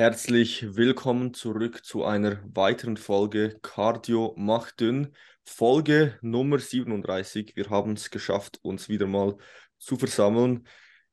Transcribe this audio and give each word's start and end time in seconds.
Herzlich 0.00 0.76
willkommen 0.76 1.34
zurück 1.34 1.84
zu 1.84 2.04
einer 2.04 2.40
weiteren 2.54 2.96
Folge 2.96 3.58
Cardio 3.60 4.34
macht 4.34 4.80
dünn. 4.80 5.14
Folge 5.44 6.18
Nummer 6.22 6.58
37. 6.58 7.54
Wir 7.54 7.68
haben 7.68 7.92
es 7.92 8.08
geschafft, 8.08 8.60
uns 8.62 8.88
wieder 8.88 9.06
mal 9.06 9.36
zu 9.76 9.98
versammeln. 9.98 10.66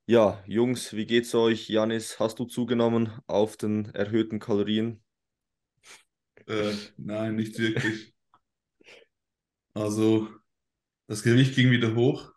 Ja, 0.05 0.41
Jungs, 0.47 0.93
wie 0.93 1.05
geht's 1.05 1.35
euch? 1.35 1.67
Janis, 1.67 2.17
hast 2.17 2.39
du 2.39 2.45
zugenommen 2.45 3.11
auf 3.27 3.57
den 3.57 3.93
erhöhten 3.93 4.39
Kalorien? 4.39 5.03
Äh, 6.45 6.71
nein, 6.95 7.35
nicht 7.35 7.59
wirklich. 7.59 8.15
Also, 9.73 10.29
das 11.07 11.23
Gewicht 11.23 11.55
ging 11.55 11.71
wieder 11.71 11.93
hoch, 11.93 12.31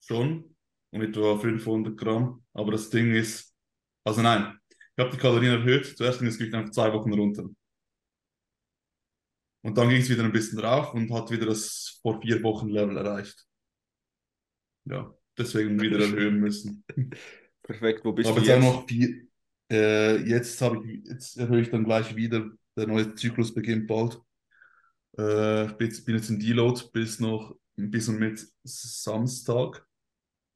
schon, 0.00 0.56
um 0.92 1.02
etwa 1.02 1.36
500 1.36 1.94
Gramm. 1.94 2.42
Aber 2.54 2.72
das 2.72 2.88
Ding 2.88 3.14
ist, 3.14 3.54
also 4.02 4.22
nein, 4.22 4.58
ich 4.96 5.04
habe 5.04 5.10
die 5.10 5.20
Kalorien 5.20 5.52
erhöht. 5.52 5.96
Zuerst 5.96 6.18
ging 6.18 6.28
das 6.28 6.38
Gewicht 6.38 6.54
einfach 6.54 6.70
zwei 6.70 6.92
Wochen 6.92 7.12
runter. 7.12 7.48
Und 9.62 9.78
dann 9.78 9.88
ging 9.88 10.00
es 10.00 10.10
wieder 10.10 10.24
ein 10.24 10.32
bisschen 10.32 10.58
drauf 10.58 10.92
und 10.94 11.10
hat 11.12 11.30
wieder 11.30 11.46
das 11.46 11.98
vor 12.02 12.20
vier 12.20 12.42
Wochen 12.42 12.68
Level 12.68 12.96
erreicht. 12.96 13.46
Ja, 14.84 15.12
deswegen 15.38 15.80
wieder 15.80 15.98
erhöhen 15.98 16.38
müssen. 16.38 16.84
Perfekt, 17.62 18.04
wo 18.04 18.12
bist 18.12 18.28
Aber 18.28 18.40
du 18.40 18.46
jetzt 18.46 18.58
auch 18.58 18.74
noch 18.74 18.86
vier. 18.86 19.26
Äh, 19.72 20.16
jetzt 20.28 20.60
habe 20.60 20.86
ich, 20.86 21.06
jetzt 21.06 21.38
erhöhe 21.38 21.62
ich 21.62 21.70
dann 21.70 21.84
gleich 21.84 22.14
wieder. 22.14 22.50
Der 22.76 22.86
neue 22.86 23.14
Zyklus 23.14 23.54
beginnt 23.54 23.86
bald. 23.86 24.20
Äh, 25.16 25.66
ich 25.66 25.72
bin 25.72 25.86
jetzt, 25.86 26.04
bin 26.04 26.16
jetzt 26.16 26.28
in 26.28 26.38
Deload 26.38 26.82
bis 26.92 27.18
noch 27.18 27.56
bis 27.76 28.08
und 28.08 28.18
mit 28.18 28.46
Samstag. 28.64 29.86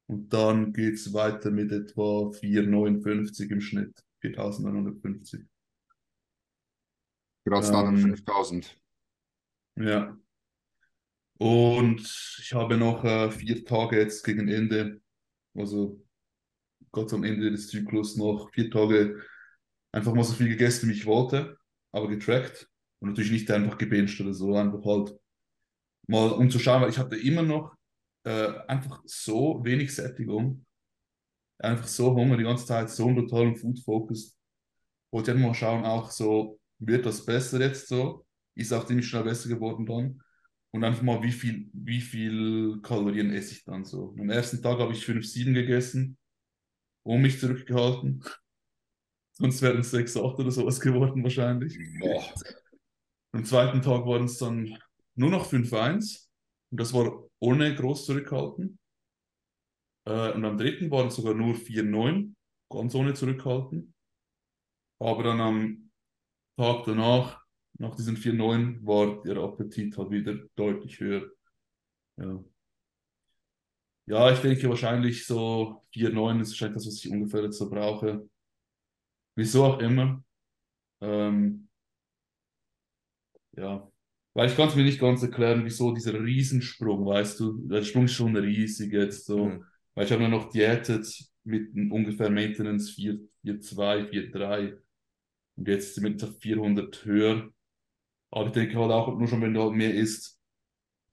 Und 0.07 0.31
dann 0.31 0.71
geht 0.71 0.95
es 0.95 1.13
weiter 1.13 1.51
mit 1.51 1.71
etwa 1.71 2.29
4,59 2.29 3.51
im 3.51 3.61
Schnitt. 3.61 4.03
4.950. 4.21 5.45
Gerade 7.45 7.71
dann 7.71 7.95
Ähm, 7.95 7.97
5000. 7.97 8.79
ja. 9.75 10.17
Und 11.37 12.01
ich 12.39 12.53
habe 12.53 12.77
noch 12.77 13.03
äh, 13.05 13.31
vier 13.31 13.63
Tage 13.63 13.97
jetzt 13.97 14.23
gegen 14.25 14.49
Ende, 14.49 15.01
also 15.55 16.03
Gott 16.91 17.13
am 17.13 17.23
Ende 17.23 17.51
des 17.51 17.69
Zyklus 17.69 18.17
noch 18.17 18.51
vier 18.51 18.69
Tage 18.71 19.21
einfach 19.91 20.13
mal 20.13 20.23
so 20.23 20.33
viel 20.33 20.49
gegessen, 20.49 20.89
wie 20.89 20.93
ich 20.93 21.05
wollte, 21.05 21.57
aber 21.93 22.07
getrackt. 22.09 22.69
Und 22.99 23.09
natürlich 23.09 23.31
nicht 23.31 23.51
einfach 23.51 23.77
gebinged 23.77 24.19
oder 24.21 24.33
so, 24.33 24.55
einfach 24.55 24.83
halt 24.83 25.17
mal 26.07 26.31
um 26.31 26.49
zu 26.49 26.59
schauen, 26.59 26.81
weil 26.81 26.89
ich 26.89 26.97
hatte 26.97 27.15
immer 27.17 27.43
noch 27.43 27.75
äh, 28.25 28.51
einfach 28.67 29.01
so 29.05 29.63
wenig 29.63 29.95
Sättigung, 29.95 30.65
einfach 31.59 31.87
so 31.87 32.15
Hunger 32.15 32.37
die 32.37 32.43
ganze 32.43 32.65
Zeit, 32.65 32.89
so 32.89 33.05
einen 33.05 33.15
brutalen 33.15 33.55
Food 33.55 33.79
Focus. 33.79 34.37
Wollte 35.11 35.31
einfach 35.31 35.47
mal 35.47 35.53
schauen, 35.53 35.85
auch 35.85 36.11
so, 36.11 36.59
wird 36.79 37.05
das 37.05 37.25
besser 37.25 37.59
jetzt 37.59 37.87
so? 37.87 38.25
Ist 38.55 38.73
auch 38.73 38.85
ziemlich 38.85 39.07
schnell 39.07 39.23
besser 39.23 39.49
geworden 39.49 39.85
dann. 39.85 40.21
Und 40.71 40.83
einfach 40.83 41.01
mal, 41.01 41.21
wie 41.23 41.31
viel, 41.31 41.69
wie 41.73 42.01
viel 42.01 42.79
Kalorien 42.81 43.31
esse 43.31 43.53
ich 43.53 43.63
dann 43.63 43.85
so. 43.85 44.15
Am 44.19 44.29
ersten 44.29 44.61
Tag 44.61 44.77
habe 44.79 44.93
ich 44.93 45.03
5, 45.03 45.25
7 45.25 45.53
gegessen, 45.53 46.17
um 47.03 47.21
mich 47.21 47.39
zurückgehalten. 47.39 48.23
Sonst 49.31 49.61
wären 49.61 49.79
es 49.79 49.91
6, 49.91 50.17
8 50.17 50.39
oder 50.39 50.51
sowas 50.51 50.79
geworden 50.79 51.23
wahrscheinlich. 51.23 51.79
Boah. 51.99 52.23
Am 53.31 53.45
zweiten 53.45 53.81
Tag 53.81 54.05
waren 54.05 54.25
es 54.25 54.37
dann 54.37 54.77
nur 55.15 55.29
noch 55.29 55.51
5-1. 55.51 56.27
Und 56.71 56.79
das 56.79 56.93
war 56.93 57.23
ohne 57.39 57.73
groß 57.73 58.05
zurückhalten. 58.05 58.78
Äh, 60.09 60.31
und 60.33 60.43
am 60.43 60.57
dritten 60.57 60.89
waren 60.89 61.07
es 61.07 61.15
sogar 61.15 61.35
nur 61.35 61.55
4-9, 61.55 62.35
ganz 62.69 62.95
ohne 62.95 63.13
zurückhalten. 63.13 63.93
Aber 64.99 65.23
dann 65.23 65.39
am 65.39 65.91
Tag 66.57 66.83
danach, 66.85 67.45
nach 67.77 67.95
diesen 67.95 68.17
4-9, 68.17 68.85
war 68.85 69.21
der 69.23 69.37
Appetit 69.37 69.97
halt 69.97 70.09
wieder 70.09 70.35
deutlich 70.55 70.99
höher. 70.99 71.29
Ja. 72.17 72.43
Ja, 74.07 74.31
ich 74.31 74.39
denke 74.39 74.67
wahrscheinlich 74.67 75.27
so 75.27 75.83
4-9 75.93 76.41
ist 76.41 76.49
wahrscheinlich 76.49 76.77
das, 76.77 76.87
was 76.87 77.05
ich 77.05 77.11
ungefähr 77.11 77.43
jetzt 77.43 77.59
so 77.59 77.69
brauche. 77.69 78.27
Wieso 79.35 79.65
auch 79.65 79.79
immer. 79.79 80.23
Ähm, 81.01 81.69
ja. 83.55 83.87
Weil 84.33 84.49
ich 84.49 84.55
kann 84.55 84.69
es 84.69 84.75
mir 84.75 84.83
nicht 84.83 84.99
ganz 84.99 85.21
erklären, 85.21 85.63
wieso 85.63 85.93
dieser 85.93 86.19
Riesensprung, 86.19 87.05
weißt 87.05 87.39
du? 87.39 87.67
Der 87.67 87.83
Sprung 87.83 88.05
ist 88.05 88.13
schon 88.13 88.35
riesig 88.35 88.91
jetzt 88.91 89.27
so. 89.27 89.45
Mhm. 89.45 89.65
Weil 89.99 90.05
ich 90.05 90.13
habe 90.13 90.23
mir 90.23 90.29
noch 90.29 90.49
diätet 90.49 91.13
mit 91.43 91.73
ungefähr 91.91 92.29
Maintenance 92.29 92.91
4, 92.91 93.19
4,2, 93.43 94.07
4,3 94.07 94.73
und 95.57 95.67
jetzt 95.67 95.93
sind 95.93 96.05
wir 96.05 96.11
jetzt 96.11 96.23
auf 96.23 96.39
400 96.39 97.03
höher. 97.03 97.49
Aber 98.31 98.45
ich 98.47 98.53
denke 98.53 98.79
halt 98.79 98.93
auch, 98.93 99.13
nur 99.19 99.27
schon 99.27 99.41
wenn 99.41 99.53
du 99.53 99.61
halt 99.61 99.73
mehr 99.73 99.93
isst, 99.93 100.39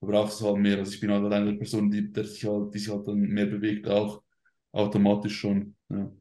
brauchst 0.00 0.40
du 0.40 0.46
halt 0.46 0.58
mehr. 0.58 0.78
Also 0.78 0.92
ich 0.92 1.00
bin 1.00 1.10
halt 1.10 1.32
eine 1.32 1.54
Person, 1.54 1.90
die, 1.90 2.12
der 2.12 2.26
sich 2.26 2.44
halt, 2.44 2.72
die 2.74 2.78
sich 2.78 2.88
halt 2.88 3.08
dann 3.08 3.18
mehr 3.18 3.46
bewegt, 3.46 3.88
auch 3.88 4.22
automatisch 4.70 5.36
schon. 5.36 5.74
Ja. 5.88 6.12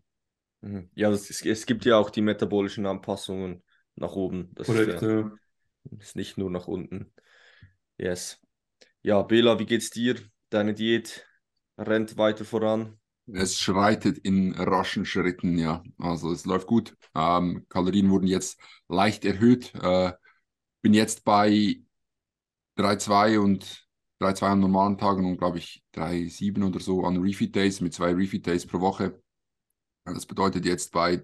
Mhm. 0.62 0.90
Ja, 0.96 1.12
das 1.12 1.30
ist, 1.30 1.46
es 1.46 1.68
gibt 1.68 1.86
ja 1.86 1.98
auch 1.98 2.10
die 2.10 2.22
metabolischen 2.22 2.88
Anpassungen 2.88 3.62
nach 3.94 4.14
oben. 4.14 4.50
Das 4.56 4.68
ist 4.70 4.76
Korrekt, 4.76 5.04
ja 5.04 5.08
ja. 5.08 5.32
ist 6.00 6.16
nicht 6.16 6.40
nur 6.40 6.50
nach 6.50 6.68
unten. 6.68 7.14
Yes. 8.00 8.42
Ja, 9.04 9.22
Bela, 9.22 9.60
wie 9.60 9.68
geht's 9.68 9.92
dir? 9.92 10.16
Deine 10.50 10.74
Diät 10.74 11.28
rennt 11.78 12.18
weiter 12.18 12.46
voran. 12.46 12.98
Es 13.28 13.60
schreitet 13.60 14.20
in 14.20 14.54
raschen 14.54 15.06
Schritten, 15.06 15.58
ja. 15.58 15.84
Also 15.98 16.32
es 16.32 16.46
läuft 16.46 16.68
gut. 16.68 16.96
Ähm, 17.16 17.66
Kalorien 17.70 18.10
wurden 18.12 18.28
jetzt 18.28 18.60
leicht 18.88 19.26
erhöht. 19.26 19.74
Äh, 19.76 20.14
bin 20.82 20.94
jetzt 20.94 21.26
bei 21.26 21.82
3,2 22.78 23.40
und 23.40 23.88
3,2 24.20 24.46
an 24.48 24.60
normalen 24.60 24.98
Tagen 24.98 25.26
und 25.26 25.38
glaube 25.38 25.58
ich 25.58 25.84
3,7 25.94 26.64
oder 26.64 26.80
so 26.80 27.04
an 27.04 27.18
Refeed 27.18 27.56
Days 27.56 27.82
mit 27.82 27.94
zwei 27.94 28.14
Refeed 28.14 28.46
Days 28.46 28.66
pro 28.68 28.80
Woche. 28.80 29.20
Das 30.06 30.28
bedeutet 30.28 30.66
jetzt 30.66 30.92
bei 30.92 31.16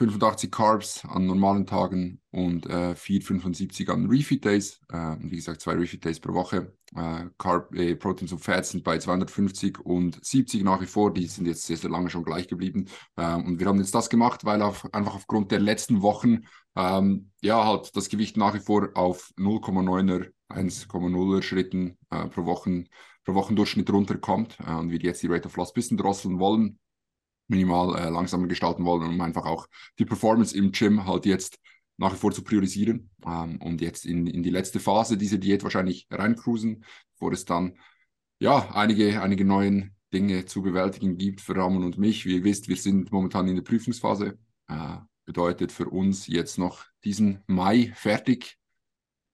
3,85 0.00 0.50
Carbs 0.50 1.04
an 1.04 1.26
normalen 1.26 1.66
Tagen 1.66 2.20
und 2.30 2.66
äh, 2.66 2.94
4,75 2.94 3.90
an 3.90 4.06
Refeed 4.06 4.44
Days. 4.44 4.80
Äh, 4.90 5.12
und 5.12 5.30
wie 5.30 5.36
gesagt, 5.36 5.60
zwei 5.60 5.74
Refeed 5.74 6.02
Days 6.02 6.18
pro 6.18 6.32
Woche. 6.32 6.72
Äh, 6.96 7.26
Carb, 7.36 7.74
äh, 7.74 7.94
Proteins 7.96 8.32
und 8.32 8.38
Fats 8.38 8.70
sind 8.70 8.82
bei 8.82 8.98
250 8.98 9.78
und 9.80 10.24
70 10.24 10.64
nach 10.64 10.80
wie 10.80 10.86
vor. 10.86 11.12
Die 11.12 11.26
sind 11.26 11.46
jetzt 11.46 11.66
sehr, 11.66 11.76
sehr 11.76 11.90
lange 11.90 12.08
schon 12.08 12.24
gleich 12.24 12.48
geblieben. 12.48 12.86
Äh, 13.16 13.34
und 13.34 13.60
wir 13.60 13.66
haben 13.66 13.78
jetzt 13.78 13.94
das 13.94 14.08
gemacht, 14.08 14.44
weil 14.46 14.62
auf, 14.62 14.88
einfach 14.94 15.14
aufgrund 15.14 15.52
der 15.52 15.60
letzten 15.60 16.00
Wochen 16.00 16.46
ähm, 16.76 17.30
ja 17.42 17.66
halt 17.66 17.94
das 17.94 18.08
Gewicht 18.08 18.38
nach 18.38 18.54
wie 18.54 18.60
vor 18.60 18.88
auf 18.94 19.32
0,9er, 19.36 20.30
1,0er 20.48 21.42
Schritten 21.42 21.98
äh, 22.10 22.26
pro 22.28 22.46
Wochen 22.46 22.86
pro 23.24 23.34
Wochendurchschnitt 23.34 23.90
runterkommt 23.90 24.56
äh, 24.66 24.72
und 24.72 24.90
wir 24.90 24.98
jetzt 24.98 25.22
die 25.22 25.26
Rate 25.26 25.46
of 25.46 25.56
Loss 25.56 25.70
ein 25.70 25.74
bisschen 25.74 25.98
drosseln 25.98 26.38
wollen 26.38 26.78
minimal 27.50 27.98
äh, 27.98 28.08
langsamer 28.08 28.46
gestalten 28.46 28.84
wollen, 28.84 29.08
um 29.08 29.20
einfach 29.20 29.44
auch 29.44 29.66
die 29.98 30.04
Performance 30.04 30.56
im 30.56 30.72
Gym 30.72 31.06
halt 31.06 31.26
jetzt 31.26 31.58
nach 31.98 32.14
wie 32.14 32.18
vor 32.18 32.32
zu 32.32 32.42
priorisieren 32.42 33.10
ähm, 33.26 33.60
und 33.60 33.80
jetzt 33.80 34.06
in, 34.06 34.26
in 34.26 34.42
die 34.42 34.50
letzte 34.50 34.80
Phase 34.80 35.18
dieser 35.18 35.38
Diät 35.38 35.62
wahrscheinlich 35.62 36.06
reincruisen, 36.10 36.84
bevor 37.12 37.32
es 37.32 37.44
dann 37.44 37.76
ja 38.38 38.70
einige, 38.72 39.20
einige 39.20 39.44
neuen 39.44 39.94
Dinge 40.12 40.46
zu 40.46 40.62
bewältigen 40.62 41.18
gibt 41.18 41.40
für 41.40 41.54
Ramon 41.54 41.84
und 41.84 41.98
mich. 41.98 42.24
Wie 42.24 42.36
ihr 42.36 42.44
wisst, 42.44 42.68
wir 42.68 42.76
sind 42.76 43.12
momentan 43.12 43.48
in 43.48 43.56
der 43.56 43.62
Prüfungsphase. 43.62 44.38
Äh, 44.68 44.96
bedeutet 45.26 45.70
für 45.70 45.88
uns 45.88 46.26
jetzt 46.26 46.58
noch 46.58 46.84
diesen 47.04 47.44
Mai 47.46 47.92
fertig 47.94 48.58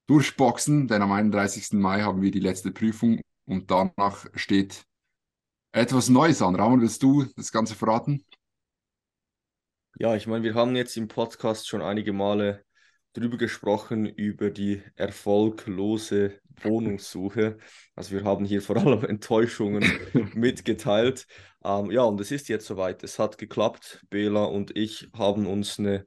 durchboxen, 0.09 0.88
denn 0.88 1.00
am 1.00 1.10
31. 1.10 1.72
Mai 1.72 2.03
haben 2.03 2.21
wir 2.21 2.31
die 2.31 2.41
letzte 2.41 2.71
Prüfung 2.71 3.21
und 3.47 3.71
danach 3.71 4.27
steht 4.34 4.84
etwas 5.77 6.09
Neues 6.09 6.41
an. 6.41 6.57
Ramon, 6.57 6.81
willst 6.81 7.03
du 7.03 7.27
das 7.37 7.53
Ganze 7.53 7.75
verraten? 7.75 8.25
Ja, 9.99 10.17
ich 10.17 10.27
meine, 10.27 10.43
wir 10.43 10.55
haben 10.55 10.75
jetzt 10.75 10.97
im 10.97 11.07
Podcast 11.07 11.69
schon 11.69 11.83
einige 11.83 12.15
Male 12.15 12.65
drüber 13.13 13.37
gesprochen, 13.37 14.07
über 14.07 14.51
die 14.51 14.83
erfolglose 14.95 16.41
Wohnungssuche. 16.63 17.59
Also 17.95 18.13
wir 18.13 18.25
haben 18.25 18.47
hier 18.47 18.63
vor 18.63 18.78
allem 18.78 19.05
Enttäuschungen 19.09 19.84
mitgeteilt. 20.34 21.27
Ähm, 21.63 21.91
ja, 21.91 22.05
und 22.05 22.19
es 22.22 22.31
ist 22.31 22.49
jetzt 22.49 22.67
soweit. 22.67 23.05
Es 23.05 23.19
hat 23.19 23.37
geklappt. 23.37 24.03
Bela 24.09 24.45
und 24.45 24.75
ich 24.77 25.11
haben 25.15 25.47
uns 25.47 25.79
eine 25.79 26.07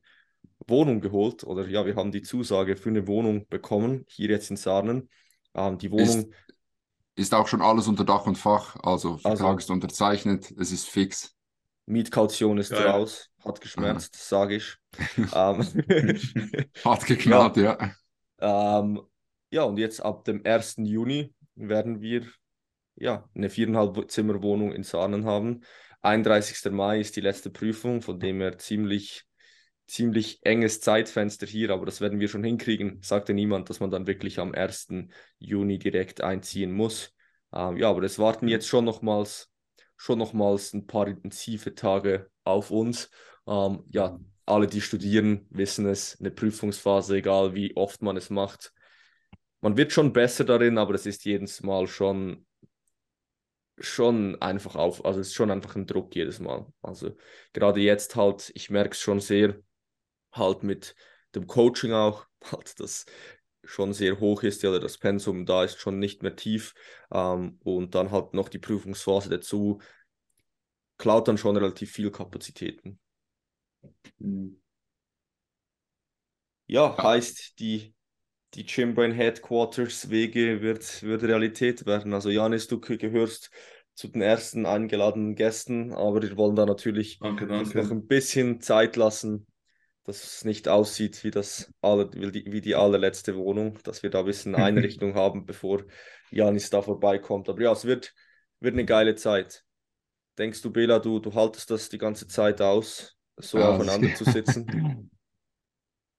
Wohnung 0.68 1.00
geholt 1.00 1.44
oder 1.44 1.68
ja, 1.68 1.86
wir 1.86 1.96
haben 1.96 2.12
die 2.12 2.24
Zusage 2.24 2.76
für 2.76 2.90
eine 2.90 3.06
Wohnung 3.06 3.48
bekommen, 3.50 4.06
hier 4.08 4.30
jetzt 4.30 4.50
in 4.50 4.58
Sarnen. 4.58 5.10
Ähm, 5.54 5.78
die 5.78 5.92
Wohnung, 5.92 6.08
ist 6.08 6.30
auch 7.34 7.48
schon 7.48 7.62
alles 7.62 7.88
unter 7.88 8.06
Dach 8.06 8.26
und 8.26 8.38
Fach, 8.38 8.78
also 8.84 9.18
Vertrag 9.18 9.48
also 9.48 9.58
ist 9.58 9.70
unterzeichnet, 9.70 10.52
es 10.58 10.72
ist 10.72 10.88
fix. 10.88 11.36
Mietkaution 11.86 12.58
ist 12.58 12.72
Geil. 12.72 12.88
raus, 12.88 13.30
hat 13.44 13.62
geschmerzt, 13.62 14.16
sage 14.16 14.56
ich. 14.56 14.76
Ähm, 15.34 15.68
Hat 16.84 17.06
geknallt, 17.06 17.58
ja. 17.58 17.78
Ähm, 18.40 19.02
ja, 19.52 19.64
und 19.64 19.78
jetzt 19.78 20.00
ab 20.00 20.24
dem 20.26 20.42
1. 20.46 20.78
Juni 20.78 21.34
werden 21.56 22.02
wir 22.02 22.26
ja, 22.96 23.28
eine 23.34 23.50
viereinhalb 23.50 24.10
Zimmer 24.12 24.42
Wohnung 24.42 24.72
in 24.72 24.84
Sarnen 24.84 25.26
haben. 25.26 25.62
31. 26.02 26.72
Mai 26.72 27.00
ist 27.00 27.16
die 27.16 27.22
letzte 27.22 27.50
Prüfung, 27.50 28.02
von 28.02 28.20
dem 28.20 28.40
her 28.42 28.58
ziemlich 28.58 29.26
ziemlich 29.90 30.40
enges 30.44 30.82
Zeitfenster 30.82 31.48
hier, 31.48 31.72
aber 31.72 31.86
das 31.86 32.02
werden 32.02 32.20
wir 32.20 32.28
schon 32.28 32.44
hinkriegen. 32.44 33.00
Sagte 33.02 33.34
niemand, 33.34 33.70
dass 33.70 33.80
man 33.80 33.92
dann 33.92 34.08
wirklich 34.08 34.40
am 34.40 34.54
1. 34.54 35.10
Juni 35.40 35.80
direkt 35.80 36.22
einziehen 36.22 36.72
muss. 36.72 37.14
Ähm, 37.54 37.78
ja, 37.78 37.90
aber 37.90 38.04
es 38.04 38.20
warten 38.20 38.48
jetzt 38.48 38.68
schon 38.68 38.86
nochmals, 38.86 39.52
schon 39.98 40.20
nochmals 40.20 40.74
ein 40.74 40.88
paar 40.88 41.08
intensive 41.08 41.76
Tage 41.76 42.30
auf 42.44 42.72
uns. 42.72 43.10
Ähm, 43.48 43.84
ja, 43.90 44.20
alle, 44.46 44.68
die 44.68 44.82
studieren, 44.82 45.48
wissen 45.50 45.86
es, 45.88 46.20
eine 46.20 46.32
Prüfungsphase, 46.32 47.18
egal 47.18 47.56
wie 47.56 47.76
oft 47.76 48.02
man 48.02 48.18
es 48.18 48.30
macht. 48.30 48.74
Man 49.62 49.76
wird 49.76 49.92
schon 49.92 50.14
besser 50.14 50.46
darin, 50.46 50.78
aber 50.78 50.94
es 50.94 51.06
ist 51.06 51.26
jedes 51.26 51.62
Mal 51.64 51.88
schon 51.88 52.46
schon 53.82 54.42
einfach 54.42 54.76
auf, 54.76 55.06
also 55.06 55.22
es 55.22 55.28
ist 55.28 55.36
schon 55.36 55.52
einfach 55.52 55.76
ein 55.76 55.88
Druck 55.88 56.16
jedes 56.16 56.40
Mal. 56.40 56.66
Also 56.82 57.16
gerade 57.54 57.80
jetzt 57.80 58.16
halt, 58.16 58.52
ich 58.54 58.70
merke 58.70 58.92
es 58.92 59.00
schon 59.00 59.22
sehr, 59.22 59.56
halt 60.32 60.64
mit 60.64 60.96
dem 61.36 61.48
Coaching 61.48 61.94
auch, 61.94 62.26
halt 62.52 62.80
das 62.80 63.06
schon 63.64 63.94
sehr 63.94 64.20
hoch 64.20 64.44
ist, 64.44 64.64
ja, 64.64 64.78
das 64.80 64.98
Pensum 64.98 65.46
da 65.46 65.64
ist 65.64 65.80
schon 65.80 66.00
nicht 66.00 66.24
mehr 66.24 66.36
tief 66.36 66.74
ähm, 67.12 67.60
und 67.64 67.94
dann 67.94 68.12
halt 68.12 68.34
noch 68.34 68.50
die 68.50 68.58
Prüfungsphase 68.58 69.30
dazu, 69.30 69.80
klaut 70.98 71.28
dann 71.28 71.38
schon 71.38 71.56
relativ 71.56 71.92
viel 71.92 72.12
Kapazitäten. 72.12 73.00
Mhm. 74.20 74.62
Ja, 76.68 76.96
ja, 76.96 77.04
heißt 77.04 77.60
die 77.60 77.94
die 78.56 78.66
Chimbrain 78.66 79.12
Headquarters 79.12 80.10
Wege 80.10 80.62
wird, 80.62 81.04
wird 81.04 81.24
Realität 81.24 81.86
werden. 81.86 82.14
Also 82.14 82.30
Janis, 82.30 82.68
du 82.68 82.80
gehörst 82.80 83.52
zu 83.94 84.08
den 84.08 84.22
ersten 84.22 84.66
eingeladenen 84.66 85.36
Gästen, 85.36 85.94
aber 85.94 86.22
wir 86.22 86.36
wollen 86.38 86.56
da 86.56 86.66
natürlich 86.66 87.20
danke, 87.20 87.46
danke. 87.46 87.78
noch 87.78 87.92
ein 87.92 88.08
bisschen 88.08 88.62
Zeit 88.62 88.96
lassen, 88.96 89.46
dass 90.10 90.24
es 90.24 90.44
nicht 90.44 90.68
aussieht 90.68 91.24
wie, 91.24 91.30
das 91.30 91.72
alle, 91.82 92.12
wie, 92.14 92.32
die, 92.32 92.52
wie 92.52 92.62
die 92.62 92.74
allerletzte 92.74 93.36
Wohnung, 93.38 93.78
dass 93.84 94.02
wir 94.02 94.10
da 94.10 94.20
ein 94.22 94.26
bisschen 94.26 94.56
Einrichtung 94.56 95.14
haben, 95.14 95.46
bevor 95.46 95.84
Janis 96.32 96.72
da 96.72 96.82
vorbeikommt. 96.82 97.48
Aber 97.48 97.62
ja, 97.62 97.72
es 97.72 97.86
wird, 97.86 98.16
wird 98.60 98.74
eine 98.74 98.86
geile 98.86 99.14
Zeit. 99.14 99.64
Denkst 100.40 100.64
du, 100.64 100.72
Bela, 100.72 100.98
du, 100.98 101.20
du 101.20 101.36
haltest 101.36 101.70
das 101.70 101.90
die 101.90 102.00
ganze 102.00 102.28
Zeit 102.28 102.60
aus, 102.60 103.18
so 103.38 103.60
ja, 103.60 103.70
aufeinander 103.70 104.14
zu 104.16 104.26
sitzen? 104.26 105.12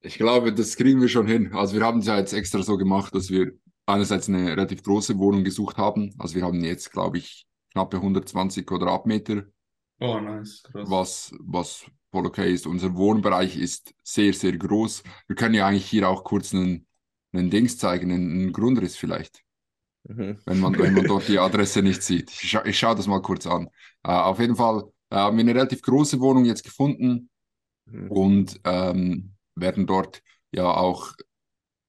Ich 0.03 0.17
glaube, 0.17 0.55
das 0.55 0.77
kriegen 0.77 1.03
wir 1.03 1.11
schon 1.11 1.27
hin. 1.27 1.53
Also 1.53 1.75
wir 1.75 1.83
haben 1.83 1.99
es 1.99 2.07
ja 2.07 2.17
jetzt 2.17 2.33
extra 2.33 2.63
so 2.63 2.79
gemacht, 2.79 3.15
dass 3.15 3.29
wir 3.29 3.53
einerseits 3.85 4.31
eine 4.31 4.53
relativ 4.53 4.83
große 4.83 5.19
Wohnung 5.19 5.45
gesucht 5.45 5.77
haben. 5.77 6.15
Also 6.19 6.37
wir 6.37 6.43
haben 6.43 6.65
jetzt, 6.65 6.91
glaube 6.91 7.19
ich, 7.19 7.47
knappe 7.73 7.99
120 7.99 8.67
Quadratmeter. 8.67 9.43
Oh, 10.01 10.19
nice. 10.19 10.63
Krass. 10.63 10.91
Was, 10.91 11.35
was 11.39 11.85
okay 12.13 12.53
ist. 12.53 12.67
Unser 12.67 12.95
Wohnbereich 12.97 13.57
ist 13.57 13.95
sehr, 14.03 14.33
sehr 14.33 14.57
groß. 14.57 15.03
Wir 15.27 15.37
können 15.37 15.55
ja 15.55 15.67
eigentlich 15.67 15.87
hier 15.87 16.09
auch 16.09 16.25
kurz 16.25 16.55
einen, 16.55 16.87
einen 17.33 17.51
Dings 17.51 17.79
zeigen, 17.79 18.11
einen, 18.11 18.31
einen 18.31 18.53
Grundriss 18.53 18.97
vielleicht. 18.97 19.43
Mhm. 20.05 20.39
Wenn, 20.45 20.61
man, 20.61 20.79
wenn 20.79 20.95
man 20.95 21.05
dort 21.05 21.29
die 21.29 21.39
Adresse 21.39 21.83
nicht 21.83 22.03
sieht. 22.03 22.31
Ich, 22.31 22.51
scha 22.51 22.65
ich 22.65 22.79
schaue 22.79 22.97
das 22.97 23.07
mal 23.07 23.23
kurz 23.23 23.47
an. 23.47 23.67
Uh, 24.07 24.11
auf 24.11 24.41
jeden 24.41 24.57
Fall 24.57 24.83
uh, 24.83 24.91
haben 25.11 25.37
wir 25.37 25.43
eine 25.43 25.55
relativ 25.55 25.83
große 25.83 26.21
Wohnung 26.21 26.45
jetzt 26.45 26.65
gefunden. 26.65 27.29
Mhm. 27.87 28.11
Und 28.11 28.61
ähm, 28.65 29.35
werden 29.57 29.87
dort 29.87 30.23
ja 30.53 30.65
auch, 30.65 31.13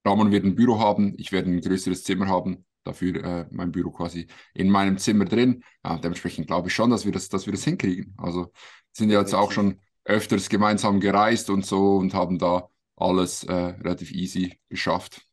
Ramon 0.06 0.32
wird 0.32 0.46
ein 0.46 0.56
Büro 0.56 0.80
haben, 0.80 1.14
ich 1.18 1.32
werde 1.32 1.50
ein 1.50 1.62
größeres 1.62 2.04
Zimmer 2.04 2.28
haben, 2.28 2.66
dafür 2.84 3.24
äh, 3.24 3.46
mein 3.52 3.72
Büro 3.72 3.92
quasi 3.92 4.28
in 4.54 4.70
meinem 4.70 4.98
Zimmer 4.98 5.26
drin. 5.26 5.64
Dementsprechend 5.84 6.48
glaube 6.48 6.70
ich 6.70 6.74
schon, 6.74 6.90
dass 6.90 7.06
wir 7.06 7.12
das, 7.12 7.30
dass 7.30 7.46
wir 7.46 7.54
das 7.54 7.64
hinkriegen. 7.64 8.16
Also 8.18 8.52
sind 8.92 9.12
ja 9.12 9.20
jetzt 9.20 9.36
auch 9.36 9.52
schon 9.52 9.80
öfters 10.06 10.50
gemeinsam 10.50 11.00
gereist 11.00 11.50
und 11.50 11.66
so 11.66 11.98
und 11.98 12.14
haben 12.14 12.40
da 12.40 12.70
alles 12.96 13.44
äh, 13.44 13.54
relativ 13.54 14.12
easy 14.12 14.60
geschafft. 14.70 15.26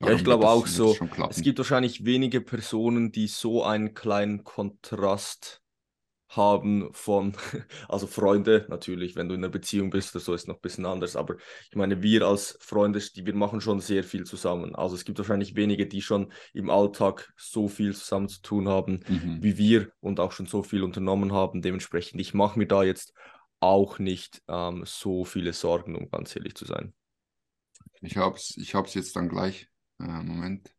Ja, 0.00 0.12
ich 0.12 0.22
glaube 0.22 0.48
auch 0.48 0.66
so. 0.66 0.96
Es 1.28 1.42
gibt 1.42 1.58
wahrscheinlich 1.58 2.04
wenige 2.04 2.40
Personen, 2.40 3.10
die 3.10 3.26
so 3.26 3.64
einen 3.64 3.94
kleinen 3.94 4.44
Kontrast 4.44 5.60
haben 6.28 6.90
von, 6.92 7.32
also 7.88 8.06
Freunde 8.06 8.66
natürlich, 8.68 9.16
wenn 9.16 9.28
du 9.28 9.34
in 9.34 9.42
einer 9.42 9.50
Beziehung 9.50 9.90
bist 9.90 10.14
oder 10.14 10.22
so, 10.22 10.34
ist 10.34 10.46
noch 10.46 10.56
ein 10.56 10.60
bisschen 10.60 10.84
anders, 10.84 11.16
aber 11.16 11.36
ich 11.70 11.76
meine, 11.76 12.02
wir 12.02 12.22
als 12.26 12.58
Freunde, 12.60 13.00
die, 13.00 13.24
wir 13.24 13.34
machen 13.34 13.60
schon 13.60 13.80
sehr 13.80 14.04
viel 14.04 14.24
zusammen. 14.24 14.74
Also 14.74 14.94
es 14.94 15.04
gibt 15.04 15.18
wahrscheinlich 15.18 15.56
wenige, 15.56 15.86
die 15.86 16.02
schon 16.02 16.30
im 16.52 16.68
Alltag 16.68 17.32
so 17.36 17.66
viel 17.66 17.94
zusammen 17.94 18.28
zu 18.28 18.42
tun 18.42 18.68
haben 18.68 19.00
mhm. 19.08 19.38
wie 19.42 19.56
wir 19.56 19.90
und 20.00 20.20
auch 20.20 20.32
schon 20.32 20.46
so 20.46 20.62
viel 20.62 20.82
unternommen 20.82 21.32
haben. 21.32 21.62
Dementsprechend, 21.62 22.20
ich 22.20 22.34
mache 22.34 22.58
mir 22.58 22.66
da 22.66 22.82
jetzt 22.82 23.14
auch 23.60 23.98
nicht 23.98 24.42
ähm, 24.48 24.82
so 24.86 25.24
viele 25.24 25.52
Sorgen, 25.52 25.96
um 25.96 26.10
ganz 26.10 26.34
ehrlich 26.36 26.54
zu 26.54 26.64
sein. 26.64 26.94
Ich 28.00 28.16
habe 28.16 28.36
es 28.36 28.56
ich 28.56 28.74
hab's 28.74 28.94
jetzt 28.94 29.16
dann 29.16 29.28
gleich. 29.28 29.68
Äh, 30.00 30.04
Moment. 30.04 30.72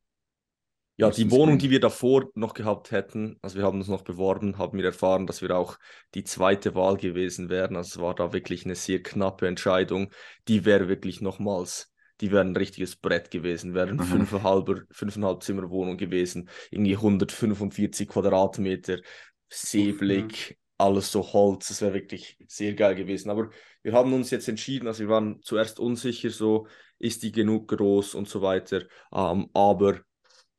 Ja, 1.00 1.10
die 1.10 1.32
Wohnung, 1.32 1.58
die 1.58 1.70
wir 1.70 1.80
davor 1.80 2.30
noch 2.36 2.54
gehabt 2.54 2.92
hätten, 2.92 3.38
also 3.42 3.58
wir 3.58 3.64
haben 3.64 3.78
uns 3.78 3.88
noch 3.88 4.02
beworben, 4.02 4.58
haben 4.58 4.78
wir 4.78 4.84
erfahren, 4.84 5.28
dass 5.28 5.42
wir 5.42 5.56
auch 5.56 5.80
die 6.14 6.26
zweite 6.26 6.76
Wahl 6.76 6.98
gewesen 6.98 7.48
wären. 7.48 7.78
Also 7.78 7.88
es 7.88 8.04
war 8.04 8.16
da 8.16 8.34
wirklich 8.34 8.66
eine 8.66 8.76
sehr 8.76 9.02
knappe 9.02 9.48
Entscheidung. 9.48 10.12
Die 10.50 10.66
wäre 10.66 10.90
wirklich 10.90 11.22
nochmals, 11.22 11.94
die 12.20 12.32
wäre 12.32 12.42
ein 12.42 12.54
richtiges 12.54 12.98
Brett 12.98 13.32
gewesen, 13.32 13.74
wäre 13.74 13.88
eine 13.88 14.04
fünfeinhalb, 14.04 14.88
fünfeinhalb 14.92 15.42
Zimmer 15.42 15.70
Wohnung 15.70 15.96
gewesen, 15.96 16.50
irgendwie 16.70 16.96
145 16.98 18.10
Quadratmeter, 18.10 19.00
Seeblick, 19.48 20.60
alles 20.80 21.12
so 21.12 21.22
Holz. 21.34 21.68
Das 21.68 21.82
wäre 21.82 21.94
wirklich 21.94 22.38
sehr 22.48 22.74
geil 22.74 22.96
gewesen. 22.96 23.30
Aber 23.30 23.50
wir 23.84 23.94
haben 23.94 24.14
uns 24.14 24.32
jetzt 24.32 24.48
entschieden, 24.48 24.88
also 24.88 25.02
wir 25.02 25.10
waren 25.10 25.42
zuerst 25.42 25.80
unsicher, 25.80 26.30
so 26.30 26.68
ist 26.98 27.24
die 27.24 27.32
genug 27.32 27.68
groß 27.68 28.16
und 28.16 28.28
so 28.28 28.42
weiter. 28.42 28.84
Ähm, 29.14 29.50
aber 29.54 30.02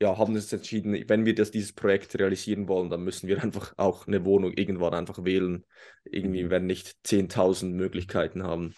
ja, 0.01 0.17
haben 0.17 0.35
uns 0.35 0.53
entschieden, 0.53 1.05
wenn 1.09 1.27
wir 1.27 1.35
das, 1.35 1.51
dieses 1.51 1.75
Projekt 1.75 2.19
realisieren 2.19 2.69
wollen, 2.69 2.89
dann 2.89 3.03
müssen 3.03 3.29
wir 3.29 3.43
einfach 3.43 3.75
auch 3.77 4.07
eine 4.07 4.25
Wohnung 4.25 4.53
irgendwann 4.55 4.95
einfach 4.95 5.25
wählen. 5.25 5.65
Irgendwie 6.05 6.45
mhm. 6.45 6.51
werden 6.51 6.67
nicht 6.67 6.97
10.000 7.05 7.75
Möglichkeiten 7.75 8.43
haben. 8.43 8.75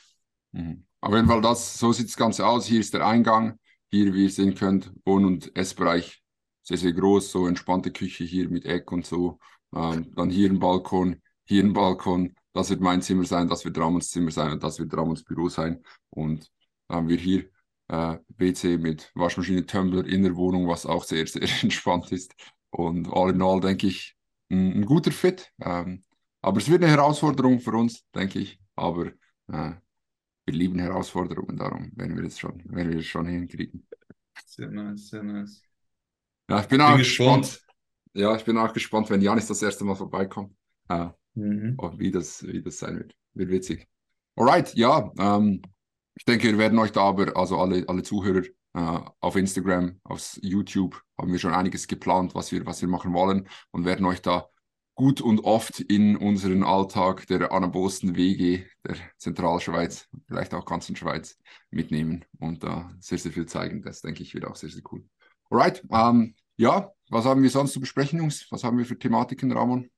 Mhm. 0.53 0.85
Auf 1.01 1.15
jeden 1.15 1.27
Fall, 1.27 1.41
das, 1.41 1.79
so 1.79 1.93
sieht 1.93 2.09
das 2.09 2.17
Ganze 2.17 2.47
aus. 2.47 2.67
Hier 2.67 2.81
ist 2.81 2.95
der 2.95 3.07
Eingang. 3.07 3.59
Hier, 3.91 4.15
wie 4.15 4.25
ihr 4.25 4.31
sehen 4.31 4.55
könnt, 4.55 4.93
Wohn- 5.05 5.25
und 5.25 5.57
Essbereich 5.57 6.23
sehr, 6.63 6.79
sehr 6.79 6.93
groß. 6.93 7.31
So 7.31 7.47
entspannte 7.47 7.91
Küche 7.91 8.25
hier 8.25 8.49
mit 8.49 8.65
Eck 8.65 8.91
und 8.93 9.05
so. 9.05 9.39
Ähm, 9.75 10.13
dann 10.15 10.31
hier 10.31 10.49
ein 10.49 10.61
Balkon, 10.61 11.21
hier 11.53 11.65
ein 11.65 11.73
Balkon. 11.73 12.35
Das 12.53 12.71
wird 12.71 12.81
mein 12.81 13.03
Zimmer 13.03 13.25
sein, 13.25 13.49
das 13.49 13.65
wird 13.65 13.79
Ramons 13.79 14.11
Zimmer 14.11 14.31
sein 14.31 14.53
und 14.53 14.63
das 14.63 14.79
wird 14.79 14.95
Ramons 14.95 15.23
Büro 15.23 15.49
sein. 15.49 15.83
Und 16.11 16.51
dann 16.89 16.99
haben 16.99 17.09
wir 17.09 17.17
hier 17.17 17.45
äh, 17.89 18.19
WC 18.37 18.79
mit 18.79 19.11
Waschmaschine, 19.15 19.67
Tumbler 19.67 20.07
in 20.07 20.23
der 20.23 20.37
Wohnung, 20.37 20.69
was 20.69 20.87
auch 20.87 21.05
sehr, 21.05 21.27
sehr 21.29 21.49
entspannt 21.63 22.11
ist. 22.13 22.35
Und 22.71 23.09
all 23.13 23.31
in 23.31 23.43
all 23.43 23.61
denke 23.61 23.87
ich, 23.87 24.17
ein, 24.51 24.81
ein 24.81 24.87
guter 24.87 25.13
Fit. 25.13 25.53
Ähm, 25.61 26.05
aber 26.41 26.59
es 26.59 26.69
wird 26.69 26.83
eine 26.83 26.93
Herausforderung 26.93 27.61
für 27.61 27.73
uns, 27.73 28.05
denke 28.15 28.39
ich. 28.39 28.59
Aber 28.75 29.07
äh, 29.07 29.73
wir 30.45 30.55
lieben 30.55 30.79
Herausforderungen, 30.79 31.57
darum 31.57 31.93
werden 31.95 32.17
wir 32.17 32.25
es 32.25 32.39
schon, 32.39 32.63
werden 32.65 32.93
wir 32.93 32.99
es 32.99 33.07
schon 33.07 33.27
hinkriegen. 33.27 33.87
Sehr 34.47 34.69
nice, 34.69 35.09
sehr 35.09 35.23
nice. 35.23 35.63
Ja, 36.49 36.61
ich 36.61 36.67
bin, 36.67 36.79
bin 36.79 36.87
auch 36.87 36.97
gespannt. 36.97 37.45
gespannt. 37.45 37.67
Ja, 38.15 38.37
ich 38.37 38.45
bin 38.45 38.59
auch 38.59 38.73
gespannt, 38.73 39.09
wenn 39.11 39.23
Janis 39.23 39.47
das 39.47 39.63
erste 39.63 39.85
Mal 39.85 39.95
vorbeikommt. 39.95 40.55
Äh, 40.89 41.09
mhm. 41.35 41.77
wie, 41.97 42.11
das, 42.11 42.47
wie 42.47 42.63
das 42.63 42.79
sein 42.79 42.99
wird. 42.99 43.15
Wird 43.35 43.51
witzig. 43.51 43.89
Alright, 44.37 44.75
ja. 44.75 45.13
Ähm, 45.19 45.63
ich 46.15 46.25
denke, 46.25 46.49
wir 46.49 46.59
werden 46.59 46.79
euch 46.79 46.93
da 46.93 47.03
aber, 47.03 47.37
also 47.37 47.59
alle, 47.59 47.89
alle 47.89 48.03
Zuhörer 48.03 48.43
äh, 48.75 49.01
auf 49.21 49.37
Instagram, 49.37 50.01
auf 50.05 50.39
YouTube, 50.43 51.01
haben 51.19 51.33
wir 51.33 51.39
schon 51.39 51.55
einiges 51.55 51.87
geplant, 51.87 52.35
was 52.35 52.53
wir, 52.53 52.67
was 52.67 52.81
wir 52.83 52.89
machen 52.89 53.13
wollen 53.13 53.49
und 53.71 53.85
werden 53.85 54.07
euch 54.07 54.23
da 54.23 54.47
gut 54.95 55.21
und 55.21 55.41
oft 55.41 55.81
in 55.81 56.17
unseren 56.17 56.63
Alltag 56.65 57.27
der 57.27 57.51
anabosten 57.53 58.15
Wege 58.15 58.67
der 58.87 58.97
Zentralschweiz, 59.17 60.09
vielleicht 60.27 60.55
auch 60.55 60.67
ganzen 60.67 60.97
Schweiz 60.97 61.39
mitnehmen 61.71 62.25
und 62.39 62.63
da 62.63 62.91
äh, 62.91 62.95
sehr, 63.01 63.19
sehr 63.19 63.33
viel 63.33 63.47
zeigen. 63.47 63.83
Das 63.83 64.03
denke 64.03 64.23
ich 64.23 64.35
wird 64.35 64.45
auch 64.45 64.57
sehr, 64.57 64.71
sehr 64.71 64.83
cool. 64.93 65.05
Alright, 65.51 65.83
ähm, 65.91 66.35
ja, 66.57 66.93
was 67.11 67.25
haben 67.25 67.43
wir 67.43 67.51
sonst 67.51 67.73
zu 67.73 67.81
besprechen, 67.81 68.19
Jungs? 68.19 68.47
Was 68.51 68.65
haben 68.65 68.79
wir 68.79 68.87
für 68.87 68.99
Thematiken, 68.99 69.53
Ramon? 69.53 69.91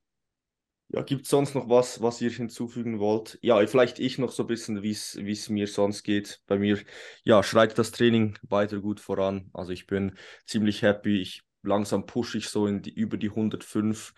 Ja, 0.89 1.01
gibt 1.01 1.23
es 1.23 1.29
sonst 1.29 1.55
noch 1.55 1.67
was, 1.67 2.01
was 2.01 2.21
ihr 2.21 2.29
hinzufügen 2.29 2.99
wollt? 2.99 3.39
Ja, 3.41 3.65
vielleicht 3.65 3.99
ich 3.99 4.17
noch 4.17 4.31
so 4.31 4.43
ein 4.43 4.47
bisschen, 4.47 4.83
wie 4.83 4.91
es 4.91 5.49
mir 5.49 5.67
sonst 5.67 6.03
geht. 6.03 6.41
Bei 6.45 6.59
mir, 6.59 6.79
ja, 7.23 7.41
schreit 7.43 7.77
das 7.77 7.91
Training 7.91 8.37
weiter 8.43 8.79
gut 8.79 8.99
voran. 8.99 9.49
Also 9.53 9.71
ich 9.71 9.87
bin 9.87 10.15
ziemlich 10.45 10.83
happy. 10.83 11.21
Ich 11.21 11.41
langsam 11.63 12.05
pushe 12.05 12.37
ich 12.37 12.49
so 12.49 12.67
in 12.67 12.81
die, 12.83 12.93
über 12.93 13.17
die 13.17 13.31
105 13.31 14.13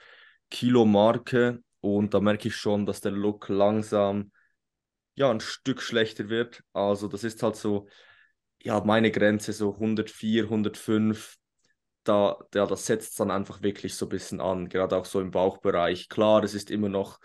Kilo 0.52 0.86
Marke 0.86 1.64
und 1.80 2.14
da 2.14 2.20
merke 2.20 2.50
ich 2.50 2.56
schon, 2.56 2.86
dass 2.86 3.02
der 3.02 3.12
Look 3.12 3.48
langsam 3.50 4.32
ja 5.16 5.32
ein 5.32 5.40
Stück 5.40 5.82
schlechter 5.82 6.30
wird. 6.30 6.64
Also 6.74 7.08
das 7.08 7.24
ist 7.24 7.42
halt 7.44 7.56
so, 7.56 7.88
ja, 8.62 8.82
meine 8.84 9.12
Grenze 9.12 9.54
so 9.54 9.78
104, 9.78 10.50
105 10.50 11.37
da, 12.08 12.38
ja, 12.54 12.66
das 12.66 12.86
setzt 12.86 13.20
dann 13.20 13.32
einfach 13.32 13.62
wirklich 13.62 13.96
so 13.96 14.06
ein 14.06 14.10
bisschen 14.10 14.42
an, 14.42 14.70
gerade 14.70 14.96
auch 14.96 15.06
so 15.06 15.20
im 15.20 15.32
Bauchbereich. 15.32 16.10
Klar, 16.10 16.44
es 16.44 16.54
ist 16.54 16.72
immer 16.72 16.90
noch 16.90 17.20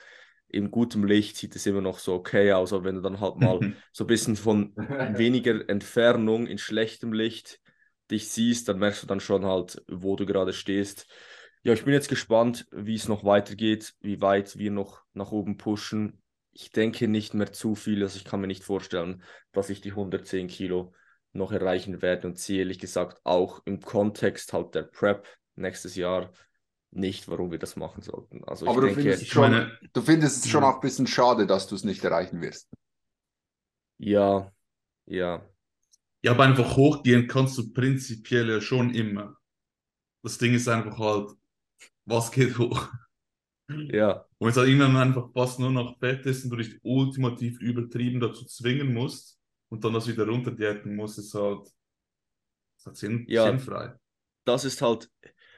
in 0.52 0.70
gutem 0.70 1.04
Licht 1.04 1.36
sieht 1.36 1.56
es 1.56 1.66
immer 1.66 1.80
noch 1.80 1.98
so 1.98 2.12
okay 2.12 2.52
aus, 2.52 2.72
aber 2.72 2.84
wenn 2.84 2.96
du 2.96 3.00
dann 3.00 3.20
halt 3.20 3.36
mal 3.36 3.58
so 3.92 4.04
ein 4.04 4.06
bisschen 4.06 4.36
von 4.36 4.76
weniger 4.76 5.68
Entfernung 5.68 6.46
in 6.46 6.58
schlechtem 6.58 7.12
Licht 7.12 7.58
dich 8.10 8.28
siehst, 8.28 8.68
dann 8.68 8.78
merkst 8.78 9.02
du 9.02 9.06
dann 9.06 9.20
schon 9.20 9.46
halt, 9.46 9.82
wo 9.88 10.14
du 10.14 10.26
gerade 10.26 10.52
stehst. 10.52 11.06
Ja, 11.64 11.72
ich 11.72 11.84
bin 11.84 11.94
jetzt 11.94 12.10
gespannt, 12.10 12.66
wie 12.70 12.94
es 12.94 13.08
noch 13.08 13.24
weitergeht, 13.24 13.94
wie 14.00 14.20
weit 14.20 14.58
wir 14.58 14.70
noch 14.70 15.02
nach 15.14 15.32
oben 15.32 15.56
pushen. 15.56 16.20
Ich 16.52 16.70
denke 16.70 17.08
nicht 17.08 17.32
mehr 17.32 17.52
zu 17.52 17.74
viel, 17.74 18.02
also 18.02 18.18
ich 18.18 18.24
kann 18.24 18.40
mir 18.40 18.46
nicht 18.46 18.64
vorstellen, 18.64 19.22
dass 19.52 19.70
ich 19.70 19.80
die 19.80 19.92
110 19.92 20.48
Kilo 20.48 20.92
noch 21.32 21.52
erreichen 21.52 22.02
werde 22.02 22.28
und 22.28 22.36
ziehe 22.36 22.60
ehrlich 22.60 22.78
gesagt 22.78 23.20
auch 23.24 23.62
im 23.64 23.80
Kontext 23.80 24.52
halt 24.52 24.74
der 24.74 24.82
Prep 24.82 25.26
nächstes 25.54 25.96
Jahr 25.96 26.30
nicht, 26.90 27.28
warum 27.28 27.50
wir 27.50 27.58
das 27.58 27.76
machen 27.76 28.02
sollten. 28.02 28.44
Also 28.44 28.66
Aber 28.66 28.82
du, 28.82 28.86
denke, 28.88 29.02
findest 29.02 29.28
schon, 29.28 29.50
meine, 29.50 29.78
du 29.92 30.02
findest 30.02 30.44
es 30.44 30.50
schon 30.50 30.62
auch 30.62 30.74
ein 30.74 30.80
bisschen 30.80 31.06
schade, 31.06 31.46
dass 31.46 31.66
du 31.66 31.74
es 31.74 31.84
nicht 31.84 32.04
erreichen 32.04 32.40
wirst. 32.42 32.68
Ja, 33.98 34.52
ja. 35.06 35.46
Ja, 36.24 36.32
aber 36.32 36.44
einfach 36.44 36.76
hochgehen 36.76 37.26
kannst 37.26 37.56
du 37.58 37.72
prinzipiell 37.72 38.48
ja 38.48 38.60
schon 38.60 38.94
immer. 38.94 39.36
Das 40.22 40.38
Ding 40.38 40.54
ist 40.54 40.68
einfach 40.68 40.98
halt, 40.98 41.30
was 42.04 42.30
geht 42.30 42.58
hoch? 42.58 42.88
Ja. 43.68 44.26
Und 44.38 44.46
wenn 44.46 44.48
es 44.48 44.56
halt 44.56 44.68
irgendwann 44.68 44.96
einfach 44.96 45.32
fast 45.32 45.58
nur 45.58 45.70
noch 45.70 45.98
Fett 45.98 46.26
ist 46.26 46.44
und 46.44 46.50
du 46.50 46.56
dich 46.56 46.78
ultimativ 46.82 47.60
übertrieben 47.60 48.20
dazu 48.20 48.44
zwingen 48.44 48.92
musst 48.92 49.41
und 49.72 49.82
dann 49.82 49.94
das 49.94 50.06
wieder 50.06 50.28
runterdiäten 50.28 50.94
musst, 50.94 51.18
ist 51.18 51.34
halt, 51.34 51.66
ist 52.76 52.84
halt 52.84 52.96
sinn, 52.98 53.24
ja, 53.26 53.46
sinnfrei. 53.46 53.94
Das 54.44 54.66
ist 54.66 54.82
halt, 54.82 55.10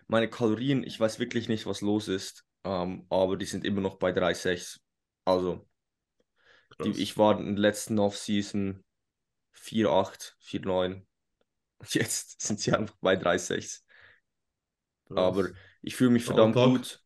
meine 0.07 0.31
Kalorien, 0.31 0.85
ich 0.85 1.01
weiß 1.01 1.19
wirklich 1.19 1.49
nicht, 1.49 1.67
was 1.67 1.81
los 1.81 2.07
ist, 2.07 2.47
ähm, 2.63 3.07
aber 3.11 3.37
die 3.37 3.45
sind 3.45 3.65
immer 3.65 3.81
noch 3.81 3.97
bei 3.97 4.13
3,6. 4.13 4.81
Also, 5.25 5.67
die, 6.85 6.91
ich 6.91 7.19
war 7.19 7.41
in 7.41 7.57
der 7.57 7.63
letzten 7.63 7.99
Off-Season 7.99 8.85
4,8, 9.53 10.37
4,9. 10.39 11.07
Und 11.79 11.95
jetzt 11.95 12.41
sind 12.41 12.61
sie 12.61 12.73
einfach 12.73 12.95
bei 13.01 13.17
3,6. 13.17 13.85
Aber 15.11 15.49
ich 15.83 15.97
fühle 15.97 16.11
mich 16.11 16.25
verdammt 16.25 16.57
Alltag. 16.57 16.73
gut. 16.73 17.03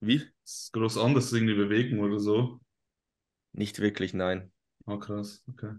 Wie? 0.00 0.28
Ist 0.44 0.72
groß 0.72 0.98
anders 0.98 1.32
irgendwie 1.32 1.54
bewegen 1.54 2.00
oder 2.00 2.18
so? 2.18 2.60
Nicht 3.52 3.78
wirklich, 3.78 4.14
nein. 4.14 4.50
Ah, 4.84 4.94
oh, 4.94 4.98
krass, 4.98 5.44
okay. 5.46 5.74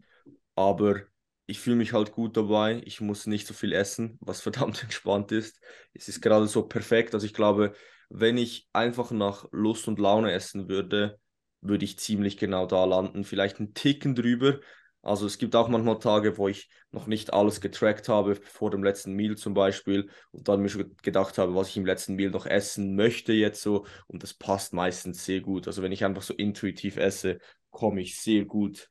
Aber 0.56 1.02
ich 1.46 1.60
fühle 1.60 1.76
mich 1.76 1.94
halt 1.94 2.12
gut 2.12 2.38
dabei. 2.38 2.82
Ich 2.86 3.02
muss 3.02 3.28
nicht 3.28 3.48
so 3.48 3.54
viel 3.54 3.74
essen, 3.74 4.18
was 4.22 4.42
verdammt 4.42 4.84
entspannt 4.84 5.32
ist. 5.32 5.60
Es 5.94 6.08
ist 6.08 6.22
gerade 6.22 6.48
so 6.48 6.64
perfekt. 6.64 7.14
Also 7.14 7.26
ich 7.26 7.34
glaube, 7.34 7.74
wenn 8.10 8.38
ich 8.38 8.68
einfach 8.74 9.12
nach 9.12 9.48
Lust 9.52 9.88
und 9.88 10.00
Laune 10.00 10.32
essen 10.32 10.70
würde, 10.70 11.20
würde 11.62 11.86
ich 11.86 11.98
ziemlich 12.00 12.38
genau 12.38 12.66
da 12.66 12.86
landen. 12.86 13.24
Vielleicht 13.24 13.60
einen 13.60 13.74
Ticken 13.74 14.16
drüber. 14.16 14.60
Also 15.02 15.26
es 15.26 15.38
gibt 15.38 15.56
auch 15.56 15.68
manchmal 15.68 16.00
Tage, 16.00 16.38
wo 16.38 16.48
ich 16.48 16.70
noch 16.92 17.08
nicht 17.08 17.34
alles 17.34 17.60
getrackt 17.60 18.08
habe, 18.08 18.36
vor 18.36 18.72
dem 18.72 18.84
letzten 18.84 19.14
Meal 19.14 19.36
zum 19.36 19.54
Beispiel, 19.54 20.10
und 20.32 20.48
dann 20.48 20.62
mir 20.62 20.70
schon 20.70 20.96
gedacht 21.02 21.38
habe, 21.38 21.56
was 21.56 21.68
ich 21.70 21.78
im 21.78 21.86
letzten 21.86 22.16
Meal 22.16 22.30
noch 22.32 22.46
essen 22.46 22.96
möchte 22.96 23.34
jetzt 23.34 23.62
so. 23.62 23.86
Und 24.08 24.24
das 24.24 24.34
passt 24.34 24.72
meistens 24.74 25.26
sehr 25.26 25.42
gut. 25.42 25.68
Also 25.68 25.82
wenn 25.82 25.92
ich 25.92 26.06
einfach 26.06 26.22
so 26.22 26.34
intuitiv 26.34 26.96
esse, 26.98 27.40
komme 27.70 28.02
ich 28.02 28.18
sehr 28.22 28.46
gut 28.46 28.90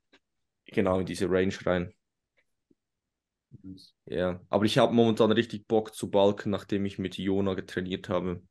genau 0.72 1.00
in 1.00 1.06
diese 1.06 1.30
Range 1.30 1.54
rein. 1.64 1.92
Ja, 4.06 4.40
aber 4.48 4.64
ich 4.64 4.78
habe 4.78 4.94
momentan 4.94 5.32
richtig 5.32 5.66
Bock 5.66 5.94
zu 5.94 6.10
balken, 6.10 6.50
nachdem 6.50 6.84
ich 6.84 6.98
mit 6.98 7.18
Jona 7.18 7.54
getrainiert 7.54 8.08
habe. 8.08 8.42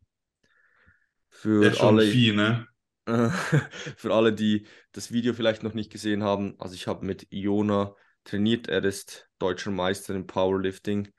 Für 1.29 1.79
alle, 1.81 2.05
viel, 2.05 2.35
ne? 2.35 2.67
für 3.97 4.13
alle, 4.13 4.33
die 4.33 4.67
das 4.91 5.11
Video 5.11 5.33
vielleicht 5.33 5.63
noch 5.63 5.73
nicht 5.73 5.91
gesehen 5.91 6.23
haben, 6.23 6.55
also 6.59 6.75
ich 6.75 6.87
habe 6.87 7.05
mit 7.05 7.27
Jona 7.31 7.95
trainiert. 8.23 8.67
Er 8.67 8.83
ist 8.83 9.29
deutscher 9.39 9.71
Meister 9.71 10.13
im 10.13 10.27
Powerlifting. 10.27 11.11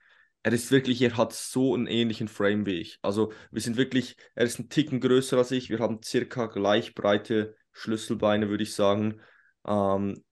Er 0.45 0.53
ist 0.53 0.71
wirklich, 0.71 1.01
er 1.03 1.17
hat 1.17 1.33
so 1.33 1.75
einen 1.75 1.87
ähnlichen 1.87 2.29
Frame 2.29 2.67
wie 2.67 2.81
ich. 2.81 2.99
Also 3.03 3.33
wir 3.51 3.61
sind 3.61 3.77
wirklich, 3.77 4.17
er 4.35 4.45
ist 4.45 4.59
ein 4.59 4.69
Ticken 4.69 5.01
größer 5.01 5.39
als 5.39 5.51
ich. 5.51 5.71
Wir 5.71 5.79
haben 5.79 6.01
circa 6.03 6.47
gleich 6.47 6.95
breite 6.95 7.57
Schlüsselbeine, 7.73 8.49
würde 8.49 8.65
ich 8.65 8.75
sagen. 8.75 9.21
Ähm, 9.67 10.23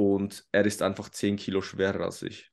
und 0.00 0.46
er 0.50 0.64
ist 0.64 0.80
einfach 0.82 1.10
10 1.10 1.36
Kilo 1.36 1.60
schwerer 1.60 2.04
als 2.04 2.22
ich. 2.22 2.50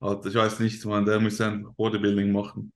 Also 0.00 0.28
ich 0.28 0.34
weiß 0.34 0.60
nicht, 0.60 0.84
man, 0.84 1.06
der 1.06 1.18
muss 1.18 1.40
ein 1.40 1.64
Bodybuilding 1.76 2.30
machen. 2.30 2.72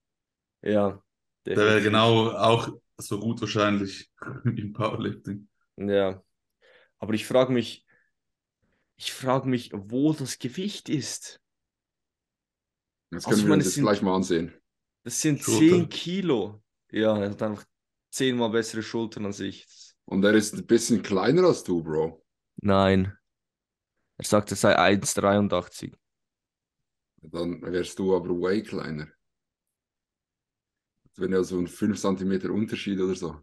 Ja. 0.62 1.02
Der 1.44 1.56
wäre 1.56 1.82
genau 1.82 2.30
auch 2.30 2.70
so 2.96 3.20
gut 3.20 3.40
wahrscheinlich 3.40 4.10
im 4.44 4.72
Powerlifting. 4.72 5.48
Ja. 5.76 6.22
Aber 6.98 7.14
ich 7.14 7.26
frage 7.26 7.52
mich, 7.52 7.86
ich 8.96 9.12
frage 9.12 9.48
mich, 9.48 9.70
wo 9.74 10.12
das 10.12 10.38
Gewicht 10.38 10.88
ist. 10.88 11.40
Das 13.10 13.24
können 13.24 13.34
also, 13.34 13.44
wir 13.44 13.48
meine, 13.50 13.54
uns 13.56 13.66
jetzt 13.66 13.74
sind, 13.74 13.84
gleich 13.84 14.02
mal 14.02 14.16
ansehen. 14.16 14.54
Das 15.04 15.20
sind 15.20 15.40
Schulter. 15.40 15.76
10 15.76 15.88
Kilo. 15.88 16.62
Ja, 16.90 17.16
er 17.16 17.30
hat 17.30 17.42
einfach 17.42 17.64
zehnmal 18.10 18.50
bessere 18.50 18.82
Schultern 18.82 19.26
als 19.26 19.40
ich. 19.40 19.66
Und 20.06 20.24
er 20.24 20.32
ist 20.32 20.54
ein 20.54 20.66
bisschen 20.66 21.02
kleiner 21.02 21.44
als 21.44 21.62
du, 21.62 21.82
Bro. 21.82 22.24
Nein. 22.60 23.16
Er 24.18 24.24
sagt, 24.24 24.50
er 24.50 24.56
sei 24.56 24.76
1,83. 24.76 25.94
Dann 27.22 27.62
wärst 27.62 27.98
du 27.98 28.14
aber 28.14 28.30
way 28.30 28.62
kleiner. 28.62 29.08
Das 31.04 31.18
wäre 31.18 31.32
ja 31.32 31.42
so 31.42 31.58
ein 31.58 31.66
5 31.66 31.98
cm 31.98 32.50
Unterschied 32.50 33.00
oder 33.00 33.14
so. 33.14 33.40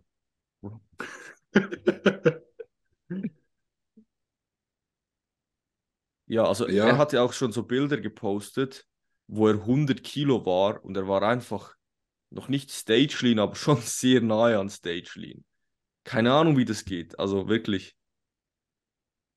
ja, 6.26 6.44
also 6.46 6.68
ja. 6.68 6.88
er 6.88 6.98
hatte 6.98 7.22
auch 7.22 7.34
schon 7.34 7.52
so 7.52 7.64
Bilder 7.64 8.00
gepostet, 8.00 8.88
wo 9.28 9.48
er 9.48 9.56
100 9.56 10.04
Kilo 10.04 10.46
war 10.46 10.84
und 10.84 10.98
er 10.98 11.08
war 11.08 11.22
einfach 11.24 11.76
noch 12.30 12.50
nicht 12.50 12.72
Stage 12.72 13.18
Lean, 13.22 13.40
aber 13.40 13.56
schon 13.56 13.78
sehr 13.82 14.22
nahe 14.22 14.60
an 14.60 14.70
Stage 14.70 15.12
Lean. 15.16 15.46
Keine 16.04 16.34
Ahnung, 16.34 16.58
wie 16.58 16.66
das 16.66 16.86
geht. 16.86 17.18
Also 17.18 17.48
wirklich. 17.48 17.96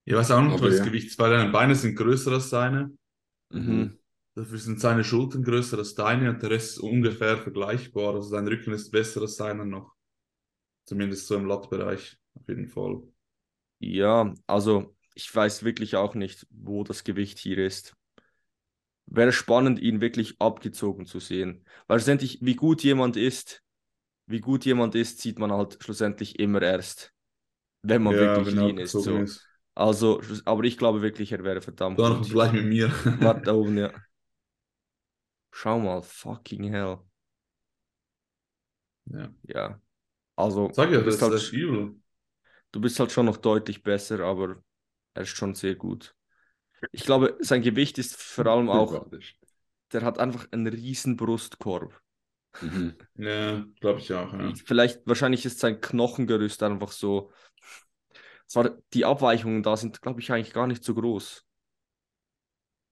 Ich 0.09 0.15
weiß 0.15 0.31
auch 0.31 0.41
nicht, 0.41 0.55
was 0.55 0.63
das 0.63 0.79
ja. 0.79 0.85
Gewicht 0.87 1.09
ist, 1.09 1.19
weil 1.19 1.31
deine 1.31 1.53
Beine 1.53 1.75
sind 1.75 1.95
größer 1.95 2.33
als 2.33 2.49
seine. 2.49 2.97
Mhm. 3.51 3.99
Dafür 4.35 4.57
sind 4.57 4.81
seine 4.81 5.05
Schultern 5.05 5.43
größer 5.43 5.77
als 5.77 5.95
deine 5.95 6.31
und 6.31 6.43
der 6.43 6.49
Rest 6.49 6.71
ist 6.71 6.79
ungefähr 6.79 7.37
vergleichbar. 7.37 8.15
Also 8.15 8.31
sein 8.31 8.49
Rücken 8.49 8.73
ist 8.73 8.91
besser 8.91 9.21
als 9.21 9.37
seiner 9.37 9.67
noch. 9.67 9.95
Zumindest 10.87 11.27
so 11.27 11.37
im 11.37 11.45
Lattbereich, 11.45 12.17
auf 12.33 12.49
jeden 12.49 12.69
Fall. 12.69 13.03
Ja, 13.81 14.33
also 14.47 14.97
ich 15.15 15.35
weiß 15.35 15.63
wirklich 15.63 15.97
auch 15.97 16.15
nicht, 16.15 16.47
wo 16.49 16.85
das 16.85 17.05
Gewicht 17.05 17.39
hier 17.39 17.59
ist. 17.59 17.95
Wäre 19.05 19.33
spannend, 19.33 19.79
ihn 19.79 20.01
wirklich 20.01 20.41
abgezogen 20.41 21.05
zu 21.05 21.21
sehen. 21.21 21.67
Weil 21.87 21.99
schlussendlich, 21.99 22.39
wie 22.41 22.57
gut 22.57 22.83
jemand 22.83 23.19
ist, 23.19 23.63
wie 24.27 24.41
gut 24.41 24.65
jemand 24.65 24.95
ist, 24.95 25.21
sieht 25.21 25.39
man 25.39 25.53
halt 25.53 25.77
schlussendlich 25.83 26.39
immer 26.39 26.63
erst, 26.63 27.13
wenn 27.83 28.03
man 28.03 28.15
ja, 28.15 28.21
wirklich 28.21 28.55
lean 28.55 28.79
ist. 28.79 28.93
So. 28.93 29.19
ist. 29.19 29.48
Also, 29.79 30.21
aber 30.45 30.65
ich 30.65 30.77
glaube 30.77 31.03
wirklich, 31.03 31.31
er 31.31 31.45
wäre 31.45 31.61
verdammt 31.61 32.01
Dann. 32.01 32.25
Vielleicht 32.25 32.53
mit 32.53 32.65
mir. 32.65 32.89
Warte 33.21 33.43
da 33.43 33.55
oben, 33.55 33.79
ja. 33.79 33.93
Schau 35.53 35.79
mal, 35.79 36.03
fucking 36.03 36.65
hell. 36.65 36.99
Ja. 39.07 39.31
Ja. 39.45 39.81
Also, 40.35 40.73
Sag 40.73 40.91
ja, 40.91 41.01
das 41.01 41.15
ist 41.15 41.23
halt, 41.23 41.35
das 41.35 41.53
Du 42.73 42.81
bist 42.81 42.99
halt 42.99 43.13
schon 43.13 43.27
noch 43.27 43.37
deutlich 43.37 43.85
besser, 43.85 44.19
aber 44.21 44.57
er 45.15 45.23
ist 45.23 45.29
schon 45.29 45.55
sehr 45.55 45.77
gut. 45.77 46.17
Ich 46.91 47.05
glaube, 47.05 47.37
sein 47.39 47.63
Gewicht 47.63 47.99
ist 47.99 48.17
vor 48.17 48.47
allem 48.47 48.69
auch, 48.69 49.07
der 49.93 50.03
hat 50.03 50.19
einfach 50.19 50.49
einen 50.51 50.67
riesen 50.67 51.17
Brustkorb. 51.17 52.01
Mhm. 52.61 52.97
Ja, 53.15 53.65
glaube 53.81 54.01
ich 54.01 54.13
auch. 54.13 54.33
Ja. 54.33 54.53
Vielleicht, 54.65 55.07
wahrscheinlich 55.07 55.47
ist 55.47 55.61
sein 55.61 55.81
Knochengerüst 55.81 56.65
einfach 56.65 56.91
so. 56.91 57.31
Zwar 58.49 58.79
die 58.95 59.05
Abweichungen 59.05 59.63
da 59.63 59.77
sind, 59.77 60.03
glaube 60.03 60.21
ich, 60.21 60.33
eigentlich 60.33 60.53
gar 60.53 60.67
nicht 60.67 60.83
so 60.83 60.95
groß. 60.95 61.45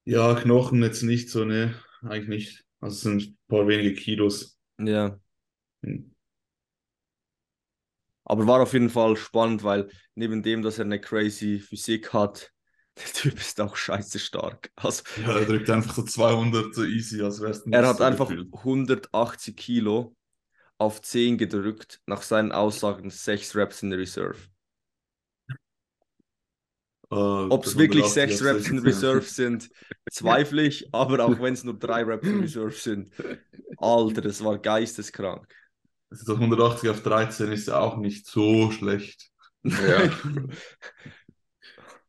Ja, 0.04 0.34
Knochen 0.34 0.82
jetzt 0.82 1.02
nicht 1.02 1.30
so, 1.30 1.44
ne 1.44 1.75
eigentlich 2.02 2.28
nicht. 2.28 2.64
Also 2.80 2.94
es 2.94 3.00
sind 3.00 3.22
ein 3.22 3.38
paar 3.48 3.66
wenige 3.66 3.94
Kilos. 3.94 4.58
Ja. 4.78 5.18
Hm. 5.82 6.12
Aber 8.25 8.46
war 8.46 8.60
auf 8.60 8.72
jeden 8.72 8.90
Fall 8.90 9.16
spannend, 9.16 9.62
weil 9.62 9.88
neben 10.14 10.42
dem, 10.42 10.62
dass 10.62 10.78
er 10.78 10.84
eine 10.84 11.00
crazy 11.00 11.58
Physik 11.58 12.12
hat, 12.12 12.52
der 12.96 13.12
Typ 13.12 13.38
ist 13.38 13.60
auch 13.60 13.76
scheiße 13.76 14.18
stark. 14.18 14.70
Also, 14.76 15.04
ja, 15.22 15.38
er 15.38 15.44
drückt 15.44 15.70
einfach 15.70 15.94
so 15.94 16.02
200 16.02 16.75
so 16.75 16.84
easy, 16.84 17.22
als 17.22 17.40
wär's 17.40 17.64
Er 17.70 17.86
hat 17.86 17.98
so 17.98 18.04
einfach 18.04 18.28
gefühlt. 18.28 18.52
180 18.52 19.56
Kilo 19.56 20.16
auf 20.78 21.00
10 21.00 21.38
gedrückt, 21.38 22.00
nach 22.06 22.22
seinen 22.22 22.52
Aussagen 22.52 23.10
6 23.10 23.54
Reps 23.54 23.82
in 23.82 23.92
Reserve. 23.92 24.36
Uh, 27.08 27.46
Ob 27.50 27.64
es 27.64 27.78
wirklich 27.78 28.04
sechs 28.06 28.42
Reps 28.42 28.68
in 28.68 28.80
Reserve 28.80 29.20
sind, 29.22 29.70
zweifle 30.10 30.62
ich, 30.62 30.92
aber 30.92 31.25
auch 31.25 31.40
wenn 31.40 31.54
es 31.54 31.62
nur 31.62 31.78
drei 31.78 32.02
Reps 32.02 32.26
in 32.26 32.40
Reserve 32.40 32.72
sind. 32.72 33.12
Alter, 33.76 34.22
das 34.22 34.42
war 34.42 34.58
geisteskrank. 34.58 35.46
Also 36.10 36.25
das 36.26 36.36
180 36.36 36.90
auf 36.90 37.02
13 37.02 37.52
ist 37.52 37.68
ja 37.68 37.78
auch 37.78 37.96
nicht 37.96 38.26
so 38.26 38.70
schlecht. 38.72 39.30
Ja. 39.62 40.10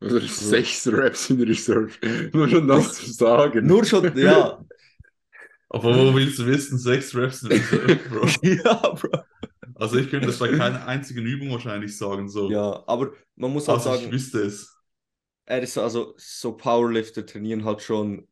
Oder 0.00 0.20
sechs 0.20 0.88
Raps 0.90 1.30
in 1.30 1.42
Reserve. 1.42 1.90
Nur 2.32 2.48
schon 2.48 2.68
das 2.68 2.94
zu 2.94 3.12
sagen. 3.12 3.66
Nur 3.66 3.84
schon, 3.84 4.16
ja. 4.16 4.64
Aber 5.70 5.94
wo 5.94 6.14
willst 6.14 6.38
du 6.38 6.46
wissen, 6.46 6.78
sechs 6.78 7.14
Reps 7.14 7.42
in 7.42 7.52
Reserve, 7.52 7.96
Bro? 8.08 8.26
ja, 8.42 8.74
Bro. 8.74 9.22
Also 9.74 9.96
ich 9.96 10.10
könnte 10.10 10.26
das 10.26 10.38
bei 10.38 10.48
keiner 10.48 10.86
einzigen 10.86 11.24
Übung 11.24 11.50
wahrscheinlich 11.50 11.96
sagen, 11.96 12.28
so. 12.28 12.50
Ja, 12.50 12.82
aber 12.86 13.12
man 13.36 13.52
muss 13.52 13.68
halt 13.68 13.78
Also 13.78 13.94
ich 13.94 14.00
sagen, 14.00 14.12
wüsste 14.12 14.40
es. 14.40 14.77
Er 15.48 15.62
ist 15.62 15.78
also 15.78 16.14
so 16.18 16.56
Powerlifter 16.56 17.26
trainieren 17.26 17.64
halt 17.64 17.82
schon 17.82 18.28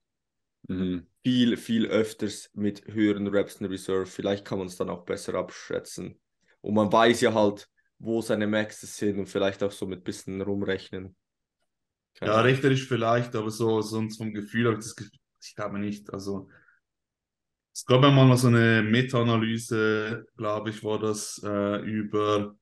Mhm. 0.68 1.06
viel, 1.24 1.56
viel 1.56 1.86
öfters 1.86 2.50
mit 2.54 2.86
höheren 2.86 3.26
Reps 3.26 3.56
in 3.56 3.66
Reserve. 3.66 4.06
Vielleicht 4.06 4.44
kann 4.44 4.58
man 4.58 4.68
es 4.68 4.76
dann 4.76 4.90
auch 4.90 5.04
besser 5.04 5.34
abschätzen. 5.34 6.18
Und 6.60 6.74
man 6.74 6.92
weiß 6.92 7.20
ja 7.22 7.34
halt, 7.34 7.68
wo 7.98 8.20
seine 8.22 8.46
Maxes 8.46 8.96
sind 8.96 9.18
und 9.18 9.26
vielleicht 9.28 9.62
auch 9.62 9.72
so 9.72 9.86
mit 9.86 10.04
bisschen 10.04 10.40
rumrechnen. 10.42 11.16
Keine 12.14 12.32
Ja, 12.32 12.40
rechterisch 12.40 12.86
vielleicht, 12.88 13.34
aber 13.36 13.50
so 13.50 13.80
sonst 13.80 14.16
vom 14.18 14.32
Gefühl 14.34 14.66
habe 14.66 14.74
ich 14.78 14.84
das 14.84 14.96
Gefühl, 14.96 15.18
ich 15.42 15.54
glaube 15.54 15.78
nicht. 15.78 16.12
Also 16.12 16.48
es 17.72 17.84
gab 17.86 18.02
ja 18.02 18.10
mal 18.10 18.36
so 18.36 18.48
eine 18.48 18.82
Meta-Analyse, 18.82 20.26
glaube 20.36 20.70
ich, 20.70 20.82
war 20.84 20.98
das 20.98 21.40
äh, 21.44 21.76
über 21.82 22.56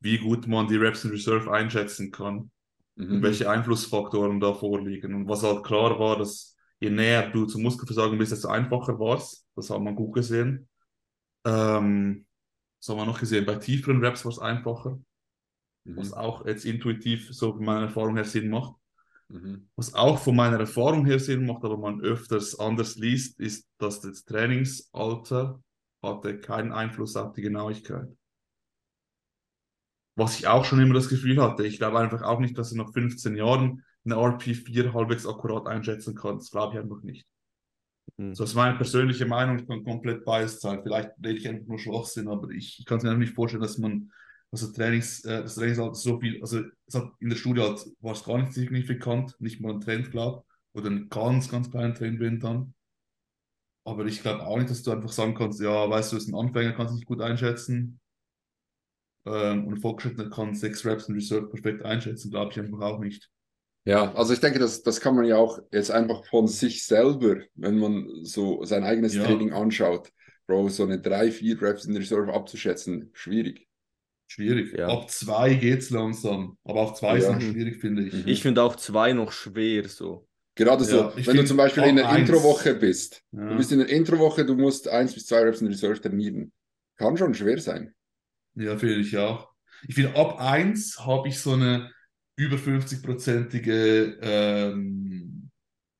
wie 0.00 0.18
gut 0.18 0.46
man 0.46 0.68
die 0.68 0.76
Reps 0.76 1.04
in 1.04 1.10
Reserve 1.10 1.50
einschätzen 1.52 2.10
kann 2.10 2.50
Mhm. 2.96 3.22
welche 3.22 3.48
Einflussfaktoren 3.50 4.40
da 4.40 4.52
vorliegen. 4.54 5.14
Und 5.14 5.28
was 5.28 5.42
halt 5.42 5.64
klar 5.64 5.98
war, 5.98 6.18
dass 6.18 6.56
je 6.80 6.90
näher 6.90 7.30
du 7.30 7.46
zum 7.46 7.62
Muskelversagen 7.62 8.18
bist, 8.18 8.32
desto 8.32 8.48
einfacher 8.48 8.98
war 8.98 9.16
es. 9.16 9.46
Das 9.54 9.70
hat 9.70 9.80
man 9.80 9.94
gut 9.96 10.14
gesehen. 10.14 10.68
Ähm, 11.44 12.26
das 12.78 12.88
haben 12.88 12.98
wir 12.98 13.06
noch 13.06 13.20
gesehen. 13.20 13.46
Bei 13.46 13.56
tieferen 13.56 14.04
Reps 14.04 14.24
war 14.24 14.32
es 14.32 14.38
einfacher, 14.38 14.98
was 15.84 16.08
Mhm. 16.10 16.14
auch 16.14 16.46
jetzt 16.46 16.64
intuitiv 16.64 17.32
so 17.32 17.52
von 17.54 17.64
meiner 17.64 17.82
Erfahrung 17.82 18.16
her 18.16 18.24
Sinn 18.24 18.50
macht. 18.50 18.74
Mhm. 19.28 19.68
Was 19.76 19.94
auch 19.94 20.18
von 20.18 20.36
meiner 20.36 20.58
Erfahrung 20.60 21.06
her 21.06 21.18
Sinn 21.20 21.46
macht, 21.46 21.64
aber 21.64 21.78
man 21.78 22.00
öfters 22.00 22.58
anders 22.58 22.96
liest, 22.96 23.38
ist, 23.40 23.66
dass 23.78 24.00
das 24.00 24.24
Trainingsalter 24.24 25.62
hatte 26.02 26.38
keinen 26.40 26.72
Einfluss 26.72 27.16
auf 27.16 27.32
die 27.34 27.42
Genauigkeit. 27.42 28.08
Was 30.20 30.38
ich 30.38 30.46
auch 30.46 30.64
schon 30.64 30.80
immer 30.80 30.94
das 30.94 31.08
Gefühl 31.08 31.42
hatte. 31.42 31.66
Ich 31.66 31.78
glaube 31.78 31.98
einfach 31.98 32.22
auch 32.22 32.40
nicht, 32.40 32.56
dass 32.58 32.72
er 32.72 32.78
nach 32.78 32.92
15 32.92 33.36
Jahren 33.36 33.82
eine 34.04 34.16
RP4 34.16 34.92
halbwegs 34.92 35.26
akkurat 35.26 35.66
einschätzen 35.66 36.14
kann. 36.14 36.36
Das 36.36 36.50
glaube 36.50 36.74
ich 36.74 36.82
einfach 36.82 37.02
nicht. 37.02 37.26
Mhm. 38.18 38.34
So 38.34 38.44
ist 38.44 38.54
meine 38.54 38.76
persönliche 38.76 39.24
Meinung. 39.24 39.58
Ich 39.58 39.66
kann 39.66 39.82
komplett 39.82 40.24
biased 40.24 40.60
sein. 40.60 40.80
Vielleicht 40.82 41.10
rede 41.24 41.38
ich 41.38 41.48
einfach 41.48 41.66
nur 41.66 41.78
Schwachsinn, 41.78 42.28
aber 42.28 42.50
ich, 42.50 42.78
ich 42.78 42.84
kann 42.84 42.98
es 42.98 43.04
mir 43.04 43.10
einfach 43.10 43.20
nicht 43.20 43.34
vorstellen, 43.34 43.62
dass 43.62 43.78
man 43.78 44.12
also 44.52 44.72
Trainings, 44.72 45.24
äh, 45.24 45.42
das 45.42 45.54
Trainingsalter 45.54 45.94
so 45.94 46.18
viel, 46.18 46.40
also 46.40 46.64
in 47.20 47.28
der 47.28 47.36
Studie 47.36 47.62
halt, 47.62 47.86
war 48.00 48.12
es 48.12 48.24
gar 48.24 48.38
nicht 48.38 48.52
signifikant, 48.52 49.40
nicht 49.40 49.60
mal 49.60 49.72
ein 49.72 49.80
Trend, 49.80 50.10
glaube 50.10 50.44
oder 50.72 50.90
ein 50.90 51.08
ganz, 51.08 51.48
ganz 51.48 51.70
kleiner 51.70 51.94
Trend 51.94 52.20
wenn 52.20 52.40
dann. 52.40 52.74
Aber 53.84 54.04
ich 54.06 54.22
glaube 54.22 54.44
auch 54.46 54.58
nicht, 54.58 54.70
dass 54.70 54.82
du 54.82 54.90
einfach 54.90 55.10
sagen 55.10 55.34
kannst, 55.34 55.60
ja, 55.60 55.88
weißt 55.88 56.12
du, 56.12 56.16
du 56.16 56.20
bist 56.20 56.32
ein 56.32 56.38
Anfänger, 56.38 56.72
kannst 56.72 56.94
nicht 56.94 57.06
gut 57.06 57.20
einschätzen. 57.20 58.00
Ähm, 59.26 59.66
und 59.66 59.74
ein 59.74 59.80
Fortgeschrittener 59.80 60.30
kann 60.30 60.54
sechs 60.54 60.84
Reps 60.84 61.08
in 61.08 61.14
Reserve 61.14 61.48
perfekt 61.48 61.84
einschätzen, 61.84 62.30
glaube 62.30 62.52
ich 62.52 62.58
einfach 62.60 62.80
auch 62.80 63.00
nicht. 63.00 63.28
Ja, 63.86 64.12
also 64.14 64.32
ich 64.32 64.40
denke, 64.40 64.58
das, 64.58 64.82
das 64.82 65.00
kann 65.00 65.14
man 65.16 65.24
ja 65.24 65.36
auch 65.36 65.58
jetzt 65.72 65.90
einfach 65.90 66.24
von 66.26 66.46
sich 66.48 66.84
selber, 66.84 67.36
wenn 67.54 67.78
man 67.78 68.08
so 68.24 68.64
sein 68.64 68.84
eigenes 68.84 69.14
Ja. 69.14 69.24
Training 69.24 69.52
anschaut, 69.52 70.10
Bro, 70.46 70.68
so 70.68 70.82
eine 70.84 71.00
drei, 71.00 71.30
vier 71.30 71.60
Reps 71.62 71.84
in 71.84 71.96
Reserve 71.96 72.32
abzuschätzen, 72.32 73.10
schwierig. 73.12 73.66
Schwierig. 74.26 74.72
Ja. 74.76 74.88
Ab 74.88 75.10
zwei 75.10 75.54
geht's 75.54 75.90
langsam. 75.90 76.56
Aber 76.64 76.80
auch 76.82 76.94
zwei 76.94 77.18
ist 77.18 77.24
Ja. 77.24 77.32
noch 77.32 77.40
schwierig, 77.40 77.80
finde 77.80 78.04
ich. 78.06 78.12
Mhm. 78.12 78.22
Ich 78.26 78.42
finde 78.42 78.62
auch 78.62 78.76
zwei 78.76 79.12
noch 79.12 79.32
schwer 79.32 79.88
so. 79.88 80.26
Gerade 80.56 80.84
so, 80.84 80.96
Ja, 80.96 81.12
wenn 81.26 81.36
du 81.36 81.44
zum 81.44 81.56
Beispiel 81.56 81.84
in 81.84 81.96
der 81.96 82.14
Introwoche 82.16 82.74
bist, 82.74 83.22
Ja. 83.32 83.48
du 83.48 83.56
bist 83.56 83.72
in 83.72 83.78
der 83.78 83.88
Introwoche, 83.88 84.44
du 84.44 84.54
musst 84.56 84.88
eins 84.88 85.14
bis 85.14 85.26
zwei 85.26 85.40
Reps 85.42 85.60
in 85.62 85.68
Reserve 85.68 86.00
trainieren. 86.00 86.52
Kann 86.96 87.16
schon 87.16 87.34
schwer 87.34 87.58
sein. 87.60 87.94
Ja, 88.54 88.76
finde 88.76 88.96
ich 88.96 89.16
auch. 89.16 89.50
Ich 89.86 89.94
finde, 89.94 90.14
ab 90.16 90.38
1 90.38 90.98
habe 91.06 91.28
ich 91.28 91.38
so 91.38 91.52
eine 91.52 91.90
über 92.36 92.56
50-prozentige 92.56 94.18
ähm, 94.20 95.50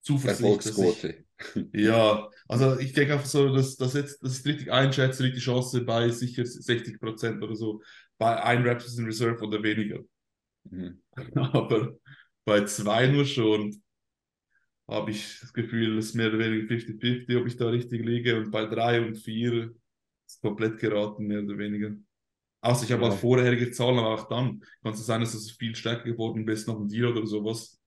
Zuversicht, 0.03 0.67
dass 0.67 0.67
ich, 0.67 0.79
Erfolgsquote. 0.79 1.25
ja, 1.73 2.29
also 2.49 2.79
ich 2.79 2.93
denke 2.93 3.15
einfach 3.15 3.27
so, 3.27 3.55
dass, 3.55 3.77
dass 3.77 3.95
jetzt, 3.95 4.23
dass 4.23 4.41
ich 4.41 4.47
richtig 4.47 4.73
einschätze, 4.73 5.23
liegt 5.23 5.37
die 5.37 5.41
Chance 5.41 5.83
bei 5.83 6.09
sicher 6.11 6.45
60 6.45 7.01
Prozent 7.01 7.43
oder 7.43 7.55
so, 7.55 7.83
bei 8.19 8.43
ein 8.43 8.63
Reps 8.63 8.99
in 8.99 9.07
Reserve 9.07 9.45
oder 9.45 9.63
weniger. 9.63 10.01
Mhm. 10.65 11.01
Aber 11.35 11.95
bei 12.45 12.65
zwei 12.65 13.07
nur 13.07 13.25
schon 13.25 13.83
habe 14.89 15.13
ich 15.13 15.39
das 15.41 15.53
Gefühl, 15.53 15.99
es 15.99 16.07
ist 16.07 16.15
mehr 16.15 16.29
oder 16.29 16.39
weniger 16.39 16.67
50-50, 16.67 17.41
ob 17.41 17.47
ich 17.47 17.57
da 17.57 17.69
richtig 17.69 18.05
liege. 18.05 18.37
Und 18.37 18.51
bei 18.51 18.67
drei 18.67 19.01
und 19.01 19.17
vier 19.17 19.73
ist 20.27 20.41
komplett 20.41 20.79
geraten, 20.79 21.27
mehr 21.27 21.43
oder 21.43 21.57
weniger. 21.59 21.95
Außer 22.62 22.85
ich 22.85 22.92
habe 22.92 23.05
Ja. 23.05 23.11
halt 23.11 23.20
vorherige 23.20 23.70
Zahlen, 23.70 23.99
aber 23.99 24.14
auch 24.14 24.29
dann 24.29 24.61
kann 24.83 24.92
es 24.92 25.05
sein, 25.07 25.20
dass 25.20 25.33
du 25.33 25.55
viel 25.55 25.75
stärker 25.75 26.05
geworden 26.05 26.44
bist 26.44 26.68
nach 26.68 26.77
dem 26.77 26.88
Deal 26.88 27.07
oder 27.16 27.27
sowas. 27.27 27.81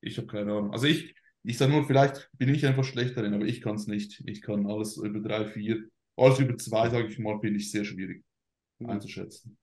Ich 0.00 0.18
habe 0.18 0.26
keine 0.28 0.52
Ahnung. 0.52 0.72
Also 0.72 0.86
ich, 0.86 1.14
ich 1.44 1.58
sage 1.58 1.72
nur, 1.72 1.86
vielleicht 1.86 2.30
bin 2.38 2.54
ich 2.54 2.66
einfach 2.66 2.84
schlecht 2.84 3.16
darin, 3.16 3.34
aber 3.34 3.46
ich 3.46 3.60
kann 3.60 3.76
es 3.76 3.86
nicht. 3.86 4.22
Ich 4.26 4.42
kann 4.42 4.66
alles 4.66 4.96
über 4.98 5.20
drei, 5.20 5.46
vier, 5.46 5.84
alles 6.16 6.38
über 6.40 6.56
zwei, 6.58 6.90
sage 6.90 7.08
ich 7.08 7.18
mal, 7.18 7.40
finde 7.40 7.58
ich 7.58 7.70
sehr 7.70 7.84
schwierig 7.84 8.24
einzuschätzen. 8.84 9.56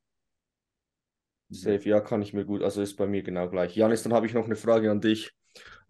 Safe, 1.50 1.88
ja, 1.88 2.00
kann 2.02 2.22
ich 2.22 2.34
mir 2.34 2.46
gut. 2.46 2.63
Also 2.63 2.82
ist 2.82 2.96
bei 2.96 3.06
mir 3.08 3.22
genau 3.22 3.50
gleich. 3.50 3.76
Janis, 3.76 4.04
dann 4.04 4.13
habe 4.13 4.26
ich 4.26 4.34
noch 4.34 4.46
eine 4.46 4.56
Frage 4.56 4.89
an 4.89 5.02
dich. 5.02 5.32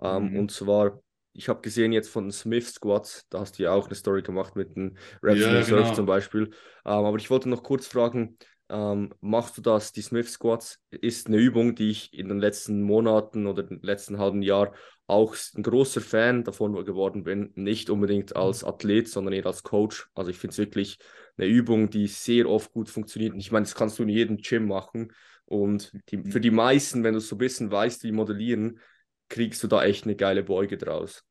Ähm, 0.01 0.32
Mhm. 0.32 0.39
Und 0.39 0.51
zwar, 0.51 1.01
ich 1.34 1.50
habe 1.50 1.62
gesehen 1.62 1.91
jetzt 1.91 2.10
von 2.10 2.26
den 2.26 2.32
Smith 2.32 2.74
Squats, 2.74 3.26
da 3.30 3.39
hast 3.39 3.58
du 3.58 3.63
ja 3.63 3.74
auch 3.74 3.88
eine 3.88 3.96
Story 3.96 4.22
gemacht 4.22 4.56
mit 4.56 4.76
den 4.76 4.98
Ja, 5.24 5.34
in 5.34 5.43
Reserve 5.43 5.82
genau. 5.84 5.93
zum 5.93 6.06
Beispiel. 6.06 6.43
Ähm, 6.86 7.06
aber 7.06 7.17
ich 7.17 7.30
wollte 7.30 7.50
noch 7.50 7.63
kurz 7.63 7.88
fragen, 7.88 8.38
ähm, 8.69 9.13
machst 9.19 9.58
du 9.58 9.62
das, 9.62 9.91
die 9.91 10.02
Smith 10.02 10.32
Squats, 10.32 10.80
ist 10.89 11.28
eine 11.28 11.38
Übung, 11.38 11.76
die 11.76 11.89
ich 11.89 12.13
in 12.13 12.30
den 12.30 12.39
letzten 12.39 12.82
Monaten 12.82 13.46
oder 13.48 13.69
im 13.69 13.80
letzten 13.82 14.17
halben 14.17 14.41
Jahr 14.41 14.74
auch 15.06 15.36
ein 15.56 15.63
großer 15.63 16.02
Fan 16.02 16.43
davon 16.43 16.74
geworden 16.86 17.24
bin. 17.24 17.52
Nicht 17.56 17.89
unbedingt 17.89 18.36
als 18.36 18.63
Athlet, 18.63 19.10
sondern 19.10 19.34
eher 19.34 19.46
als 19.46 19.63
Coach. 19.63 20.08
Also 20.15 20.32
ich 20.32 20.38
finde 20.38 20.54
es 20.54 20.58
wirklich 20.58 20.98
eine 21.38 21.48
Übung, 21.48 21.89
die 21.89 22.08
sehr 22.08 22.48
oft 22.50 22.72
gut 22.72 22.89
funktioniert. 22.89 23.34
Und 23.34 23.39
ich 23.39 23.52
meine, 23.52 23.65
das 23.65 23.76
kannst 23.76 24.00
du 24.00 24.04
in 24.04 24.10
jedem 24.10 24.38
Gym 24.38 24.67
machen. 24.67 25.12
Und 25.46 25.91
die, 26.10 26.24
für 26.32 26.39
die 26.39 26.52
meisten, 26.52 27.04
wenn 27.04 27.15
du 27.15 27.19
so 27.19 27.36
ein 27.36 27.39
bisschen 27.39 27.69
weißt, 27.72 28.04
wie 28.06 28.12
modellieren, 28.12 28.80
kriegst 29.29 29.63
du 29.63 29.67
da 29.67 29.83
echt 29.83 30.05
eine 30.05 30.15
geile 30.15 30.43
Beuge 30.43 30.77
draus. 30.77 31.23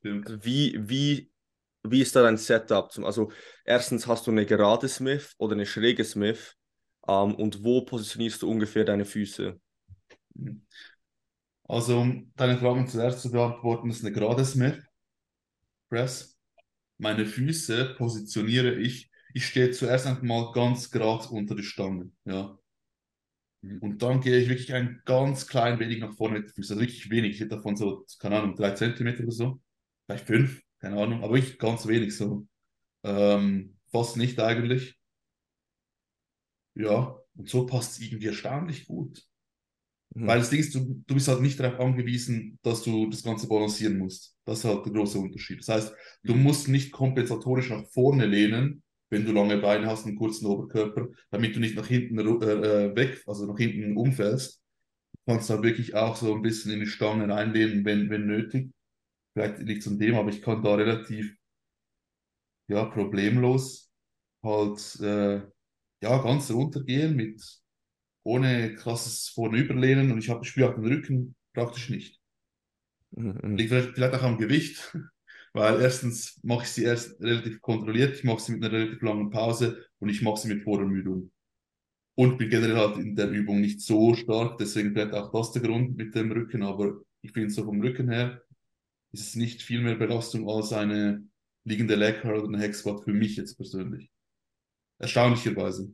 Stimmt. 0.00 0.26
Also 0.26 0.44
wie, 0.44 0.76
wie, 0.78 1.30
wie 1.82 2.00
ist 2.00 2.14
da 2.14 2.22
dein 2.22 2.36
Setup? 2.36 2.90
Zum, 2.92 3.04
also 3.04 3.30
erstens 3.64 4.06
hast 4.06 4.26
du 4.26 4.30
eine 4.30 4.46
gerade 4.46 4.88
Smith 4.88 5.34
oder 5.38 5.54
eine 5.54 5.66
schräge 5.66 6.04
Smith 6.04 6.56
ähm, 7.08 7.34
und 7.34 7.64
wo 7.64 7.84
positionierst 7.84 8.42
du 8.42 8.50
ungefähr 8.50 8.84
deine 8.84 9.04
Füße? 9.04 9.58
Also, 11.64 11.98
um 12.00 12.32
deine 12.36 12.58
Fragen 12.58 12.86
zuerst 12.86 13.22
zu 13.22 13.30
beantworten, 13.30 13.90
ist 13.90 14.04
eine 14.04 14.12
gerade 14.12 14.44
Smith 14.44 14.78
Press. 15.88 16.38
Meine 16.98 17.26
Füße 17.26 17.94
positioniere 17.96 18.74
ich. 18.74 19.10
Ich 19.34 19.46
stehe 19.46 19.70
zuerst 19.70 20.06
einmal 20.06 20.52
ganz 20.52 20.90
gerade 20.90 21.28
unter 21.28 21.54
die 21.54 21.62
Stange. 21.62 22.10
Ja. 22.24 22.58
Und 23.80 24.02
dann 24.02 24.20
gehe 24.20 24.38
ich 24.38 24.48
wirklich 24.48 24.72
ein 24.74 25.00
ganz 25.04 25.46
klein 25.46 25.78
wenig 25.78 25.98
nach 26.00 26.14
vorne 26.14 26.38
mit 26.40 26.48
den 26.50 26.54
Füßen. 26.54 26.74
Also 26.76 26.80
wirklich 26.82 27.10
wenig. 27.10 27.32
Ich 27.34 27.40
hätte 27.40 27.56
davon 27.56 27.76
so, 27.76 28.04
keine 28.18 28.38
Ahnung, 28.40 28.54
drei 28.56 28.72
Zentimeter 28.72 29.22
oder 29.24 29.32
so. 29.32 29.60
Vielleicht 30.06 30.26
fünf, 30.26 30.62
keine 30.80 31.00
Ahnung. 31.02 31.22
Aber 31.24 31.34
wirklich 31.34 31.58
ganz 31.58 31.86
wenig 31.86 32.16
so. 32.16 32.46
Ähm, 33.04 33.76
fast 33.90 34.16
nicht 34.16 34.38
eigentlich. 34.40 34.96
Ja. 36.74 37.16
Und 37.36 37.48
so 37.50 37.66
passt 37.66 37.92
es 37.92 38.00
irgendwie 38.00 38.28
erstaunlich 38.28 38.86
gut. 38.86 39.22
Mhm. 40.14 40.26
Weil 40.26 40.38
das 40.38 40.50
Ding 40.50 40.60
ist, 40.60 40.74
du, 40.74 41.02
du 41.06 41.14
bist 41.14 41.28
halt 41.28 41.40
nicht 41.42 41.60
darauf 41.60 41.80
angewiesen, 41.80 42.58
dass 42.62 42.82
du 42.82 43.08
das 43.10 43.22
Ganze 43.22 43.48
balancieren 43.48 43.98
musst. 43.98 44.36
Das 44.44 44.60
ist 44.60 44.64
halt 44.64 44.86
der 44.86 44.92
große 44.92 45.18
Unterschied. 45.18 45.60
Das 45.60 45.68
heißt, 45.68 45.94
du 46.24 46.34
Mhm. 46.34 46.42
musst 46.42 46.68
nicht 46.68 46.92
kompensatorisch 46.92 47.70
nach 47.70 47.86
vorne 47.88 48.26
lehnen, 48.26 48.82
wenn 49.10 49.24
du 49.24 49.32
lange 49.32 49.58
Beine 49.58 49.86
hast 49.86 50.04
und 50.04 50.10
einen 50.10 50.18
kurzen 50.18 50.46
Oberkörper, 50.46 51.08
damit 51.30 51.54
du 51.54 51.60
nicht 51.60 51.76
nach 51.76 51.86
hinten 51.86 52.18
äh, 52.18 52.22
äh, 52.22 52.96
weg, 52.96 53.22
also 53.26 53.46
nach 53.46 53.58
hinten 53.58 53.96
umfällst. 53.96 54.62
Du 55.12 55.32
kannst 55.32 55.50
da 55.50 55.62
wirklich 55.62 55.94
auch 55.94 56.16
so 56.16 56.34
ein 56.34 56.42
bisschen 56.42 56.72
in 56.72 56.80
die 56.80 56.86
Stange 56.86 57.28
reinlehnen, 57.32 57.84
wenn, 57.84 58.10
wenn 58.10 58.26
nötig. 58.26 58.70
Vielleicht 59.32 59.58
liegt 59.58 59.82
es 59.82 59.88
an 59.88 59.98
dem, 59.98 60.14
aber 60.14 60.30
ich 60.30 60.42
kann 60.42 60.62
da 60.62 60.74
relativ 60.74 61.36
ja, 62.68 62.84
problemlos 62.86 63.92
halt 64.42 65.00
äh, 65.00 65.42
ja, 66.02 66.22
ganz 66.22 66.50
runtergehen 66.50 67.16
mit 67.16 67.42
ohne 68.24 68.74
krasses 68.74 69.28
Vornüberlehnen 69.28 70.10
und 70.10 70.18
ich 70.18 70.30
habe 70.30 70.44
spüre 70.44 70.70
auch 70.70 70.74
den 70.74 70.86
Rücken 70.86 71.36
praktisch 71.54 71.90
nicht. 71.90 72.20
Mhm. 73.12 73.56
Liegt 73.56 73.70
vielleicht, 73.70 73.94
vielleicht 73.94 74.14
auch 74.14 74.22
am 74.22 74.38
Gewicht, 74.38 74.96
Weil 75.56 75.80
erstens 75.80 76.38
mache 76.42 76.64
ich 76.64 76.68
sie 76.68 76.84
erst 76.84 77.18
relativ 77.18 77.62
kontrolliert, 77.62 78.16
ich 78.16 78.24
mache 78.24 78.40
sie 78.40 78.52
mit 78.52 78.62
einer 78.62 78.74
relativ 78.74 79.00
langen 79.00 79.30
Pause 79.30 79.86
und 80.00 80.10
ich 80.10 80.20
mache 80.20 80.38
sie 80.38 80.48
mit 80.48 80.62
Vorermüdung. 80.62 81.30
Und 82.14 82.36
bin 82.36 82.50
generell 82.50 82.76
halt 82.76 82.98
in 82.98 83.16
der 83.16 83.30
Übung 83.30 83.62
nicht 83.62 83.80
so 83.80 84.12
stark, 84.12 84.58
deswegen 84.58 84.92
vielleicht 84.92 85.14
auch 85.14 85.32
das 85.32 85.52
der 85.52 85.62
Grund 85.62 85.96
mit 85.96 86.14
dem 86.14 86.30
Rücken, 86.30 86.62
aber 86.62 87.00
ich 87.22 87.32
finde 87.32 87.48
so 87.48 87.64
vom 87.64 87.80
Rücken 87.80 88.10
her 88.10 88.42
ist 89.12 89.28
es 89.28 89.34
nicht 89.34 89.62
viel 89.62 89.80
mehr 89.80 89.94
Belastung 89.94 90.46
als 90.46 90.74
eine 90.74 91.26
liegende 91.64 91.94
Leg 91.94 92.20
Curl 92.20 92.40
oder 92.40 92.48
eine 92.48 92.58
Hex 92.58 92.80
Squat 92.80 93.04
für 93.04 93.14
mich 93.14 93.36
jetzt 93.36 93.56
persönlich. 93.56 94.10
Erstaunlicherweise. 94.98 95.90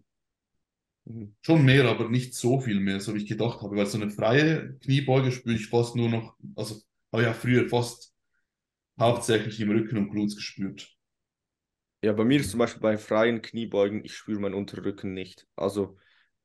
Mhm. 1.05 1.37
Schon 1.41 1.65
mehr, 1.65 1.89
aber 1.89 2.09
nicht 2.09 2.35
so 2.35 2.59
viel 2.59 2.81
mehr, 2.81 2.99
so 2.99 3.15
wie 3.15 3.19
ich 3.19 3.29
gedacht 3.29 3.63
habe, 3.63 3.77
weil 3.77 3.87
so 3.87 3.97
eine 3.97 4.11
freie 4.11 4.77
Kniebeuge 4.81 5.31
spüre 5.31 5.55
ich 5.55 5.69
fast 5.69 5.95
nur 5.95 6.09
noch, 6.09 6.37
also 6.57 6.83
habe 7.13 7.23
ich 7.23 7.29
ja 7.29 7.33
früher 7.33 7.69
fast 7.69 8.12
hauptsächlich 8.99 9.61
im 9.61 9.71
Rücken 9.71 9.99
und 9.99 10.11
Glutes 10.11 10.37
gespürt. 10.37 10.97
Ja, 12.05 12.13
bei 12.13 12.25
mir 12.25 12.41
ist 12.41 12.51
zum 12.51 12.59
Beispiel 12.59 12.81
bei 12.83 12.99
freien 12.99 13.43
Kniebeugen, 13.43 14.05
ich 14.05 14.15
spüre 14.17 14.41
meinen 14.41 14.55
Unterrücken 14.55 15.15
nicht. 15.15 15.47
Also 15.55 15.97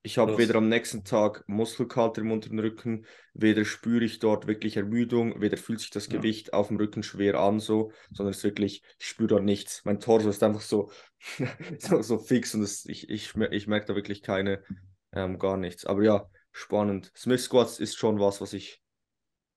ich 0.03 0.19
habe 0.19 0.37
weder 0.37 0.55
am 0.55 0.69
nächsten 0.69 1.03
Tag 1.03 1.43
Muskelkater 1.47 2.21
im 2.21 2.31
unteren 2.31 2.59
Rücken, 2.59 3.05
weder 3.33 3.65
spüre 3.65 4.03
ich 4.05 4.19
dort 4.19 4.45
wirklich 4.47 4.77
Ermüdung, 4.77 5.41
weder 5.41 5.57
fühlt 5.57 5.79
sich 5.79 5.89
das 5.89 6.09
Ja. 6.09 6.13
Gewicht 6.19 6.53
auf 6.53 6.67
dem 6.67 6.77
Rücken 6.77 7.01
schwer 7.03 7.39
an, 7.39 7.59
so, 7.59 7.91
sondern 8.13 8.31
es 8.31 8.37
ist 8.37 8.43
wirklich, 8.43 8.83
ich 8.99 9.07
spüre 9.07 9.27
dort 9.29 9.43
nichts. 9.43 9.81
Mein 9.83 9.99
Torso 9.99 10.29
ist 10.29 10.43
einfach 10.43 10.61
so, 10.61 10.91
so, 11.79 12.01
so 12.03 12.19
fix 12.19 12.53
und 12.53 12.61
es, 12.61 12.85
ich, 12.85 13.09
ich, 13.09 13.35
ich 13.35 13.67
merke 13.67 13.87
da 13.87 13.95
wirklich 13.95 14.21
keine, 14.21 14.63
ähm, 15.11 15.39
gar 15.39 15.57
nichts. 15.57 15.85
Aber 15.85 16.03
ja, 16.03 16.29
spannend. 16.51 17.11
Smith 17.15 17.43
Squats 17.43 17.79
ist 17.79 17.97
schon 17.97 18.19
was, 18.19 18.41
was 18.41 18.53
ich 18.53 18.81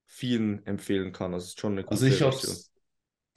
vielen 0.05 0.65
empfehlen 0.65 1.13
kann. 1.13 1.33
Also 1.33 1.45
es 1.45 1.49
ist 1.51 1.59
schon 1.61 1.73
eine 1.73 1.85
gute 1.85 1.95
Also 1.95 2.05
ich 2.07 2.21
Version. 2.21 2.23
hab's, 2.23 2.70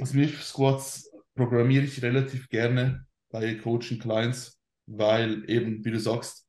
Smith 0.03 0.41
Squats 0.43 1.11
programmiere 1.35 1.85
ich 1.85 2.03
relativ 2.03 2.49
gerne 2.49 3.07
bei 3.31 3.55
Coaching 3.55 3.99
Clients, 3.99 4.59
weil 4.87 5.49
eben, 5.49 5.85
wie 5.85 5.91
du 5.91 6.01
sagst, 6.01 6.47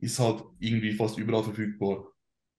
ist 0.00 0.18
halt 0.18 0.42
irgendwie 0.58 0.94
fast 0.94 1.18
überall 1.18 1.44
verfügbar. 1.44 2.06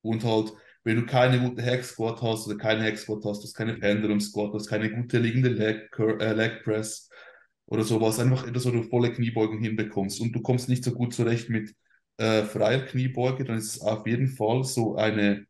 Und 0.02 0.24
halt, 0.24 0.54
wenn 0.84 0.98
du 0.98 1.06
keine 1.06 1.40
gute 1.40 1.64
Hack 1.64 1.84
Squat 1.84 2.22
hast 2.22 2.48
oder 2.48 2.58
keine 2.58 2.84
Hack 2.84 2.98
Squat 2.98 3.24
hast, 3.26 3.42
du 3.42 3.44
hast 3.46 3.54
keine 3.54 3.76
Pendulum 3.76 4.20
Squat, 4.20 4.54
du 4.54 4.58
hast 4.60 4.68
keine 4.68 4.92
gute 4.92 5.20
liegende 5.20 5.50
Leg, 5.50 5.90
äh, 6.00 6.34
Leg 6.34 6.64
Press 6.64 7.10
oder 7.68 7.84
sowas, 7.84 8.20
einfach 8.20 8.48
etwas, 8.48 8.66
wo 8.66 8.72
du 8.72 8.84
volle 8.84 9.12
Kniebeugen 9.14 9.60
hinbekommst 9.62 10.22
und 10.22 10.34
du 10.34 10.42
kommst 10.42 10.70
nicht 10.70 10.84
so 10.84 10.92
gut 10.94 11.14
zurecht 11.14 11.50
mit 11.50 11.74
äh, 12.18 12.44
freier 12.44 12.86
Kniebeuge, 12.86 13.46
dann 13.46 13.58
ist 13.58 13.76
es 13.76 13.82
auf 13.82 14.08
jeden 14.08 14.28
Fall 14.28 14.64
so 14.64 14.96
eine 14.96 15.46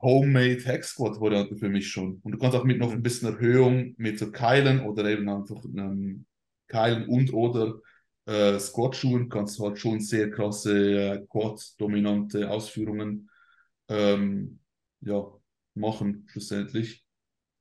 Homemade 0.00 0.64
Hack 0.64 0.84
Squat 0.84 1.20
Variante 1.20 1.56
für 1.56 1.68
mich 1.68 1.88
schon. 1.88 2.20
Und 2.22 2.32
du 2.32 2.38
kannst 2.38 2.56
auch 2.56 2.64
mit 2.64 2.78
noch 2.78 2.92
ein 2.92 3.02
bisschen 3.02 3.28
Erhöhung 3.32 3.94
mit 3.96 4.18
so 4.18 4.30
Keilen 4.30 4.80
oder 4.80 5.06
eben 5.06 5.28
einfach 5.28 5.64
ähm, 5.64 6.26
Keilen 6.68 7.08
und 7.08 7.32
oder 7.32 7.80
äh, 8.26 8.58
Squat-Schuhen 8.58 9.28
kannst 9.28 9.58
du 9.58 9.64
halt 9.64 9.78
schon 9.78 10.00
sehr 10.00 10.30
krasse 10.30 11.14
äh, 11.14 11.26
Quad-dominante 11.26 12.50
Ausführungen 12.50 13.30
ähm, 13.88 14.58
ja, 15.00 15.24
machen, 15.74 16.24
schlussendlich. 16.28 17.04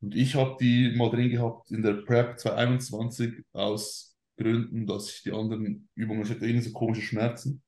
Und 0.01 0.15
ich 0.15 0.35
habe 0.35 0.57
die 0.59 0.93
mal 0.95 1.09
drin 1.09 1.29
gehabt 1.29 1.71
in 1.71 1.81
der 1.81 1.93
Prep 1.93 2.39
2021 2.39 3.43
aus 3.53 4.15
Gründen, 4.37 4.85
dass 4.85 5.09
ich 5.09 5.23
die 5.23 5.31
anderen 5.31 5.87
Übungen, 5.95 6.23
ich 6.23 6.29
hatte 6.29 6.45
irgendwie 6.45 6.67
so 6.67 6.73
komische 6.73 7.01
Schmerzen. 7.01 7.63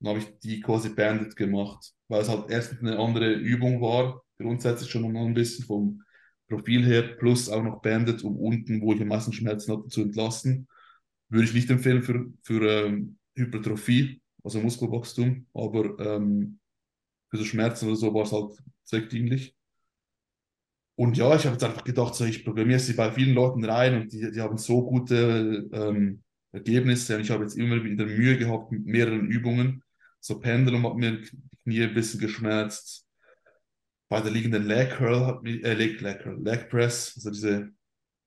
Dann 0.00 0.10
habe 0.10 0.18
ich 0.20 0.38
die 0.40 0.60
quasi 0.60 0.90
banded 0.90 1.36
gemacht, 1.36 1.92
weil 2.08 2.22
es 2.22 2.28
halt 2.28 2.50
erstens 2.50 2.80
eine 2.80 2.98
andere 2.98 3.32
Übung 3.34 3.80
war, 3.80 4.22
grundsätzlich 4.38 4.90
schon 4.90 5.12
mal 5.12 5.26
ein 5.26 5.34
bisschen 5.34 5.66
vom 5.66 6.02
Profil 6.48 6.84
her, 6.84 7.02
plus 7.18 7.48
auch 7.48 7.62
noch 7.62 7.80
banded, 7.82 8.24
um 8.24 8.36
unten, 8.36 8.80
wo 8.80 8.92
ich 8.94 9.00
am 9.00 9.08
meisten 9.08 9.32
Schmerzen 9.32 9.72
hatte, 9.72 9.88
zu 9.88 10.02
entlasten. 10.02 10.68
Würde 11.28 11.44
ich 11.44 11.54
nicht 11.54 11.70
empfehlen 11.70 12.02
für, 12.02 12.26
für 12.42 12.86
ähm, 12.86 13.18
Hypertrophie, 13.36 14.20
also 14.42 14.60
Muskelwachstum, 14.60 15.46
aber 15.54 15.98
ähm, 16.00 16.58
für 17.30 17.36
so 17.36 17.44
Schmerzen 17.44 17.86
oder 17.86 17.96
so 17.96 18.12
war 18.12 18.24
es 18.24 18.32
halt 18.32 18.52
zweckdienlich. 18.84 19.54
Und 20.96 21.16
ja, 21.16 21.34
ich 21.34 21.44
habe 21.46 21.54
jetzt 21.54 21.64
einfach 21.64 21.84
gedacht, 21.84 22.14
so, 22.14 22.24
ich 22.26 22.44
programmiere 22.44 22.78
sie 22.78 22.92
bei 22.92 23.10
vielen 23.10 23.34
Leuten 23.34 23.64
rein 23.64 24.02
und 24.02 24.12
die, 24.12 24.30
die 24.32 24.40
haben 24.40 24.58
so 24.58 24.84
gute 24.84 25.68
ähm, 25.72 26.22
Ergebnisse. 26.52 27.16
Und 27.16 27.22
ich 27.22 27.30
habe 27.30 27.44
jetzt 27.44 27.56
immer 27.56 27.82
wieder 27.82 28.04
Mühe 28.04 28.36
gehabt 28.36 28.70
mit 28.70 28.84
mehreren 28.84 29.28
Übungen. 29.28 29.82
So 30.20 30.38
Pendulum 30.38 30.86
hat 30.86 30.96
mir 30.96 31.12
die 31.18 31.30
Knie 31.64 31.82
ein 31.82 31.94
bisschen 31.94 32.20
geschmerzt. 32.20 33.06
Bei 34.08 34.20
der 34.20 34.30
liegenden 34.30 34.66
Leg 34.66 34.90
Curl 34.90 35.26
hat 35.26 35.42
mir, 35.42 35.64
äh, 35.64 35.74
Leg, 35.74 36.00
Leg, 36.00 36.20
Curl, 36.20 36.42
Leg 36.42 36.68
Press, 36.68 37.14
also 37.16 37.30
diese 37.30 37.70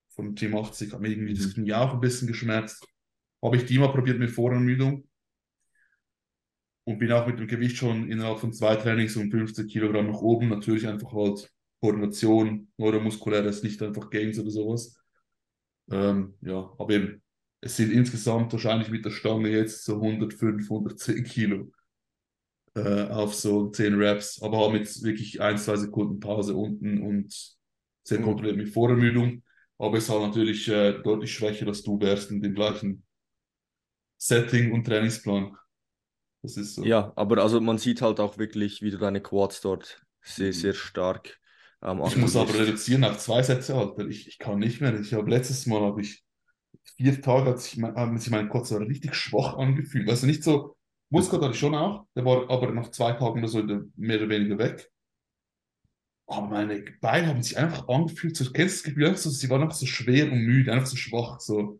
von 0.09 0.35
Team 0.35 0.55
80, 0.55 0.93
hat 0.93 1.01
mir 1.01 1.09
irgendwie 1.09 1.33
das 1.33 1.53
Knie 1.53 1.73
auch 1.73 1.93
ein 1.93 1.99
bisschen 1.99 2.27
geschmerzt. 2.27 2.87
Habe 3.43 3.57
ich 3.57 3.65
die 3.65 3.77
mal 3.77 3.91
probiert 3.91 4.17
mit 4.17 4.31
Voranmüdung 4.31 5.07
und 6.85 6.99
bin 6.99 7.11
auch 7.11 7.27
mit 7.27 7.39
dem 7.39 7.47
Gewicht 7.47 7.77
schon 7.77 8.09
innerhalb 8.09 8.39
von 8.39 8.53
zwei 8.53 8.75
Trainings 8.75 9.15
um 9.15 9.29
15 9.29 9.67
Kilogramm 9.67 10.07
nach 10.07 10.21
oben. 10.21 10.49
Natürlich 10.49 10.87
einfach 10.87 11.11
halt 11.13 11.49
Koordination, 11.79 12.71
neuromuskuläres, 12.77 13.61
nicht 13.61 13.81
einfach 13.83 14.09
Gains 14.09 14.39
oder 14.39 14.51
sowas. 14.51 14.97
Ähm, 15.91 16.35
ja, 16.41 16.71
aber 16.77 16.89
eben, 16.91 17.21
es 17.61 17.75
sind 17.75 17.91
insgesamt 17.91 18.51
wahrscheinlich 18.53 18.89
mit 18.89 19.05
der 19.05 19.11
Stange 19.11 19.49
jetzt 19.49 19.83
so 19.83 19.95
105, 19.95 20.63
110 20.63 21.23
Kilo 21.25 21.71
äh, 22.75 23.03
auf 23.09 23.33
so 23.35 23.69
10 23.69 23.95
Reps, 23.95 24.41
aber 24.41 24.59
haben 24.59 24.75
jetzt 24.75 25.03
wirklich 25.03 25.41
ein, 25.41 25.57
zwei 25.57 25.75
Sekunden 25.77 26.19
Pause 26.19 26.55
unten 26.55 27.01
und 27.03 27.33
sehr 28.03 28.19
Mhm. 28.19 28.23
kontrolliert 28.23 28.57
mit 28.57 28.69
Vorermüdung. 28.69 29.43
Aber 29.77 29.97
es 29.97 30.05
ist 30.05 30.09
halt 30.09 30.21
natürlich 30.23 30.67
äh, 30.69 30.93
deutlich 31.03 31.33
schwächer, 31.33 31.67
als 31.67 31.83
du 31.83 31.99
wärst 31.99 32.31
in 32.31 32.41
dem 32.41 32.55
gleichen 32.55 33.03
Setting 34.17 34.71
und 34.73 34.85
Trainingsplan. 34.85 35.55
Das 36.43 36.57
ist 36.57 36.75
so. 36.75 36.95
Ja, 36.95 37.13
aber 37.15 37.41
also 37.41 37.61
man 37.61 37.77
sieht 37.77 38.01
halt 38.01 38.19
auch 38.19 38.37
wirklich, 38.37 38.81
wie 38.81 38.91
du 38.91 38.97
deine 38.97 39.21
Quads 39.21 39.61
dort 39.61 40.05
sehr, 40.21 40.51
Mhm. 40.51 40.53
sehr 40.53 40.73
stark 40.73 41.39
ähm, 41.81 42.01
Ich 42.01 42.15
muss 42.17 42.35
aber 42.35 42.53
reduzieren 42.53 43.03
auf 43.03 43.17
zwei 43.19 43.43
Sätze, 43.43 43.75
Alter. 43.75 44.07
Ich, 44.07 44.27
ich 44.27 44.37
kann 44.39 44.59
nicht 44.59 44.81
mehr. 44.81 44.99
Ich 44.99 45.13
habe 45.13 45.29
letztes 45.29 45.65
Mal 45.65 45.81
habe 45.81 46.01
ich 46.01 46.23
vier 46.97 47.21
Tage 47.21 47.51
hat 47.51 47.61
sich 47.61 47.77
mein, 47.77 47.95
haben 47.95 48.17
sich 48.17 48.31
mein 48.31 48.49
Quad 48.49 48.67
so 48.67 48.77
richtig 48.77 49.15
schwach 49.15 49.55
angefühlt. 49.57 50.09
Also 50.09 50.27
nicht 50.27 50.43
so, 50.43 50.77
Muskel 51.13 51.39
hatte 51.39 51.51
ich 51.53 51.59
schon 51.59 51.75
auch, 51.75 52.07
der 52.15 52.25
war 52.25 52.49
aber 52.49 52.71
nach 52.71 52.89
zwei 52.89 53.11
Tagen 53.11 53.39
oder 53.39 53.47
so 53.47 53.61
mehr 53.95 54.17
oder 54.17 54.29
weniger 54.29 54.57
weg. 54.57 54.91
Aber 56.25 56.47
meine 56.47 56.83
Beine 57.01 57.27
haben 57.27 57.43
sich 57.43 57.55
einfach 57.55 57.87
angefühlt, 57.87 58.35
so, 58.35 58.51
kennst 58.51 58.77
du 58.77 58.79
das 58.79 58.83
Gefühl, 58.83 59.05
einfach 59.05 59.19
so, 59.19 59.29
sie 59.29 59.47
waren 59.49 59.61
einfach 59.61 59.75
so 59.75 59.85
schwer 59.85 60.31
und 60.31 60.39
müde, 60.39 60.73
einfach 60.73 60.87
so 60.87 60.95
schwach, 60.95 61.39
so. 61.39 61.79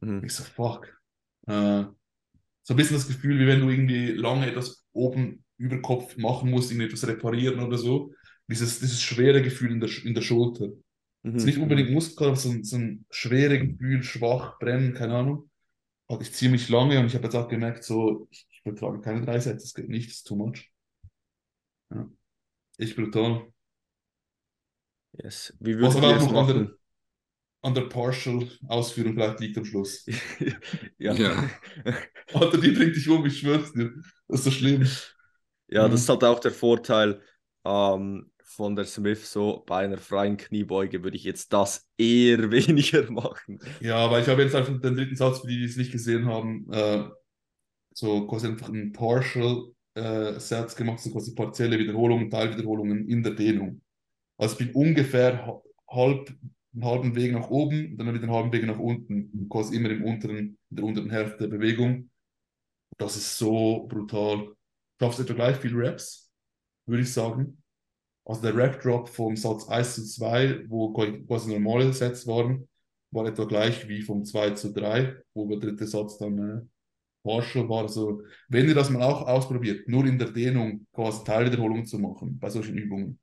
Mhm. 0.00 0.24
Ich 0.24 0.32
so, 0.32 0.42
fuck. 0.42 1.00
Äh, 1.46 1.84
so 2.64 2.74
ein 2.74 2.76
bisschen 2.76 2.96
das 2.96 3.06
Gefühl, 3.06 3.38
wie 3.38 3.46
wenn 3.46 3.60
du 3.60 3.68
irgendwie 3.68 4.10
lange 4.10 4.48
etwas 4.48 4.84
oben 4.92 5.44
über 5.56 5.80
Kopf 5.80 6.16
machen 6.16 6.50
musst, 6.50 6.72
irgendwie 6.72 6.86
etwas 6.86 7.06
reparieren 7.06 7.60
oder 7.60 7.78
so. 7.78 8.12
Dieses, 8.48 8.80
dieses 8.80 9.00
schwere 9.00 9.40
Gefühl 9.40 9.70
in 9.70 9.80
der, 9.80 9.90
in 10.04 10.14
der 10.14 10.22
Schulter. 10.22 10.70
Mhm. 11.22 11.36
Ist 11.36 11.44
nicht 11.44 11.58
unbedingt 11.58 11.92
Muskel, 11.92 12.26
aber 12.26 12.36
so 12.36 12.50
ein, 12.50 12.64
so 12.64 12.76
ein 12.76 13.06
schweres 13.08 13.60
Gefühl, 13.60 14.02
schwach, 14.02 14.58
brennen, 14.58 14.94
keine 14.94 15.14
Ahnung. 15.14 15.48
Hatte 16.08 16.24
ich 16.24 16.32
ziemlich 16.32 16.68
lange 16.68 16.98
und 16.98 17.06
ich 17.06 17.14
habe 17.14 17.24
jetzt 17.24 17.36
auch 17.36 17.48
gemerkt, 17.48 17.84
so, 17.84 18.26
ich, 18.32 18.48
ich 18.64 18.72
vertrage 18.72 19.00
keine 19.00 19.24
drei 19.24 19.38
Sätze, 19.40 19.64
das 19.64 19.74
geht 19.74 19.88
nicht, 19.88 20.08
das 20.10 20.16
ist 20.18 20.26
too 20.26 20.36
much. 20.36 20.70
Ja. 21.90 22.08
Echt 22.78 22.96
brutal. 22.96 23.52
Yes. 25.12 25.52
Wie 25.60 25.78
Was 25.80 25.94
würdet 25.94 25.96
aber 25.96 26.08
auch 26.10 26.16
es 26.16 26.26
noch 26.26 26.34
an 26.34 26.46
der, 26.46 26.56
machen? 26.56 26.74
an 27.62 27.74
der 27.74 27.82
Partial-Ausführung 27.82 29.14
vielleicht 29.14 29.40
liegt 29.40 29.58
am 29.58 29.64
Schluss. 29.64 30.06
Ja. 30.98 31.14
Ja. 31.14 31.50
Alter, 32.32 32.58
die 32.58 32.70
bringt 32.72 32.96
dich 32.96 33.08
um, 33.08 33.24
ich 33.26 33.38
schwör's 33.40 33.72
dir. 33.72 33.92
Das 34.28 34.40
ist 34.40 34.44
so 34.44 34.50
schlimm. 34.50 34.88
Ja, 35.68 35.88
das 35.88 35.90
Mhm. 35.90 35.94
ist 36.02 36.08
halt 36.08 36.24
auch 36.24 36.40
der 36.40 36.52
Vorteil 36.52 37.20
ähm, 37.64 38.30
von 38.42 38.76
der 38.76 38.84
Smith. 38.86 39.30
So 39.30 39.62
bei 39.66 39.84
einer 39.84 39.98
freien 39.98 40.36
Kniebeuge 40.36 41.02
würde 41.02 41.16
ich 41.16 41.24
jetzt 41.24 41.52
das 41.52 41.88
eher 41.96 42.50
weniger 42.50 43.10
machen. 43.10 43.60
Ja, 43.80 44.10
weil 44.10 44.22
ich 44.22 44.28
habe 44.28 44.42
jetzt 44.42 44.54
einfach 44.54 44.72
den 44.80 44.94
dritten 44.96 45.16
Satz, 45.16 45.40
für 45.40 45.46
die, 45.48 45.58
die 45.58 45.64
es 45.64 45.76
nicht 45.76 45.92
gesehen 45.92 46.26
haben, 46.26 46.66
äh, 46.72 47.04
so 47.94 48.26
quasi 48.28 48.48
einfach 48.48 48.70
einen 48.70 48.92
Partial 48.92 49.64
äh, 49.94 50.40
Satz 50.40 50.76
gemacht, 50.76 51.00
so 51.00 51.12
quasi 51.12 51.34
partielle 51.34 51.78
Wiederholungen, 51.78 52.30
Teilwiederholungen 52.30 53.08
in 53.08 53.22
der 53.22 53.34
Dehnung. 53.34 53.82
Also 54.38 54.58
ich 54.60 54.66
bin 54.66 54.74
ungefähr 54.76 55.46
ha- 55.46 55.62
halb, 55.90 56.34
einen 56.74 56.84
halben 56.84 57.16
Weg 57.16 57.32
nach 57.32 57.50
oben, 57.50 57.92
und 57.92 57.98
dann 57.98 58.08
wieder 58.14 58.24
einen 58.24 58.32
halben 58.32 58.52
Weg 58.52 58.66
nach 58.66 58.78
unten, 58.78 59.48
quasi 59.48 59.76
immer 59.76 59.90
im 59.90 60.04
unteren, 60.04 60.38
in 60.70 60.76
der 60.76 60.84
unteren 60.84 61.10
Hälfte 61.10 61.38
der 61.48 61.56
Bewegung. 61.56 62.10
Das 62.98 63.16
ist 63.16 63.38
so 63.38 63.86
brutal. 63.88 64.54
Schaffst 65.00 65.20
etwa 65.20 65.34
gleich 65.34 65.56
viel 65.56 65.74
Reps, 65.76 66.30
würde 66.86 67.02
ich 67.02 67.12
sagen. 67.12 67.62
Also 68.26 68.42
der 68.42 68.56
Rep-Drop 68.56 69.08
vom 69.08 69.36
Satz 69.36 69.68
1 69.68 69.96
zu 69.96 70.04
2, 70.04 70.64
wo 70.68 70.92
quasi 70.92 71.50
normale 71.52 71.92
Sets 71.92 72.26
waren, 72.26 72.68
war 73.12 73.26
etwa 73.26 73.44
gleich 73.46 73.88
wie 73.88 74.02
vom 74.02 74.24
2 74.24 74.50
zu 74.52 74.72
3, 74.72 75.16
wo 75.34 75.48
der 75.48 75.58
dritte 75.58 75.86
Satz 75.86 76.18
dann 76.18 76.70
partial 77.24 77.68
war. 77.68 77.82
Also 77.82 78.22
wenn 78.48 78.68
ihr 78.68 78.74
das 78.74 78.90
mal 78.90 79.02
auch 79.02 79.26
ausprobiert, 79.26 79.88
nur 79.88 80.06
in 80.06 80.18
der 80.18 80.30
Dehnung 80.30 80.86
quasi 80.92 81.24
Teilwiederholungen 81.24 81.86
zu 81.86 81.98
machen 81.98 82.38
bei 82.38 82.50
solchen 82.50 82.78
Übungen. 82.78 83.18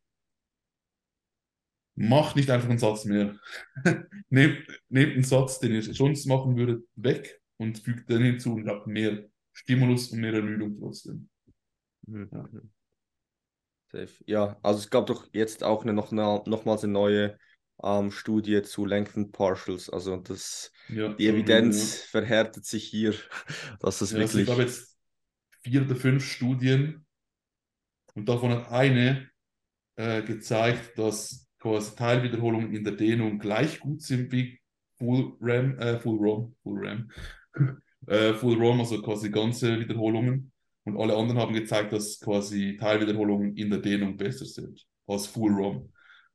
macht 1.96 2.36
nicht 2.36 2.50
einfach 2.50 2.70
einen 2.70 2.80
Satz 2.80 3.06
mehr. 3.06 3.38
nehmt, 4.30 4.68
nehmt 4.90 5.14
einen 5.14 5.24
Satz, 5.24 5.60
den 5.60 5.74
ihr 5.74 5.84
sonst 5.84 6.26
machen 6.26 6.58
würdet, 6.58 6.86
weg 6.96 7.42
und 7.58 7.78
fügt 7.80 8.10
den 8.10 8.24
hinzu 8.24 8.56
und 8.56 8.68
habt 8.68 8.88
mehr 8.88 9.30
Stimulus 9.54 10.12
und 10.12 10.22
mehr 10.22 10.34
Ermüdung 10.34 10.78
trotzdem. 10.80 11.30
Mhm. 12.08 12.30
Ja. 12.32 12.50
Safe. 13.92 14.24
Ja, 14.26 14.58
also 14.64 14.80
es 14.80 14.90
gab 14.90 15.06
doch 15.08 15.28
jetzt 15.34 15.64
auch 15.64 15.84
eine, 15.84 15.94
noch 15.94 16.12
eine, 16.12 16.42
nochmals 16.46 16.84
eine 16.84 16.94
neue 16.94 17.38
ähm, 17.84 18.12
Studie 18.12 18.62
zu 18.63 18.86
Lengthened 18.86 19.32
Partials. 19.32 19.89
Also 19.89 20.17
das, 20.17 20.72
Ja, 20.88 21.13
die 21.13 21.28
Evidenz 21.28 21.76
wieder, 21.76 22.26
verhärtet 22.26 22.65
sich 22.65 22.86
hier, 22.86 23.13
dass 23.80 24.00
das 24.00 24.12
ja. 24.12 24.17
Ja, 24.17 24.24
also 24.24 24.39
ich 24.39 24.48
wirklich. 24.48 24.50
habe 24.50 24.62
jetzt 24.63 24.98
vier 25.62 25.84
oder 25.84 25.96
fünf 25.96 26.26
Studien 26.26 27.06
und 28.13 28.28
davon 28.28 28.52
hat 28.52 28.72
eine 28.72 29.30
äh, 29.96 30.22
gezeigt, 30.24 30.98
dass 30.98 31.48
quasi 31.60 31.96
Teilwiederholungen 31.96 32.74
in 32.74 32.84
der 32.84 32.94
Dehnung 32.94 33.39
gleich 33.39 33.80
gut 33.80 34.02
sind 34.02 34.32
wie 34.32 34.60
Full 34.98 35.38
RAM, 35.39 35.78
äh, 35.80 36.00
Full 36.00 36.17
ROM, 36.17 36.56
Full 36.63 36.88
RAM, 36.88 37.12
äh, 38.08 38.34
Full 38.34 38.58
ROM, 38.58 38.80
also 38.80 39.02
quasi 39.02 39.30
ganze 39.30 39.80
Wiederholungen. 39.80 40.52
Und 40.84 40.98
alle 40.98 41.15
anderen 41.15 41.39
haben 41.39 41.54
gezeigt, 41.54 41.94
dass 41.94 42.20
quasi 42.20 42.78
Teilwiederholungen 42.80 43.56
in 43.56 43.70
der 43.70 43.80
Dehnung 43.80 44.17
besser 44.17 44.46
sind 44.46 44.84
als 45.06 45.28
Full 45.28 45.54
ROM. 45.54 45.91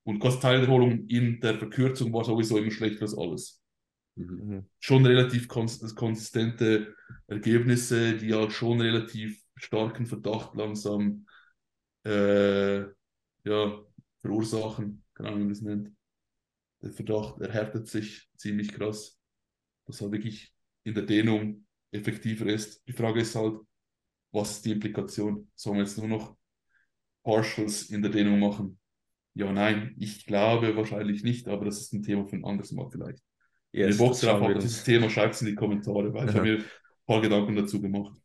Und 0.07 0.21
quasi 0.21 0.39
Teilwiederholungen 0.39 1.09
in 1.09 1.41
der 1.41 1.59
Verkürzung 1.59 2.13
war 2.13 2.25
sowieso 2.25 2.59
immer 2.59 2.71
schlechter 2.71 3.03
als 3.03 3.19
alles. 3.19 3.61
Mhm. 4.15 4.49
Mhm. 4.49 4.67
Schon 4.79 5.05
relativ 5.05 5.49
kons 5.49 5.95
konsistente 5.97 6.95
Ergebnisse, 7.27 8.17
die 8.17 8.33
halt 8.33 8.53
schon 8.53 8.81
relativ 8.81 9.43
starken 9.57 10.07
Verdacht 10.07 10.55
langsam 10.55 11.27
äh, 12.05 12.83
ja, 12.83 13.85
verursachen. 14.21 15.03
Keine 15.13 15.29
Ahnung, 15.31 15.41
wie 15.41 15.45
man 15.45 15.55
das 15.55 15.63
nennt. 15.63 15.91
Der 16.83 16.93
Verdacht 16.93 17.41
erhärtet 17.41 17.89
sich 17.89 18.29
ziemlich 18.37 18.73
krass, 18.73 19.19
dass 19.87 20.01
halt 20.01 20.13
wirklich 20.13 20.55
in 20.85 20.95
der 20.95 21.03
Dehnung 21.03 21.67
effektiver 21.91 22.47
ist. 22.47 22.87
Die 22.87 22.93
Frage 22.93 23.23
ist 23.23 23.35
halt, 23.35 23.59
was 24.31 24.53
ist 24.53 24.67
die 24.67 24.71
Implikation? 24.71 25.51
Sollen 25.57 25.79
wir 25.79 25.83
jetzt 25.83 25.99
nur 25.99 26.07
noch 26.07 26.37
Partials 27.25 27.91
in 27.91 28.03
der 28.03 28.13
Dehnung 28.13 28.39
machen? 28.39 28.79
Ja, 29.37 29.53
nein, 29.53 29.95
ich 29.99 30.27
glaube 30.27 30.77
wahrscheinlich 30.77 31.23
nicht, 31.23 31.47
aber 31.49 31.67
das 31.67 31.81
ist 31.81 31.93
ein 31.93 32.03
Thema 32.03 32.27
für 32.27 32.37
ein 32.37 32.45
anderes 32.45 32.73
Mal 32.73 32.89
vielleicht. 32.91 33.23
Wenn 33.77 33.89
Yes, 33.89 33.91
ihr 33.91 33.97
Bock 33.97 34.19
das 34.19 34.21
drauf 34.21 34.41
schauen 34.41 34.49
wir 34.49 34.55
habt, 34.55 34.63
dieses 34.63 34.83
uns. 34.83 34.85
Thema, 34.85 35.11
schreibt 35.11 35.35
es 35.35 35.43
in 35.43 35.49
die 35.49 35.55
Kommentare, 35.55 36.13
weil 36.15 36.29
ich 36.29 36.35
Aha. 36.35 36.39
habe 36.39 36.49
mir 36.49 36.59
ein 36.59 36.65
paar 37.07 37.21
Gedanken 37.21 37.57
dazu 37.57 37.81
gemacht. 37.81 38.17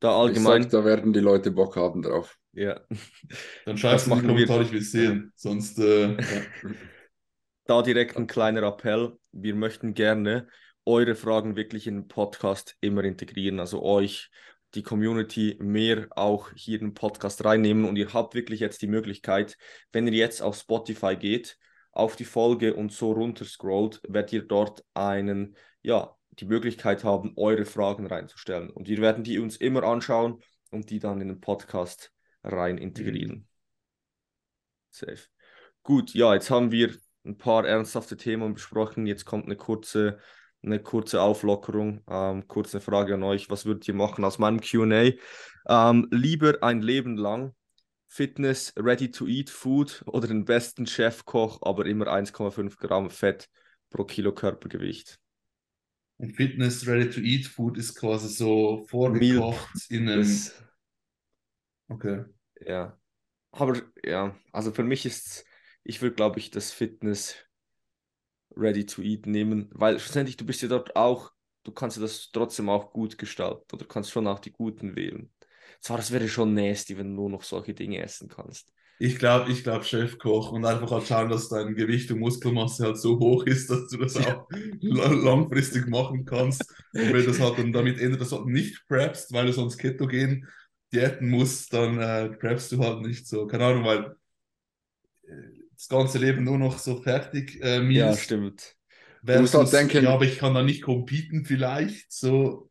Da 0.00 0.16
Ich 0.24 0.40
allgemein, 0.40 0.62
sag, 0.62 0.70
da 0.70 0.84
werden 0.84 1.12
die 1.14 1.20
Leute 1.20 1.50
Bock 1.50 1.76
haben 1.76 2.02
drauf. 2.02 2.38
ja. 2.52 2.80
Dann 3.64 3.76
schreibt 3.78 4.02
es 4.02 4.06
in 4.06 4.14
die 4.14 4.22
machen 4.22 4.36
wir. 4.36 4.46
Kommentare, 4.46 4.62
ich 4.64 4.72
will 4.72 4.80
es 4.80 4.92
sehen. 4.92 5.32
Sonst, 5.36 5.78
äh, 5.78 6.18
ja. 6.28 6.46
Da 7.66 7.82
direkt 7.82 8.16
ein 8.16 8.26
kleiner 8.26 8.62
Appell. 8.62 9.18
Wir 9.32 9.54
möchten 9.54 9.94
gerne 9.94 10.48
eure 10.84 11.14
Fragen 11.14 11.56
wirklich 11.56 11.86
in 11.86 11.94
den 12.02 12.08
Podcast 12.08 12.76
immer 12.80 13.04
integrieren. 13.04 13.60
Also 13.60 13.82
euch, 13.82 14.30
die 14.74 14.82
Community, 14.82 15.56
mehr 15.60 16.08
auch 16.10 16.50
hier 16.54 16.80
in 16.80 16.88
den 16.88 16.94
Podcast 16.94 17.44
reinnehmen. 17.44 17.84
Und 17.84 17.96
ihr 17.96 18.12
habt 18.12 18.34
wirklich 18.34 18.60
jetzt 18.60 18.82
die 18.82 18.86
Möglichkeit, 18.86 19.58
wenn 19.92 20.06
ihr 20.06 20.14
jetzt 20.14 20.42
auf 20.42 20.56
Spotify 20.56 21.16
geht, 21.16 21.58
auf 21.92 22.16
die 22.16 22.24
Folge 22.24 22.74
und 22.74 22.92
so 22.92 23.12
runter 23.12 23.44
scrollt, 23.44 24.00
werdet 24.08 24.32
ihr 24.32 24.42
dort 24.42 24.84
einen, 24.94 25.56
ja, 25.82 26.16
die 26.30 26.46
Möglichkeit 26.46 27.04
haben, 27.04 27.34
eure 27.36 27.66
Fragen 27.66 28.06
reinzustellen. 28.06 28.70
Und 28.70 28.88
wir 28.88 28.98
werden 28.98 29.24
die 29.24 29.38
uns 29.38 29.56
immer 29.56 29.82
anschauen 29.82 30.42
und 30.70 30.90
die 30.90 30.98
dann 30.98 31.20
in 31.20 31.28
den 31.28 31.40
Podcast 31.40 32.12
rein 32.42 32.78
integrieren. 32.78 33.46
Safe. 34.90 35.20
Gut, 35.82 36.14
ja, 36.14 36.32
jetzt 36.34 36.50
haben 36.50 36.70
wir 36.70 36.96
ein 37.24 37.36
paar 37.38 37.66
ernsthafte 37.66 38.16
Themen 38.16 38.54
besprochen. 38.54 39.06
Jetzt 39.06 39.24
kommt 39.24 39.46
eine 39.46 39.56
kurze, 39.56 40.18
eine 40.62 40.80
kurze 40.80 41.20
Auflockerung. 41.20 42.02
Ähm, 42.08 42.46
kurz 42.48 42.74
eine 42.74 42.80
Frage 42.80 43.14
an 43.14 43.22
euch. 43.22 43.50
Was 43.50 43.66
würdet 43.66 43.86
ihr 43.88 43.94
machen 43.94 44.24
aus 44.24 44.38
meinem 44.38 44.60
QA? 44.60 45.12
Ähm, 45.68 46.08
lieber 46.10 46.58
ein 46.62 46.82
Leben 46.82 47.16
lang 47.16 47.54
Fitness, 48.08 48.74
Ready-to-Eat 48.76 49.48
Food 49.48 50.02
oder 50.06 50.28
den 50.28 50.44
besten 50.44 50.86
Chefkoch, 50.86 51.62
aber 51.62 51.86
immer 51.86 52.08
1,5 52.08 52.76
Gramm 52.76 53.08
Fett 53.08 53.48
pro 53.88 54.04
Kilo 54.04 54.34
Körpergewicht? 54.34 55.18
Und 56.18 56.36
Fitness 56.36 56.86
Ready 56.86 57.10
to 57.10 57.20
Eat 57.20 57.46
Food 57.46 57.78
ist 57.78 57.94
quasi 57.94 58.28
so 58.28 58.84
vorgekocht 58.88 59.90
in 59.90 60.08
einem. 60.08 60.50
Okay. 61.88 62.24
ja. 62.60 62.98
Aber 63.50 63.80
ja, 64.04 64.34
also 64.52 64.72
für 64.72 64.84
mich 64.84 65.06
ist, 65.06 65.44
ich 65.82 66.00
würde, 66.02 66.14
glaube 66.14 66.38
ich, 66.38 66.50
das 66.50 66.70
Fitness 66.70 67.34
Ready 68.56 68.86
to 68.86 69.02
Eat 69.02 69.26
nehmen, 69.26 69.68
weil 69.72 69.98
schlussendlich 69.98 70.36
du 70.36 70.44
bist 70.46 70.62
ja 70.62 70.68
dort 70.68 70.96
auch, 70.96 71.32
du 71.64 71.72
kannst 71.72 71.96
ja 71.96 72.02
das 72.02 72.30
trotzdem 72.32 72.68
auch 72.68 72.92
gut 72.92 73.18
gestalten 73.18 73.64
oder 73.74 73.86
kannst 73.86 74.10
schon 74.10 74.26
auch 74.26 74.38
die 74.40 74.52
guten 74.52 74.96
wählen. 74.96 75.32
Zwar, 75.80 75.96
das 75.96 76.10
wäre 76.12 76.28
schon 76.28 76.54
nasty, 76.54 76.96
wenn 76.98 77.08
du 77.08 77.14
nur 77.22 77.30
noch 77.30 77.42
solche 77.42 77.74
Dinge 77.74 78.02
essen 78.02 78.28
kannst. 78.28 78.72
Ich 78.98 79.18
glaube, 79.18 79.50
ich 79.50 79.64
glaube 79.64 79.84
Chefkoch 79.84 80.52
und 80.52 80.64
einfach 80.64 80.90
halt 80.92 81.06
schauen, 81.08 81.28
dass 81.28 81.48
dein 81.48 81.74
Gewicht 81.74 82.10
und 82.12 82.20
Muskelmasse 82.20 82.84
halt 82.84 82.98
so 82.98 83.18
hoch 83.18 83.44
ist, 83.46 83.68
dass 83.68 83.88
du 83.88 83.96
das 83.98 84.16
auch 84.16 84.48
la- 84.86 85.08
langfristig 85.12 85.88
machen 85.88 86.24
kannst. 86.24 86.72
Und 87.00 87.12
wenn 87.12 87.26
das 87.26 87.40
halt 87.40 87.58
dann 87.58 87.72
damit 87.72 87.98
endet, 87.98 88.20
dass 88.20 88.30
du 88.30 88.36
halt 88.36 88.46
nicht 88.46 88.86
preppst, 88.86 89.32
weil 89.32 89.46
du 89.46 89.52
sonst 89.52 89.78
ketogen 89.78 90.46
diäten 90.92 91.30
musst, 91.30 91.72
dann 91.72 91.98
äh, 92.00 92.28
preppst 92.30 92.70
du 92.72 92.78
halt 92.78 93.00
nicht 93.00 93.26
so. 93.26 93.46
Keine 93.48 93.64
Ahnung, 93.66 93.84
weil 93.84 94.14
äh, 95.24 95.61
das 95.82 95.88
ganze 95.88 96.18
Leben 96.18 96.44
nur 96.44 96.58
noch 96.58 96.78
so 96.78 97.02
fertig 97.02 97.60
äh, 97.62 97.76
Ja, 97.78 97.82
Meals 97.82 98.20
stimmt. 98.20 98.76
Du 99.24 99.40
musst 99.40 99.54
halt 99.54 99.72
denken- 99.72 100.04
ja, 100.04 100.14
aber 100.14 100.24
ich 100.24 100.38
kann 100.38 100.54
da 100.54 100.62
nicht 100.62 100.82
competen 100.82 101.44
vielleicht, 101.44 102.12
so. 102.12 102.68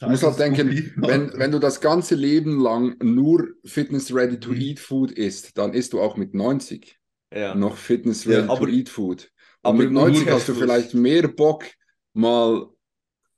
Du 0.00 0.08
musst 0.10 0.22
halt 0.24 0.38
denken, 0.38 0.92
wenn, 0.96 1.32
wenn 1.38 1.50
du 1.52 1.58
das 1.58 1.80
ganze 1.80 2.14
Leben 2.16 2.60
lang 2.60 2.96
nur 3.02 3.48
Fitness 3.64 4.14
Ready 4.14 4.38
to 4.38 4.50
Mhm. 4.50 4.60
Eat 4.60 4.80
Food 4.80 5.10
isst, 5.12 5.56
dann 5.56 5.72
isst 5.72 5.92
du 5.92 6.00
auch 6.00 6.16
mit 6.16 6.34
90 6.34 6.98
Ja. 7.32 7.54
noch 7.54 7.76
Fitness 7.76 8.24
Ja, 8.24 8.40
Ready 8.40 8.48
aber- 8.50 8.66
to 8.66 8.68
Eat 8.68 8.88
Food. 8.90 9.22
Und 9.62 9.70
aber 9.70 9.78
mit 9.78 9.92
nur 9.92 10.02
90 10.08 10.28
hast 10.30 10.48
du 10.48 10.54
vielleicht 10.54 10.92
mehr 10.94 11.26
Bock, 11.28 11.64
mal 12.12 12.66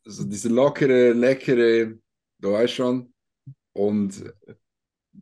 so 0.05 0.25
diese 0.25 0.49
lockere, 0.49 1.12
leckere, 1.12 1.94
du 2.40 2.53
weißt 2.53 2.75
schon. 2.75 3.12
Und 3.73 4.25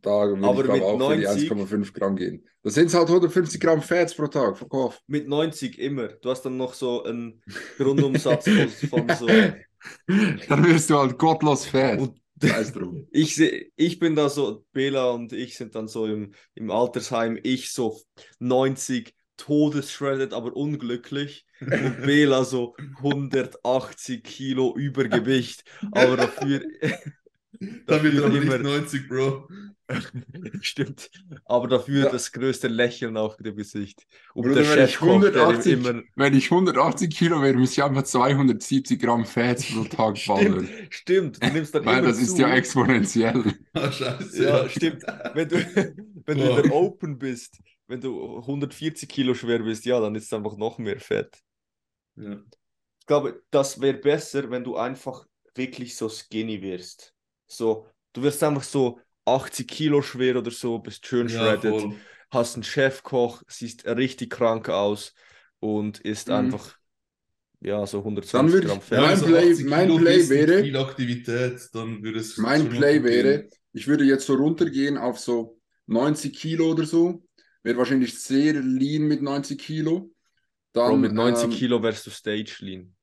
da 0.03 0.29
würde 0.29 0.47
Aber 0.47 0.61
ich 0.61 0.65
glaube 0.65 0.73
mit 0.73 0.83
auch 0.83 0.99
für 1.07 1.17
die 1.17 1.25
90 1.25 1.51
1,5 1.51 1.93
Gramm 1.93 2.17
gehen. 2.17 2.47
Das 2.63 2.75
sind 2.75 2.93
halt 2.93 3.09
150 3.09 3.61
Gramm 3.61 3.83
Fats 3.83 4.15
pro 4.15 4.27
Tag, 4.27 4.61
off. 4.71 5.01
Mit 5.07 5.29
90 5.29 5.79
immer. 5.79 6.09
Du 6.09 6.31
hast 6.31 6.43
dann 6.43 6.57
noch 6.57 6.75
so 6.75 7.05
einen 7.05 7.43
Grundumsatz 7.79 8.49
von, 8.91 9.09
so. 9.19 9.27
Dann 10.07 10.65
wirst 10.67 10.91
du 10.91 10.99
halt 10.99 11.19
gottlos 11.19 11.67
fett. 11.67 12.01
Und 12.01 12.21
ich, 13.13 13.37
seh- 13.37 13.71
ich 13.77 13.99
bin 13.99 14.15
da 14.15 14.29
so, 14.29 14.65
Bela 14.73 15.11
und 15.11 15.33
ich 15.33 15.57
sind 15.57 15.75
dann 15.75 15.89
so 15.89 16.07
im, 16.07 16.33
im 16.55 16.71
Altersheim, 16.71 17.39
ich 17.43 17.73
so 17.73 17.99
90, 18.41 19.15
todesshredded, 19.37 20.33
aber 20.33 20.57
unglücklich. 20.57 21.47
Und 21.61 21.71
Bela 22.05 22.45
so 22.45 22.75
180 22.99 24.23
Kilo 24.23 24.75
Übergewicht, 24.77 25.65
aber 25.93 26.17
dafür, 26.17 26.63
Wird 27.61 27.89
er 27.89 27.97
aber 27.97 28.07
immer- 28.09 28.59
nicht 28.59 28.63
90, 28.63 29.09
Bro. 29.09 29.49
stimmt, 30.63 31.11
aber 31.45 31.69
dafür 31.69 32.07
Ja. 32.07 32.11
das 32.11 32.33
größte 32.33 32.67
Lächeln 32.67 33.17
auf 33.17 33.37
dem 33.37 33.55
Gesicht. 33.57 34.05
Und 34.35 34.43
Bruder, 34.43 34.63
der 34.63 34.71
wenn 34.77 34.85
ich 34.85 34.91
Chefkoch, 34.91 35.21
der 35.21 35.31
180 35.43 35.73
immer, 35.75 36.03
Wenn 36.17 36.35
ich 36.35 36.51
180 36.51 37.17
Kilo 37.17 37.41
wäre, 37.41 37.55
müsste 37.57 37.81
ich 37.81 37.85
einfach 37.85 38.03
270 38.03 39.01
Gramm 39.01 39.25
Fats 39.25 39.65
pro 39.73 39.85
Tag 39.85 40.19
ballern. 40.27 40.69
stimmt, 40.91 41.37
stimmt, 41.37 41.43
du 41.43 41.47
nimmst 41.53 41.75
dann 41.75 41.85
Weil 41.87 42.03
das 42.03 42.19
ist 42.19 42.35
zu. 42.37 42.43
ja 42.43 42.53
exponentiell. 42.55 43.45
Ah, 43.75 43.93
scheiße. 43.93 44.45
Ja, 44.45 44.69
stimmt. 44.69 45.05
Wenn 45.35 45.49
du, 45.49 45.57
wenn 46.27 46.39
du 46.39 46.45
in 46.51 46.63
der 46.65 46.73
Open 46.75 47.17
bist, 47.19 47.61
wenn 47.87 48.01
du 48.01 48.39
140 48.39 49.09
Kilo 49.09 49.35
schwer 49.35 49.61
bist, 49.61 49.85
ja, 49.85 50.01
dann 50.01 50.17
ist 50.17 50.25
es 50.25 50.33
einfach 50.33 50.57
noch 50.57 50.79
mehr 50.79 50.99
Fett. 50.99 51.39
Ja. 52.17 52.43
Ich 53.01 53.07
glaube, 53.07 53.41
das 53.53 53.81
wäre 53.81 53.99
besser, 53.99 54.51
wenn 54.51 54.65
du 54.65 54.77
einfach 54.77 55.27
wirklich 55.55 55.95
so 55.97 56.09
skinny 56.09 56.61
wirst. 56.61 57.15
So, 57.47 57.87
du 58.13 58.23
wirst 58.23 58.43
einfach 58.43 58.63
so 58.63 59.01
80 59.25 59.67
Kilo 59.69 60.03
schwer 60.03 60.37
oder 60.37 60.51
so, 60.51 60.79
bist 60.79 61.07
schön 61.07 61.29
Ja, 61.29 61.39
shredded, 61.59 61.81
voll. 61.81 61.95
hast 62.31 62.55
einen 62.55 62.63
Chefkoch, 62.65 63.43
siehst 63.49 63.87
richtig 63.87 64.31
krank 64.31 64.69
aus 64.69 65.15
und 65.61 66.01
isst 66.01 66.29
Mhm. 66.29 66.35
einfach, 66.35 66.77
ja, 67.61 67.87
so 67.87 68.03
120 68.05 68.33
Dann 68.33 68.53
würde 68.53 68.67
Gramm 68.69 68.79
ich- 68.79 68.85
Fett. 68.85 69.01
Mein 69.01 69.11
wenn 69.11 69.21
du 69.21 69.27
Play- 69.27 69.51
80 69.53 69.67
mein 69.67 69.89
Kilo 69.89 69.99
Play 69.99 70.29
wäre- 70.29 70.63
Viel 70.63 70.77
Aktivität, 70.77 71.69
dann 71.73 72.03
würde 72.03 72.21
es. 72.21 72.37
Mein 72.39 72.69
Play 72.69 73.03
wäre, 73.03 73.39
gehen. 73.43 73.51
ich 73.73 73.87
würde 73.87 74.05
jetzt 74.05 74.27
so 74.27 74.35
runtergehen 74.35 74.97
auf 74.99 75.19
so 75.19 75.59
90 75.87 76.37
Kilo 76.37 76.71
oder 76.71 76.85
so. 76.85 77.23
Wäre 77.63 77.79
wahrscheinlich 77.79 78.19
sehr 78.19 78.53
lean 78.55 79.03
mit 79.09 79.23
90 79.23 79.59
Kilo. 79.61 80.11
Dann, 80.73 80.89
Bro, 80.91 80.97
mit 80.99 81.13
90 81.13 81.45
ähm, 81.47 81.51
Kilo 81.51 81.83
wärst 81.83 82.07
du 82.07 82.11
Stage 82.11 82.57
Lean. 82.61 82.95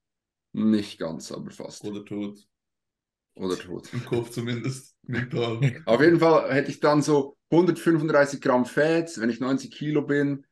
Nicht 0.53 0.99
ganz, 0.99 1.31
aber 1.31 1.49
fast. 1.51 1.83
Oder 1.83 2.05
tot. 2.05 2.39
Oder 3.35 3.57
tot. 3.57 3.91
Im 3.93 4.05
Kopf 4.05 4.29
zumindest. 4.29 4.95
Mental. 5.03 5.59
Auf 5.85 6.01
jeden 6.01 6.19
Fall 6.19 6.53
hätte 6.53 6.71
ich 6.71 6.79
dann 6.79 7.01
so 7.01 7.37
135 7.51 8.41
Gramm 8.41 8.65
Fats, 8.65 9.19
wenn 9.19 9.29
ich 9.29 9.39
90 9.39 9.71
Kilo 9.71 10.01
bin. 10.03 10.45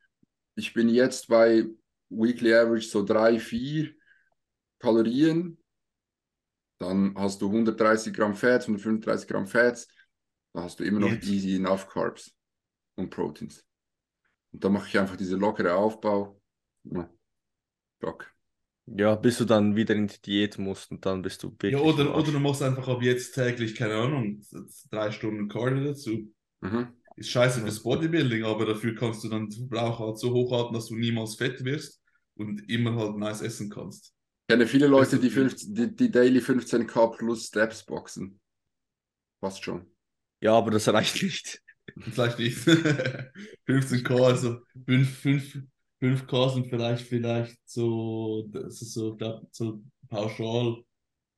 ich 0.55 0.73
bin 0.73 0.89
jetzt 0.89 1.27
bei 1.27 1.65
Weekly 2.09 2.53
Average 2.53 2.87
so 2.87 3.03
3, 3.03 3.39
4 3.39 3.91
Kalorien. 4.79 5.57
Dann 6.79 7.13
hast 7.15 7.41
du 7.41 7.47
130 7.47 8.13
Gramm 8.13 8.33
Fats, 8.33 8.65
135 8.65 9.27
Gramm 9.27 9.47
Fats. 9.47 9.87
Da 10.53 10.63
hast 10.63 10.79
du 10.79 10.83
immer 10.83 10.99
noch 10.99 11.09
Jetzt. 11.09 11.27
easy 11.27 11.55
enough 11.55 11.87
Carbs 11.87 12.35
und 12.95 13.09
Proteins. 13.09 13.63
Und 14.51 14.63
dann 14.63 14.73
mache 14.73 14.87
ich 14.87 14.99
einfach 14.99 15.15
diese 15.15 15.37
lockere 15.37 15.75
Aufbau. 15.75 16.41
Ja. 16.83 17.09
Bock. 17.99 18.33
Ja, 18.97 19.15
bis 19.15 19.37
du 19.37 19.45
dann 19.45 19.75
wieder 19.75 19.95
in 19.95 20.07
die 20.07 20.21
Diät 20.21 20.57
musst 20.57 20.91
und 20.91 21.05
dann 21.05 21.21
bist 21.21 21.43
du 21.43 21.51
wirklich 21.51 21.73
Ja, 21.73 21.79
oder, 21.79 22.15
oder 22.15 22.31
du 22.31 22.39
machst 22.39 22.61
einfach 22.61 22.87
ab 22.87 23.01
jetzt 23.01 23.33
täglich, 23.33 23.75
keine 23.75 23.95
Ahnung, 23.95 24.41
drei 24.89 25.11
Stunden 25.11 25.47
Cardio 25.47 25.83
dazu. 25.85 26.31
Mhm. 26.61 26.87
Ist 27.15 27.29
scheiße 27.29 27.59
Ja. 27.59 27.65
fürs 27.65 27.83
Bodybuilding, 27.83 28.43
aber 28.43 28.65
dafür 28.65 28.95
kannst 28.95 29.23
du 29.23 29.29
dann 29.29 29.49
den 29.49 29.67
Verbrauch 29.69 29.99
halt 29.99 30.17
so 30.17 30.31
hoch 30.33 30.51
halten, 30.51 30.73
dass 30.73 30.87
du 30.87 30.95
niemals 30.95 31.35
fett 31.35 31.63
wirst 31.63 32.01
und 32.35 32.69
immer 32.69 32.95
halt 32.95 33.17
nice 33.17 33.41
essen 33.41 33.69
kannst. 33.69 34.13
Ich 34.47 34.53
kenne 34.53 34.67
viele 34.67 34.87
Leute, 34.87 35.19
die, 35.19 35.29
für- 35.29 35.41
15, 35.49 35.75
die, 35.75 35.95
die 35.95 36.11
Daily 36.11 36.41
15k 36.41 37.07
plus 37.07 37.47
Steps 37.47 37.85
boxen. 37.85 38.39
Passt 39.39 39.63
schon. 39.63 39.85
Ja, 40.41 40.53
aber 40.53 40.71
das 40.71 40.87
reicht 40.87 41.21
nicht. 41.23 41.61
Vielleicht 41.99 42.39
nicht. 42.39 42.57
15k, 43.65 44.25
also 44.25 44.59
5, 44.85 45.19
5, 45.19 45.57
5k 46.01 46.49
sind 46.49 46.67
vielleicht, 46.67 47.05
vielleicht 47.07 47.57
so, 47.65 48.47
das 48.51 48.81
ist 48.81 48.93
so, 48.93 49.15
glaub, 49.15 49.47
so 49.51 49.81
pauschal, 50.09 50.83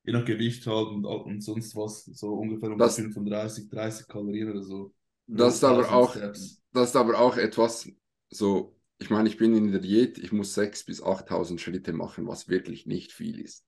je 0.05 0.13
nach 0.13 0.25
Gewicht 0.25 0.65
halt 0.67 0.87
und, 0.87 1.05
und 1.05 1.41
sonst 1.41 1.75
was, 1.75 2.05
so 2.05 2.33
ungefähr 2.33 2.71
um 2.71 2.79
Das- 2.79 2.95
die 2.95 3.03
35, 3.03 3.69
30 3.69 4.07
Kalorien 4.07 4.51
oder 4.51 4.63
so. 4.63 4.93
Das 5.27 5.55
ist 5.55 5.63
aber 5.63 5.83
1000 5.83 5.93
auch, 5.93 6.11
Steps. 6.11 6.61
das 6.73 6.89
ist 6.89 6.95
aber 6.95 7.19
auch 7.19 7.37
etwas 7.37 7.89
so, 8.29 8.75
ich 8.99 9.09
meine, 9.09 9.29
ich 9.29 9.37
bin 9.37 9.55
in 9.55 9.71
der 9.71 9.81
Diät, 9.81 10.17
ich 10.17 10.31
muss 10.31 10.53
6.000 10.53 10.85
bis 10.85 11.01
8.000 11.03 11.59
Schritte 11.61 11.93
machen, 11.93 12.27
was 12.27 12.47
wirklich 12.47 12.85
nicht 12.85 13.11
viel 13.11 13.39
ist. 13.39 13.65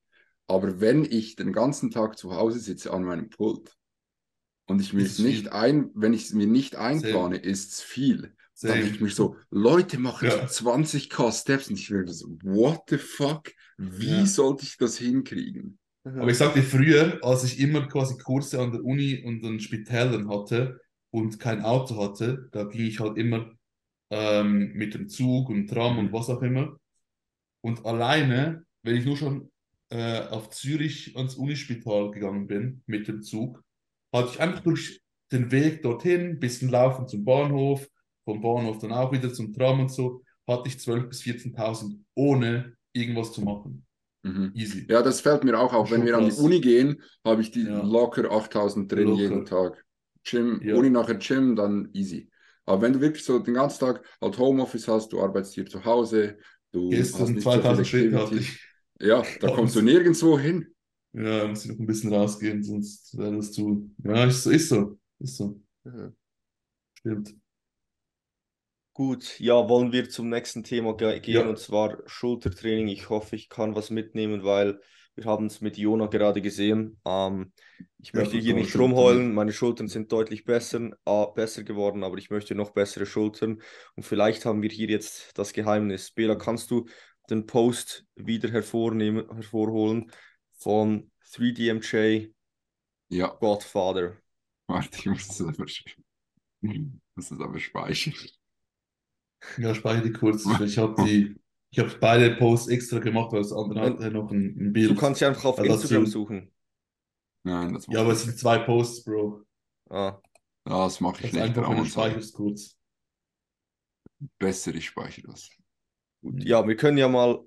Aber 0.47 0.79
wenn 0.79 1.03
ich 1.03 1.35
den 1.35 1.53
ganzen 1.53 1.91
Tag 1.91 2.17
zu 2.17 2.35
Hause 2.35 2.59
sitze 2.59 2.93
an 2.93 3.03
meinem 3.03 3.29
Pult 3.29 3.75
und 4.67 4.81
ich 4.81 4.93
mir 4.93 5.03
nicht 5.03 5.51
ein, 5.51 5.91
wenn 5.93 6.13
ich 6.13 6.25
es 6.25 6.33
mir 6.33 6.47
nicht 6.47 6.75
einplane, 6.75 7.37
ist 7.37 7.73
es 7.73 7.81
viel. 7.81 8.33
Dann 8.61 8.69
Same. 8.71 8.81
denke 8.83 8.95
ich 8.95 9.01
mir 9.01 9.09
so, 9.09 9.35
Leute 9.51 9.97
machen 9.99 10.27
Ja. 10.29 10.47
so 10.47 10.47
20k 10.47 11.31
Steps 11.31 11.69
und 11.69 11.77
ich 11.79 11.91
werde 11.91 12.13
so, 12.13 12.27
what 12.43 12.83
the 12.89 12.97
fuck? 12.97 13.51
Wie 13.77 14.19
Ja. 14.19 14.25
sollte 14.25 14.63
ich 14.63 14.77
das 14.77 14.97
hinkriegen? 14.97 15.77
Aber 16.03 16.29
ich 16.29 16.37
sagte 16.37 16.61
früher, 16.61 17.19
als 17.23 17.43
ich 17.43 17.59
immer 17.59 17.87
quasi 17.87 18.17
Kurse 18.17 18.61
an 18.61 18.71
der 18.71 18.83
Uni 18.83 19.23
und 19.25 19.43
an 19.43 19.59
Spitälern 19.59 20.29
hatte 20.29 20.79
und 21.11 21.39
kein 21.39 21.63
Auto 21.63 21.97
hatte, 22.01 22.47
da 22.51 22.63
ging 22.65 22.85
ich 22.85 22.99
halt 22.99 23.17
immer 23.17 23.51
ähm, 24.11 24.71
mit 24.73 24.93
dem 24.93 25.09
Zug 25.09 25.49
und 25.49 25.67
Tram 25.67 25.97
und 25.97 26.13
was 26.13 26.29
auch 26.29 26.41
immer. 26.43 26.79
Und 27.61 27.85
alleine, 27.85 28.65
wenn 28.83 28.95
ich 28.97 29.05
nur 29.05 29.17
schon 29.17 29.51
äh, 29.89 30.19
auf 30.27 30.49
Zürich 30.51 31.15
ans 31.17 31.35
Unispital 31.35 32.11
gegangen 32.11 32.47
bin 32.47 32.83
mit 32.85 33.07
dem 33.07 33.21
Zug, 33.23 33.63
hatte 34.13 34.29
ich 34.33 34.39
einfach 34.39 34.61
durch 34.61 35.01
den 35.31 35.51
Weg 35.51 35.81
dorthin, 35.81 36.39
bisschen 36.39 36.69
laufen 36.69 37.07
zum 37.07 37.25
Bahnhof, 37.25 37.87
vom 38.25 38.41
Bahnhof 38.41 38.79
dann 38.79 38.91
auch 38.91 39.11
wieder 39.11 39.31
zum 39.33 39.53
Tram 39.53 39.79
und 39.79 39.91
so, 39.91 40.23
hatte 40.47 40.67
ich 40.69 40.75
12.000 40.75 41.09
bis 41.09 41.21
14.000 41.21 41.99
ohne 42.15 42.75
irgendwas 42.93 43.31
zu 43.31 43.41
machen. 43.41 43.85
Mhm. 44.23 44.51
Easy. 44.55 44.85
Ja, 44.89 45.01
das 45.01 45.21
fällt 45.21 45.43
mir 45.43 45.59
auch 45.59 45.73
auf. 45.73 45.87
Schon 45.89 45.99
Wenn 45.99 46.07
wir 46.07 46.17
an 46.17 46.29
die. 46.29 46.35
Uni 46.35 46.59
gehen, 46.59 47.01
habe 47.23 47.41
ich 47.41 47.51
die 47.51 47.63
Ja. 47.63 47.81
locker 47.83 48.31
8000 48.31 48.91
drin 48.91 49.07
Locker. 49.09 49.21
jeden 49.21 49.45
Tag. 49.45 49.85
Gym, 50.23 50.59
Ja. 50.63 50.75
Uni 50.75 50.89
nachher 50.89 51.15
Gym, 51.15 51.55
dann 51.55 51.89
easy. 51.93 52.29
Aber 52.65 52.81
wenn 52.81 52.93
du 52.93 53.01
wirklich 53.01 53.23
so 53.23 53.37
den 53.37 53.53
ganzen 53.53 53.79
Tag 53.79 54.03
halt 54.19 54.37
Homeoffice 54.39 54.87
hast, 54.87 55.13
du 55.13 55.21
arbeitest 55.21 55.53
hier 55.53 55.67
zu 55.67 55.85
Hause, 55.85 56.37
du 56.71 56.87
hast 56.91 56.97
Gestern 56.97 57.35
so 57.35 57.41
2000 57.41 57.87
viel 57.87 57.99
Schritte 58.01 58.17
hatte 58.19 58.35
ich. 58.37 58.59
Ja, 58.99 59.23
da 59.41 59.51
kommst 59.55 59.75
du 59.75 59.81
nirgendwo 59.83 60.39
hin. 60.39 60.67
Ja, 61.13 61.47
muss 61.47 61.63
ich 61.65 61.71
noch 61.71 61.79
ein 61.79 61.85
bisschen 61.85 62.11
rausgehen, 62.13 62.63
sonst 62.63 63.15
wäre 63.17 63.35
das 63.35 63.51
zu. 63.51 63.91
Ja, 64.03 64.25
ist 64.25 64.43
so, 64.43 64.49
ist 64.49 64.69
so. 64.69 64.97
Ist 65.19 65.37
so. 65.37 65.61
Ja. 65.85 66.11
Stimmt. 66.99 67.35
Gut, 68.95 69.39
ja, 69.41 69.67
wollen 69.67 69.91
wir 69.91 70.09
zum 70.09 70.29
nächsten 70.29 70.63
Thema 70.63 70.95
ge 70.95 71.19
gehen 71.19 71.47
Ja. 71.47 71.47
und 71.47 71.59
zwar 71.59 71.97
Schultertraining. 72.07 72.87
Ich 72.87 73.09
hoffe, 73.09 73.35
ich 73.35 73.49
kann 73.49 73.75
was 73.75 73.89
mitnehmen, 73.89 74.43
weil 74.45 74.79
wir 75.15 75.25
haben 75.25 75.47
es 75.47 75.59
mit 75.59 75.77
Jona 75.77 76.07
gerade 76.07 76.41
gesehen. 76.41 76.97
Ähm, 77.05 77.51
ich 77.99 78.13
Ja, 78.13 78.23
möchte 78.23 78.37
hier 78.37 78.53
nicht 78.53 78.73
Schultern. 78.73 78.79
rumheulen. 78.79 79.33
Meine 79.33 79.51
Schultern 79.51 79.89
sind 79.89 80.13
deutlich 80.13 80.45
besser, 80.45 80.91
äh, 81.05 81.25
besser 81.35 81.63
geworden, 81.63 82.05
aber 82.05 82.17
ich 82.17 82.29
möchte 82.29 82.55
noch 82.55 82.71
bessere 82.71 83.05
Schultern. 83.05 83.61
Und 83.95 84.03
vielleicht 84.03 84.45
haben 84.45 84.61
wir 84.61 84.69
hier 84.69 84.87
jetzt 84.89 85.37
das 85.37 85.51
Geheimnis. 85.51 86.11
Bela, 86.11 86.35
kannst 86.35 86.71
du 86.71 86.87
den 87.29 87.45
Post 87.47 88.05
wieder 88.15 88.49
hervornehmen, 88.49 89.25
hervorholen 89.29 90.09
von 90.53 91.11
3DMJ 91.33 92.33
Ja, 93.09 93.39
Godfather? 93.39 94.17
warte, 94.67 94.97
ich 94.99 95.05
muss 95.07 95.27
das 95.29 95.41
aber, 95.41 95.65
muss 97.15 97.29
das 97.29 97.39
aber 97.41 97.59
speichern. 97.59 98.13
Ja, 99.57 99.73
speichere 99.75 100.03
die 100.03 100.11
kurz. 100.13 100.45
Ich 100.61 100.77
habe 100.77 100.95
die, 101.03 101.35
ich 101.71 101.79
habe 101.79 101.91
beide 101.99 102.35
Posts 102.35 102.67
extra 102.69 102.99
gemacht, 102.99 103.31
weil 103.31 103.41
das 103.41 103.51
andere 103.53 103.81
Nein. 103.81 103.93
hatte 103.93 104.11
noch 104.11 104.31
ein, 104.31 104.55
ein 104.59 104.73
Bild. 104.73 104.91
Du 104.91 104.95
kannst 104.95 105.19
sie 105.19 105.25
einfach 105.25 105.45
auf 105.45 105.57
Also 105.59 105.63
Instagram 105.63 106.05
suchen. 106.05 106.51
Nein, 107.43 107.73
das 107.73 107.87
ja, 107.87 108.01
aber 108.01 108.11
es 108.13 108.23
sind 108.23 108.37
zwei 108.37 108.59
Posts, 108.59 109.03
Bro. 109.03 109.45
Ah, 109.89 110.21
Das 110.63 110.99
mache 111.01 111.21
Das 111.21 111.29
ich 111.29 111.33
ist 111.33 111.33
nicht, 111.33 111.41
einfach, 111.41 111.67
wenn 111.69 111.77
du 111.77 111.81
und 111.81 111.85
speicherst 111.85 112.33
kurz. 112.33 112.77
Besser, 114.39 114.73
ich 114.75 114.85
speichere 114.85 115.27
das. 115.27 115.49
gut. 116.21 116.43
Ja, 116.43 116.67
wir 116.67 116.75
können 116.75 116.97
ja 116.97 117.07
mal, 117.07 117.39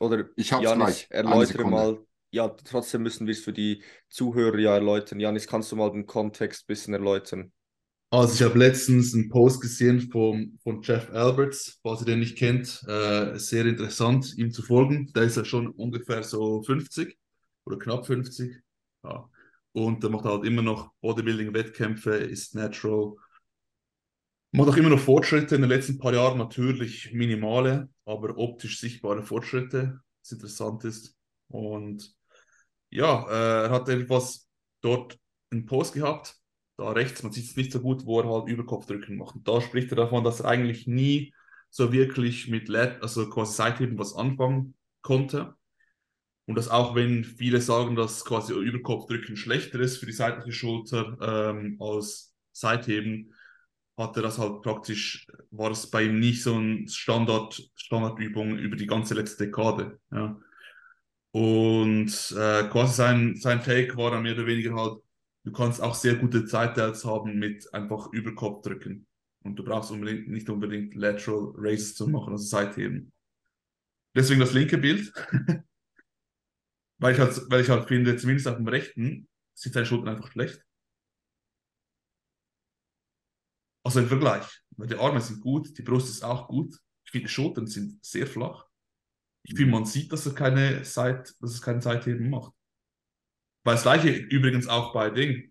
oder 0.00 0.26
Ich 0.36 0.52
hab's 0.52 0.62
Janis, 0.62 0.76
gleich. 0.76 1.08
Erläutere 1.10 1.64
mal, 1.66 2.06
ja, 2.32 2.48
trotzdem 2.50 3.02
müssen 3.04 3.26
wir 3.26 3.32
es 3.32 3.40
für 3.44 3.52
die 3.52 3.84
Zuhörer 4.08 4.58
ja 4.58 4.74
erläutern. 4.74 5.20
Janis, 5.20 5.46
kannst 5.48 5.72
du 5.72 5.76
mal 5.76 5.92
den 5.92 6.06
Kontext 6.06 6.64
ein 6.64 6.66
bisschen 6.68 6.94
erläutern? 6.94 7.52
Also 8.12 8.34
ich 8.34 8.42
habe 8.42 8.58
letztens 8.58 9.14
einen 9.14 9.28
Post 9.28 9.60
gesehen 9.60 10.10
vom, 10.10 10.58
von 10.64 10.82
Jeff 10.82 11.10
Alberts, 11.10 11.78
falls 11.80 12.00
ihr 12.00 12.06
den 12.06 12.18
nicht 12.18 12.36
kennt, 12.36 12.82
äh, 12.88 13.38
sehr 13.38 13.66
interessant, 13.66 14.36
ihm 14.36 14.50
zu 14.50 14.62
folgen. 14.62 15.12
Der 15.12 15.22
ist 15.22 15.36
ja 15.36 15.44
schon 15.44 15.68
ungefähr 15.68 16.24
so 16.24 16.60
50 16.60 17.16
oder 17.64 17.78
knapp 17.78 18.06
50. 18.06 18.56
Ja. 19.04 19.30
Und 19.72 20.02
der 20.02 20.10
macht 20.10 20.24
halt 20.24 20.44
immer 20.44 20.62
noch 20.62 20.92
Bodybuilding-Wettkämpfe, 21.02 22.16
ist 22.16 22.56
natural. 22.56 23.14
Macht 24.50 24.70
auch 24.70 24.76
immer 24.76 24.90
noch 24.90 24.98
Fortschritte 24.98 25.54
in 25.54 25.60
den 25.60 25.70
letzten 25.70 25.98
paar 26.00 26.12
Jahren, 26.12 26.38
natürlich 26.38 27.12
minimale, 27.12 27.88
aber 28.04 28.36
optisch 28.36 28.80
sichtbare 28.80 29.22
Fortschritte, 29.22 30.00
was 30.20 30.32
interessant 30.32 30.82
ist. 30.84 31.16
Und 31.46 32.12
ja, 32.90 33.24
äh, 33.28 33.66
er 33.66 33.70
hat 33.70 33.88
etwas 33.88 34.48
dort 34.80 35.16
einen 35.52 35.66
Post 35.66 35.94
gehabt, 35.94 36.39
da 36.80 36.90
rechts, 36.90 37.22
man 37.22 37.32
sieht 37.32 37.44
es 37.44 37.56
nicht 37.56 37.72
so 37.72 37.80
gut, 37.80 38.06
wo 38.06 38.20
er 38.20 38.28
halt 38.28 38.48
Überkopfdrücken 38.48 39.16
macht. 39.16 39.36
Und 39.36 39.46
da 39.46 39.60
spricht 39.60 39.90
er 39.92 39.96
davon, 39.96 40.24
dass 40.24 40.40
er 40.40 40.48
eigentlich 40.48 40.86
nie 40.86 41.32
so 41.70 41.92
wirklich 41.92 42.48
mit 42.48 42.68
Lat, 42.68 43.02
also 43.02 43.28
quasi 43.30 43.54
Seitheben 43.54 43.98
was 43.98 44.14
anfangen 44.14 44.74
konnte. 45.02 45.54
Und 46.46 46.56
dass 46.56 46.68
auch 46.68 46.94
wenn 46.96 47.24
viele 47.24 47.60
sagen, 47.60 47.94
dass 47.94 48.24
quasi 48.24 48.54
Überkopfdrücken 48.54 49.36
schlechter 49.36 49.78
ist 49.78 49.98
für 49.98 50.06
die 50.06 50.12
seitliche 50.12 50.52
Schulter 50.52 51.16
ähm, 51.20 51.76
als 51.80 52.34
Seitheben, 52.52 53.32
hat 53.96 54.16
er 54.16 54.22
das 54.22 54.38
halt 54.38 54.62
praktisch, 54.62 55.26
war 55.50 55.70
es 55.70 55.88
bei 55.90 56.04
ihm 56.04 56.18
nicht 56.18 56.42
so 56.42 56.56
ein 56.56 56.88
Standard, 56.88 57.62
Standardübung 57.76 58.58
über 58.58 58.74
die 58.76 58.86
ganze 58.86 59.14
letzte 59.14 59.46
Dekade. 59.46 60.00
Ja. 60.10 60.40
Und 61.32 62.34
äh, 62.36 62.64
quasi 62.64 62.94
sein, 62.94 63.36
sein 63.36 63.62
Take 63.62 63.96
war 63.96 64.10
dann 64.10 64.22
mehr 64.22 64.32
oder 64.32 64.46
weniger 64.46 64.74
halt, 64.74 64.98
du 65.44 65.52
kannst 65.52 65.80
auch 65.80 65.94
sehr 65.94 66.16
gute 66.16 66.44
Zeitteils 66.44 67.04
haben 67.04 67.38
mit 67.38 67.72
einfach 67.72 68.12
Überkopf 68.12 68.62
drücken. 68.62 69.06
Und 69.42 69.56
du 69.56 69.64
brauchst 69.64 69.90
unbedingt, 69.90 70.28
nicht 70.28 70.50
unbedingt 70.50 70.94
Lateral 70.94 71.52
Raises 71.56 71.94
zu 71.94 72.06
machen, 72.08 72.32
also 72.32 72.44
Seitheben. 72.44 73.12
Deswegen 74.14 74.40
das 74.40 74.52
linke 74.52 74.76
Bild. 74.76 75.12
weil, 76.98 77.14
ich 77.14 77.20
halt, 77.20 77.40
weil 77.50 77.62
ich 77.62 77.70
halt 77.70 77.88
finde, 77.88 78.16
zumindest 78.16 78.48
auf 78.48 78.56
dem 78.56 78.68
rechten 78.68 79.28
sieht 79.54 79.72
seine 79.72 79.86
Schultern 79.86 80.08
einfach 80.08 80.30
schlecht. 80.30 80.62
Also 83.82 84.00
im 84.00 84.08
Vergleich. 84.08 84.62
Weil 84.76 84.88
die 84.88 84.96
Arme 84.96 85.20
sind 85.20 85.40
gut, 85.40 85.76
die 85.78 85.82
Brust 85.82 86.10
ist 86.10 86.22
auch 86.22 86.48
gut. 86.48 86.78
Ich 87.04 87.10
finde, 87.10 87.26
die 87.26 87.32
Schultern 87.32 87.66
sind 87.66 88.04
sehr 88.04 88.26
flach. 88.26 88.66
Ich 89.42 89.54
finde, 89.54 89.72
man 89.72 89.86
sieht, 89.86 90.12
dass 90.12 90.26
er 90.26 90.34
keine 90.34 90.84
Seit, 90.84 91.34
dass 91.40 91.52
es 91.52 91.62
kein 91.62 91.80
Seitheben 91.80 92.28
macht. 92.28 92.52
Weil 93.64 93.74
das 93.74 93.82
gleiche 93.82 94.10
übrigens 94.10 94.68
auch 94.68 94.92
bei 94.92 95.10
Ding. 95.10 95.50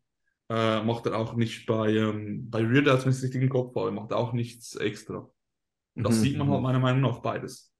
Äh, 0.51 0.81
macht 0.83 1.05
er 1.05 1.15
auch 1.17 1.35
nicht 1.35 1.67
bei, 1.67 1.89
ähm, 1.95 2.49
bei 2.49 2.61
Rear 2.61 2.97
ich 2.99 3.05
es 3.05 3.23
richtig 3.23 3.41
im 3.43 3.49
Kopf 3.49 3.75
habe, 3.75 3.91
macht 3.91 4.11
er 4.11 4.17
auch 4.17 4.33
nichts 4.33 4.75
extra. 4.75 5.29
Und 5.95 6.03
das 6.03 6.21
Mhm, 6.21 6.21
sieht 6.21 6.37
man 6.37 6.47
mhm. 6.47 6.51
halt 6.51 6.63
meiner 6.63 6.79
Meinung 6.79 7.01
nach 7.01 7.19
beides. 7.21 7.73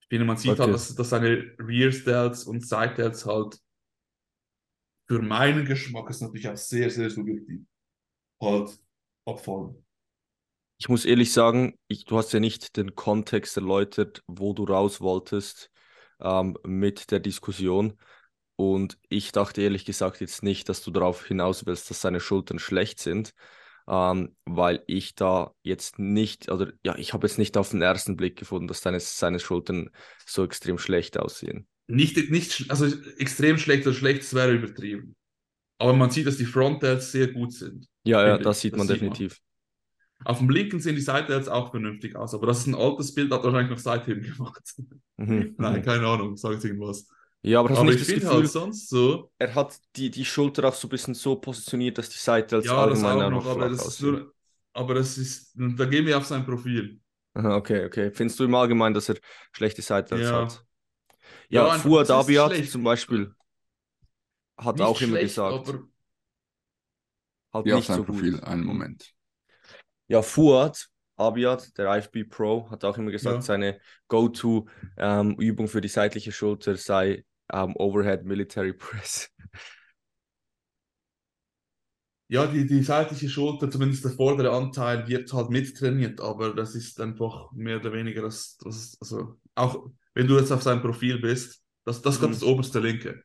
Ich 0.00 0.08
finde, 0.08 0.24
man 0.24 0.36
sieht 0.38 0.58
Okay. 0.58 0.58
halt, 0.58 0.72
dass, 0.72 0.94
dass 0.94 1.10
seine 1.10 1.54
Rear 1.58 1.90
Delts 1.90 2.44
und 2.44 2.66
Side 2.66 2.94
Delts 2.96 3.26
halt 3.26 3.58
für 5.08 5.20
meinen 5.22 5.64
Geschmack 5.64 6.10
ist 6.10 6.20
natürlich 6.22 6.48
auch 6.48 6.56
sehr, 6.56 6.90
sehr 6.90 7.10
subjektiv 7.10 7.60
halt 8.40 8.78
abfallen. 9.26 9.84
Ich 10.78 10.88
muss 10.88 11.04
ehrlich 11.06 11.32
sagen, 11.32 11.78
ich, 11.88 12.04
du 12.04 12.18
hast 12.18 12.32
ja 12.32 12.40
nicht 12.40 12.76
den 12.76 12.94
Kontext 12.94 13.56
erläutert, 13.56 14.22
wo 14.26 14.52
du 14.52 14.64
raus 14.64 15.00
wolltest 15.00 15.70
ähm, 16.20 16.58
mit 16.64 17.10
der 17.10 17.20
Diskussion. 17.20 17.98
Und 18.56 18.98
ich 19.08 19.32
dachte 19.32 19.60
ehrlich 19.62 19.84
gesagt 19.84 20.20
jetzt 20.20 20.42
nicht, 20.42 20.68
dass 20.68 20.82
du 20.82 20.90
darauf 20.90 21.26
hinaus 21.26 21.66
willst, 21.66 21.90
dass 21.90 22.00
seine 22.00 22.20
Schultern 22.20 22.58
schlecht 22.58 22.98
sind, 22.98 23.34
ähm, 23.86 24.34
weil 24.46 24.82
ich 24.86 25.14
da 25.14 25.52
jetzt 25.62 25.98
nicht, 25.98 26.50
oder 26.50 26.72
ja, 26.82 26.96
ich 26.96 27.12
habe 27.12 27.26
jetzt 27.26 27.38
nicht 27.38 27.56
auf 27.56 27.70
den 27.70 27.82
ersten 27.82 28.16
Blick 28.16 28.36
gefunden, 28.36 28.66
dass 28.66 28.80
seine, 28.80 28.98
seine 28.98 29.38
Schultern 29.40 29.90
so 30.24 30.44
extrem 30.44 30.78
schlecht 30.78 31.18
aussehen. 31.18 31.68
Nicht, 31.86 32.30
nicht, 32.30 32.64
also 32.68 32.86
extrem 33.18 33.58
schlecht 33.58 33.86
oder 33.86 33.94
schlecht, 33.94 34.22
das 34.22 34.34
wäre 34.34 34.52
übertrieben. 34.52 35.14
Aber 35.78 35.92
man 35.92 36.10
sieht, 36.10 36.26
dass 36.26 36.38
die 36.38 36.46
Frontdelts 36.46 37.12
sehr 37.12 37.28
gut 37.28 37.52
sind. 37.52 37.86
Ja, 38.04 38.26
ja, 38.26 38.38
das 38.38 38.60
sieht 38.60 38.72
Das 38.72 38.78
man 38.78 38.88
sieht 38.88 39.02
man. 39.02 39.10
definitiv. 39.10 39.40
Auf 40.24 40.38
dem 40.38 40.48
linken 40.48 40.80
sehen 40.80 40.96
die 40.96 41.02
Seitdelts 41.02 41.46
auch 41.48 41.70
vernünftig 41.70 42.16
aus, 42.16 42.32
aber 42.34 42.46
das 42.46 42.60
ist 42.60 42.66
ein 42.66 42.74
altes 42.74 43.14
Bild, 43.14 43.30
hat 43.32 43.44
wahrscheinlich 43.44 43.70
noch 43.70 43.78
Seitheben 43.78 44.22
gemacht. 44.22 44.74
Mhm, 45.18 45.54
Nein, 45.58 45.80
mhm. 45.80 45.82
keine 45.82 46.06
Ahnung, 46.06 46.36
sag 46.36 46.52
jetzt 46.52 46.64
irgendwas. 46.64 47.06
Ja, 47.46 47.60
aber 47.60 47.70
hast 47.70 47.82
Aber 47.82 47.92
nicht 47.92 47.98
ich 47.98 48.00
das 48.00 48.10
finde 48.10 48.26
Gefühl, 48.26 48.46
halt 48.46 48.48
sonst 48.48 48.88
so, 48.88 49.30
er 49.38 49.54
hat 49.54 49.80
die, 49.96 50.10
die 50.10 50.24
Schulter 50.26 50.68
auch 50.68 50.74
so 50.74 50.88
ein 50.88 50.90
bisschen 50.90 51.14
so 51.14 51.36
positioniert, 51.36 51.98
dass 51.98 52.10
die 52.10 52.18
Seite 52.18 52.56
als 52.56 52.72
ja, 52.72 52.86
das 52.86 53.04
allgemein 53.04 53.22
auch 53.22 53.22
auch 53.22 53.30
noch 53.30 53.44
noch, 53.44 53.46
aber 53.46 53.68
das 53.68 53.86
ist 53.86 54.00
nur, 54.00 54.34
aber 54.72 54.94
das 54.94 55.18
ist, 55.18 55.52
da 55.54 55.84
gehen 55.86 56.06
wir 56.06 56.18
auf 56.18 56.26
sein 56.26 56.44
Profil. 56.44 57.00
Aha, 57.34 57.56
okay, 57.56 57.84
okay. 57.84 58.10
Findest 58.10 58.40
du 58.40 58.44
im 58.44 58.54
Allgemeinen, 58.54 58.94
dass 58.94 59.08
er 59.10 59.16
schlechte 59.52 59.82
Seite 59.82 60.16
Ja. 60.16 60.30
hat? 60.32 60.64
Ja, 61.50 61.70
Ja, 61.70 61.70
Fuad 61.70 62.10
Abiat 62.10 62.56
zum 62.56 62.84
Beispiel 62.84 63.34
hat 64.58 64.80
Nicht 64.80 64.82
auch 64.82 65.00
immer 65.00 65.16
schlecht, 65.16 65.18
gesagt, 65.18 65.50
aber 65.50 65.88
halt 67.52 67.70
Ja, 67.70 67.76
auf 67.76 67.84
nicht 67.84 67.86
seinem 67.86 68.02
so 68.02 68.04
Profil, 68.04 68.40
gut. 68.40 68.40
einen 68.40 68.64
Moment. 68.64 69.14
Ja, 70.08 70.22
Fuad 70.22 70.88
Abiat, 71.16 71.76
der 71.78 71.94
IFB 71.96 72.24
Pro, 72.24 72.70
hat 72.70 72.84
auch 72.84 72.98
immer 72.98 73.10
gesagt, 73.10 73.42
Ja. 73.42 73.44
seine 73.44 73.80
Go-To-Übung 74.08 75.68
für 75.68 75.80
die 75.80 75.88
seitliche 75.88 76.32
Schulter 76.32 76.76
sei 76.76 77.24
ähm, 77.52 77.74
Overhead 77.76 78.24
Military 78.24 78.72
Press. 78.74 79.30
ja, 82.28 82.46
die, 82.46 82.66
die 82.66 82.82
seitliche 82.82 83.28
Schulter, 83.28 83.70
zumindest 83.70 84.04
der 84.04 84.12
vordere 84.12 84.50
Anteil, 84.50 85.06
wird 85.06 85.32
halt 85.32 85.50
mittrainiert, 85.50 86.20
aber 86.20 86.54
das 86.54 86.74
ist 86.74 87.00
einfach 87.00 87.52
mehr 87.52 87.78
oder 87.78 87.92
weniger 87.92 88.22
das, 88.22 88.56
das 88.58 88.96
also 89.00 89.38
auch 89.54 89.90
wenn 90.14 90.26
du 90.26 90.36
jetzt 90.38 90.50
auf 90.52 90.62
seinem 90.62 90.82
Profil 90.82 91.18
bist, 91.20 91.62
das, 91.84 92.02
das 92.02 92.16
ist 92.16 92.22
Mhm. 92.22 92.30
das 92.32 92.42
oberste 92.42 92.80
linke. 92.80 93.22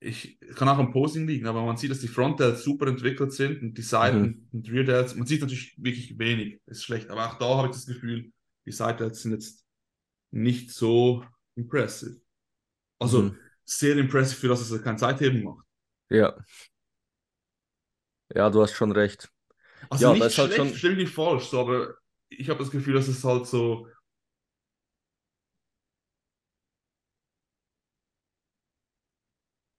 Ich 0.00 0.38
kann 0.54 0.68
auch 0.68 0.78
am 0.78 0.92
Posing 0.92 1.26
liegen, 1.26 1.46
aber 1.46 1.64
man 1.64 1.76
sieht, 1.76 1.90
dass 1.90 1.98
die 2.00 2.06
Frontdelts 2.08 2.62
super 2.62 2.86
entwickelt 2.86 3.32
sind 3.32 3.60
und 3.62 3.74
die 3.76 3.82
Seiten 3.82 4.48
und 4.52 4.70
Rear 4.70 4.84
Delts, 4.84 5.16
man 5.16 5.26
sieht 5.26 5.40
natürlich 5.40 5.74
wirklich 5.82 6.16
wenig, 6.18 6.60
ist 6.66 6.84
schlecht, 6.84 7.10
aber 7.10 7.26
auch 7.26 7.38
da 7.38 7.56
habe 7.56 7.68
ich 7.68 7.74
das 7.74 7.86
Gefühl, 7.86 8.30
die 8.64 8.72
Seitdelts 8.72 9.22
sind 9.22 9.32
jetzt 9.32 9.64
nicht 10.32 10.72
so 10.72 11.24
impressive. 11.56 12.20
Also 12.98 13.22
Mhm. 13.22 13.38
sehr 13.64 13.96
impressive 13.96 14.40
für 14.40 14.48
das, 14.48 14.60
dass 14.60 14.70
er 14.72 14.82
kein 14.82 14.98
Seitheben 14.98 15.42
macht. 15.44 15.64
Ja. 16.10 16.36
Ja, 18.34 18.50
du 18.50 18.62
hast 18.62 18.72
schon 18.74 18.92
recht. 18.92 19.30
Also 19.90 20.04
Ja, 20.06 20.12
nicht 20.12 20.24
das 20.24 20.32
ist 20.32 20.38
halt 20.38 20.52
schlecht, 20.54 20.76
schon- 20.78 20.96
nicht 20.96 21.12
falsch, 21.14 21.44
so, 21.44 21.60
aber 21.60 21.94
ich 22.28 22.48
habe 22.50 22.58
das 22.58 22.70
Gefühl, 22.70 22.94
dass 22.94 23.08
es 23.08 23.22
halt 23.24 23.46
so. 23.46 23.88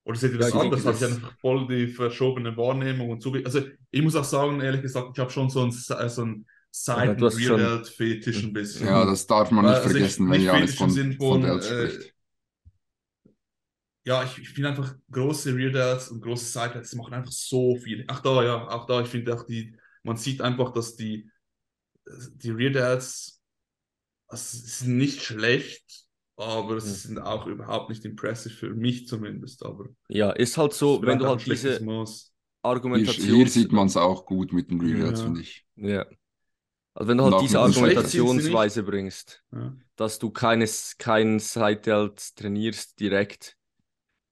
Oder 0.04 0.18
seht 0.18 0.32
ihr 0.32 0.38
das 0.38 0.50
Ja, 0.52 0.56
ich 0.56 0.62
anders? 0.62 0.84
Habe 0.86 0.96
ich 0.96 1.04
einfach 1.04 1.38
voll 1.40 1.66
die 1.68 1.86
verschobene 1.88 2.56
Wahrnehmung 2.56 3.10
und 3.10 3.22
so. 3.22 3.32
Also 3.44 3.62
ich 3.90 4.02
muss 4.02 4.16
auch 4.16 4.24
sagen, 4.24 4.60
ehrlich 4.60 4.82
gesagt, 4.82 5.10
ich 5.14 5.18
habe 5.20 5.30
schon 5.30 5.50
so 5.50 5.66
äh, 5.66 5.70
so 5.70 6.22
schon- 6.22 6.44
Seiten-Real-Fetisch 6.72 8.44
ein 8.44 8.52
bisschen. 8.52 8.86
Ja, 8.86 9.04
das 9.04 9.26
darf 9.26 9.50
man 9.50 9.64
nicht 9.66 9.74
also 9.74 9.88
ich- 9.88 9.92
vergessen, 9.92 10.30
wenn 10.30 10.38
nicht 10.38 10.46
Janis 10.46 10.70
fetisch 10.76 10.80
im 10.80 10.86
von, 10.86 10.90
Sinn 10.90 11.12
von 11.14 11.42
von, 11.42 11.60
äh. 11.60 12.09
Ja, 14.04 14.24
ich, 14.24 14.38
ich 14.38 14.48
finde 14.50 14.70
einfach 14.70 14.94
große 15.10 15.54
Rear 15.54 15.70
Delts 15.70 16.08
und 16.10 16.22
große 16.22 16.44
Side 16.46 16.70
Delts, 16.74 16.90
die 16.90 16.96
machen 16.96 17.14
einfach 17.14 17.32
so 17.32 17.76
viel. 17.76 18.04
Ach 18.08 18.20
da, 18.20 18.42
ja, 18.42 18.68
auch 18.68 18.86
da, 18.86 19.00
ich 19.02 19.08
finde 19.08 19.34
auch 19.34 19.44
die, 19.46 19.76
man 20.02 20.16
sieht 20.16 20.40
einfach, 20.40 20.72
dass 20.72 20.96
die, 20.96 21.30
die 22.34 22.50
Rear 22.50 22.70
Delts 22.70 23.40
also, 24.28 24.58
sind 24.58 24.96
nicht 24.96 25.22
schlecht, 25.22 26.06
aber 26.36 26.74
Mhm. 26.76 26.80
sie 26.80 26.94
sind 26.94 27.18
auch 27.18 27.46
überhaupt 27.46 27.90
nicht 27.90 28.04
impressive 28.04 28.54
für 28.54 28.74
mich 28.74 29.06
zumindest. 29.06 29.64
Aber 29.64 29.86
Ja, 30.08 30.30
ist 30.30 30.56
halt 30.56 30.72
so, 30.72 31.02
wenn 31.02 31.18
du 31.18 31.26
halt 31.28 31.44
diese 31.46 31.80
Maß. 31.82 32.32
Hier, 32.62 32.70
Argumentation. 32.70 33.26
hier 33.26 33.48
sieht 33.48 33.72
man 33.72 33.86
es 33.86 33.96
auch 33.96 34.26
gut 34.26 34.52
mit 34.52 34.70
den 34.70 34.80
Real 34.80 34.98
Delts, 34.98 35.20
Ja. 35.20 35.24
finde 35.26 35.40
ich. 35.40 35.66
Ja. 35.76 36.06
Also 36.94 37.08
wenn 37.08 37.18
du 37.18 37.24
halt 37.24 37.32
Nach 37.34 37.40
diese 37.40 37.60
Argumentationsweise 37.60 38.82
bringst, 38.82 39.42
Ja. 39.52 39.74
dass 39.96 40.18
du 40.18 40.30
keines, 40.30 40.96
keinen 40.98 41.38
Side-Delt 41.38 42.36
trainierst 42.36 42.98
direkt 43.00 43.56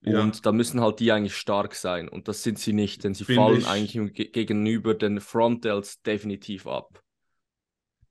Ja. 0.05 0.21
und 0.23 0.47
da 0.47 0.53
müssen 0.53 0.81
halt 0.81 1.01
die 1.01 1.13
eigentlich 1.13 1.37
stark 1.37 1.75
sein 1.75 2.09
und 2.09 2.29
das 2.29 2.43
sind 2.43 2.59
sie 2.59 2.73
nicht, 2.73 3.05
denn 3.05 3.15
sie 3.15 3.25
Finde 3.25 3.43
fallen 3.43 3.59
ich. 3.59 3.67
eigentlich 3.67 4.15
ge- 4.15 4.29
gegenüber 4.31 4.95
den 4.95 5.21
Front-Delts 5.21 6.03
definitiv 6.03 6.67
ab. 6.67 7.03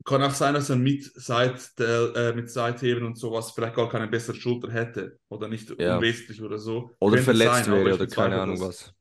Kann 0.05 0.23
auch 0.23 0.31
sein, 0.31 0.53
dass 0.53 0.69
er 0.69 0.77
mit, 0.77 1.03
Seit, 1.15 1.59
äh, 1.79 2.33
mit 2.33 2.49
Seitheben 2.49 3.05
und 3.05 3.17
sowas 3.17 3.51
vielleicht 3.51 3.75
gar 3.75 3.89
keine 3.89 4.07
bessere 4.07 4.35
Schulter 4.38 4.71
hätte 4.71 5.19
oder 5.27 5.49
nicht 5.49 5.69
Ja. 5.79 5.97
unwesentlich 5.97 6.41
oder 6.41 6.57
so. 6.59 6.95
Oder 6.99 7.17
Könnte 7.17 7.23
verletzt 7.25 7.65
sein, 7.65 7.73
wäre 7.73 7.93
oder 7.95 8.07
keine 8.07 8.41
Ahnung 8.41 8.59
das. 8.59 8.67
was. 8.69 8.93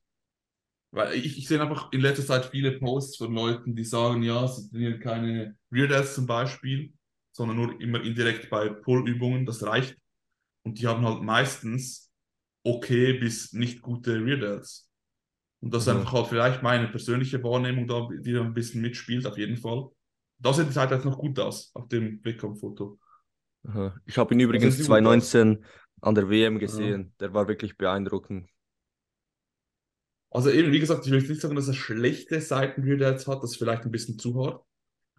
Weil 0.90 1.14
ich, 1.14 1.38
ich 1.38 1.46
sehe 1.48 1.60
einfach 1.60 1.92
in 1.92 2.00
letzter 2.00 2.24
Zeit 2.26 2.46
viele 2.46 2.72
Posts 2.78 3.18
von 3.18 3.34
Leuten, 3.34 3.76
die 3.76 3.84
sagen, 3.84 4.22
ja, 4.22 4.46
sie 4.48 4.68
trainieren 4.70 5.00
keine 5.00 5.56
Rear 5.70 5.88
Delts 5.88 6.14
zum 6.14 6.26
Beispiel, 6.26 6.92
sondern 7.32 7.56
nur 7.58 7.80
immer 7.80 8.02
indirekt 8.02 8.48
bei 8.50 8.68
Pull-Übungen, 8.70 9.44
das 9.46 9.62
reicht. 9.62 9.96
Und 10.64 10.78
die 10.80 10.86
haben 10.86 11.04
halt 11.06 11.22
meistens 11.22 12.05
okay 12.66 13.14
bis 13.14 13.52
nicht 13.54 13.82
gute 13.82 14.24
Rear 14.24 14.38
Delts. 14.38 14.90
Und 15.60 15.74
das 15.74 15.84
ist 15.84 15.88
Mhm. 15.88 15.96
einfach 15.96 16.12
halt 16.12 16.28
vielleicht 16.28 16.62
meine 16.62 16.88
persönliche 16.88 17.42
Wahrnehmung 17.44 17.86
da, 17.88 18.08
die 18.22 18.32
da 18.32 18.42
ein 18.42 18.54
bisschen 18.54 18.82
mitspielt, 18.82 19.26
auf 19.26 19.38
jeden 19.38 19.56
Fall. 19.58 19.88
Da 20.38 20.52
sieht 20.54 20.68
die 20.68 20.72
Seite 20.72 20.94
jetzt 20.96 21.04
noch 21.04 21.18
gut 21.18 21.38
aus, 21.40 21.70
auf 21.74 21.88
dem 21.88 22.24
Wettkampffoto. 22.24 22.98
Aha. 23.68 23.94
Ich 24.06 24.16
habe 24.18 24.34
ihn 24.34 24.40
übrigens 24.40 24.78
sieht 24.78 24.90
gut 24.90 25.06
aus. 25.06 25.36
2019 25.36 25.64
an 26.00 26.14
der 26.14 26.28
WM 26.30 26.58
gesehen. 26.58 27.14
Der 27.20 27.34
war 27.34 27.48
wirklich 27.48 27.76
beeindruckend. 27.76 28.48
Also 30.30 30.50
eben, 30.50 30.72
wie 30.72 30.80
gesagt, 30.80 31.06
ich 31.06 31.12
will 31.12 31.20
jetzt 31.20 31.28
nicht 31.28 31.40
sagen, 31.40 31.56
dass 31.56 31.68
er 31.68 31.74
schlechte 31.74 32.40
Seiten 32.40 32.82
Rear 32.82 32.96
Delts 32.98 33.26
hat, 33.26 33.42
das 33.42 33.52
ist 33.52 33.56
vielleicht 33.58 33.84
ein 33.84 33.90
bisschen 33.90 34.18
zu 34.18 34.34
hart. 34.44 34.62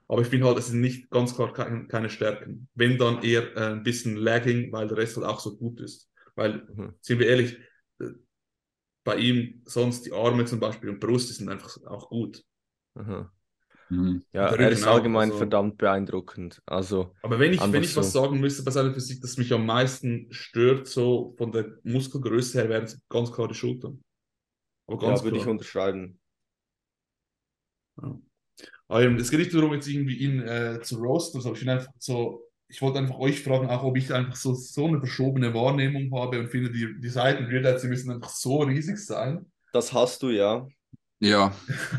Aber 0.07 0.21
ich 0.21 0.27
finde 0.29 0.47
halt, 0.47 0.57
es 0.59 0.67
sind 0.67 0.81
nicht 0.81 1.09
ganz 1.11 1.35
klar 1.35 1.53
keine, 1.53 1.87
keine 1.87 2.09
Stärken. 2.09 2.69
Wenn 2.75 2.97
dann 2.97 3.23
eher 3.23 3.55
äh, 3.57 3.73
ein 3.73 3.83
bisschen 3.83 4.17
lagging, 4.17 4.71
weil 4.71 4.87
der 4.87 4.97
Rest 4.97 5.17
halt 5.17 5.27
auch 5.27 5.39
so 5.39 5.57
gut 5.57 5.81
ist. 5.81 6.09
Weil, 6.37 6.67
Mhm. 6.73 6.93
sind 7.01 7.19
wir 7.19 7.27
ehrlich, 7.27 7.57
äh, 7.99 8.11
bei 9.03 9.17
ihm 9.17 9.63
sonst 9.65 10.05
die 10.05 10.13
Arme 10.13 10.45
zum 10.45 10.59
Beispiel 10.59 10.89
und 10.89 10.99
Brust 10.99 11.29
die 11.29 11.33
sind 11.33 11.49
einfach 11.49 11.77
auch 11.85 12.09
gut. 12.09 12.43
Aha. 12.93 13.33
Mhm. 13.89 14.21
Ja, 14.33 14.47
er 14.53 14.69
ist 14.69 14.85
allgemein 14.85 15.29
also- 15.29 15.37
verdammt 15.39 15.77
beeindruckend. 15.77 16.61
Also, 16.65 17.15
Aber 17.23 17.39
wenn 17.39 17.53
ich, 17.53 17.61
wenn 17.61 17.83
ich 17.83 17.95
was 17.95 18.11
so. 18.11 18.21
sagen 18.21 18.39
müsste 18.39 18.63
bei 18.63 18.71
seiner 18.71 18.93
Physik, 18.93 19.21
das 19.21 19.37
mich 19.37 19.51
am 19.53 19.65
meisten 19.65 20.27
stört, 20.31 20.87
so 20.87 21.33
von 21.37 21.51
der 21.51 21.79
Muskelgröße 21.83 22.59
her, 22.61 22.69
wären 22.69 22.83
es 22.83 23.01
ganz 23.09 23.31
klar 23.31 23.47
die 23.47 23.55
Schultern. 23.55 24.03
Aber 24.87 24.97
ganz 24.99 25.19
ja, 25.21 25.25
würde 25.25 25.37
ich 25.37 25.47
unterschreiben. 25.47 26.19
Aber 28.87 29.01
eben, 29.01 29.15
es 29.17 29.31
geht 29.31 29.39
nicht 29.39 29.53
darum, 29.53 29.73
jetzt 29.73 29.87
irgendwie 29.87 30.17
ihn 30.17 30.41
äh, 30.41 30.79
zu 30.81 30.97
roasten, 30.97 31.41
sondern 31.41 31.55
ich 31.59 31.65
bin 31.65 31.69
einfach 31.73 31.91
so, 31.97 32.46
ich 32.69 32.81
wollte 32.81 32.99
einfach 32.99 33.17
euch 33.17 33.41
fragen, 33.41 33.69
auch 33.69 33.83
ob 33.83 33.97
ich 33.97 34.13
einfach 34.13 34.35
so, 34.35 34.53
so 34.53 34.87
eine 34.87 34.99
verschobene 34.99 35.53
Wahrnehmung 35.53 36.11
habe 36.19 36.39
und 36.39 36.49
finde, 36.49 36.71
die, 36.71 36.99
die 36.99 37.09
Seiten 37.09 37.45
Real 37.45 37.79
sie 37.79 37.87
müssen 37.87 38.11
einfach 38.11 38.29
so 38.29 38.59
riesig 38.59 38.97
sein. 38.97 39.45
Das 39.73 39.93
hast 39.93 40.23
du 40.23 40.29
ja. 40.29 40.67
Ja, 41.19 41.53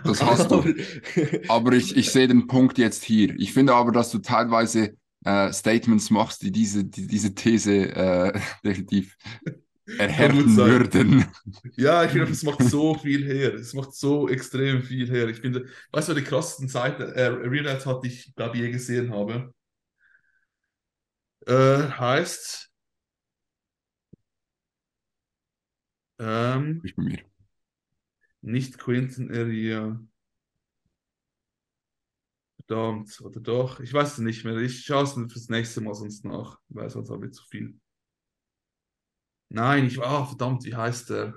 das 0.05 0.23
hast 0.23 0.51
du. 0.51 0.63
Aber 1.49 1.73
ich, 1.73 1.97
ich 1.97 2.11
sehe 2.13 2.29
den 2.29 2.47
Punkt 2.47 2.79
jetzt 2.79 3.03
hier. 3.03 3.35
Ich 3.37 3.53
finde 3.53 3.75
aber, 3.75 3.91
dass 3.91 4.13
du 4.13 4.19
teilweise 4.19 4.97
äh, 5.25 5.53
Statements 5.53 6.11
machst, 6.11 6.43
die 6.43 6.53
diese, 6.53 6.85
die, 6.85 7.07
diese 7.09 7.35
These 7.35 7.97
äh, 7.97 8.41
definitiv 8.65 9.17
erhärten 9.99 10.57
würden. 10.57 11.25
Ja, 11.77 12.05
ich 12.05 12.13
finde, 12.13 12.31
es 12.31 12.43
macht 12.45 12.63
so 12.63 12.95
viel 12.95 13.25
her. 13.25 13.55
Es 13.55 13.75
macht 13.75 13.95
so 13.95 14.29
extrem 14.29 14.83
viel 14.83 15.09
her. 15.09 15.29
Ich 15.29 15.41
finde, 15.41 15.67
weißt 15.93 16.11
du, 16.11 16.15
die 16.15 16.23
krassesten 16.23 16.69
Seiten, 16.69 17.03
äh, 17.03 17.25
Real 17.25 17.85
hat, 17.85 18.05
die 18.05 18.09
ich, 18.09 18.35
glaube 18.37 18.59
je 18.59 18.71
gesehen 18.71 19.13
habe, 19.13 19.53
äh, 21.49 21.91
heißt, 21.99 22.71
ähm, 26.19 26.83
Ich 26.83 26.97
bei 26.97 27.03
mir. 27.03 27.19
nicht 28.43 28.79
Quinton 28.79 29.31
Area. 29.31 30.01
Verdammt, 32.67 33.21
oder 33.23 33.41
doch? 33.41 33.81
Ich 33.81 33.93
weiß 33.93 34.13
es 34.13 34.19
nicht 34.19 34.45
mehr. 34.45 34.57
Ich 34.59 34.85
schaue 34.85 35.03
es 35.05 35.17
mir 35.17 35.29
fürs 35.29 35.49
nächste 35.49 35.81
Mal 35.81 35.95
sonst 35.95 36.25
nach, 36.25 36.59
weil 36.69 36.89
sonst 36.91 37.11
habe 37.11 37.27
ich 37.27 37.33
zu 37.33 37.45
viel. 37.47 37.75
Nein, 39.51 39.87
ich 39.87 39.97
war, 39.99 40.07
ah, 40.09 40.27
verdammt, 40.27 40.65
wie 40.65 40.75
heißt 40.75 41.11
der? 41.11 41.35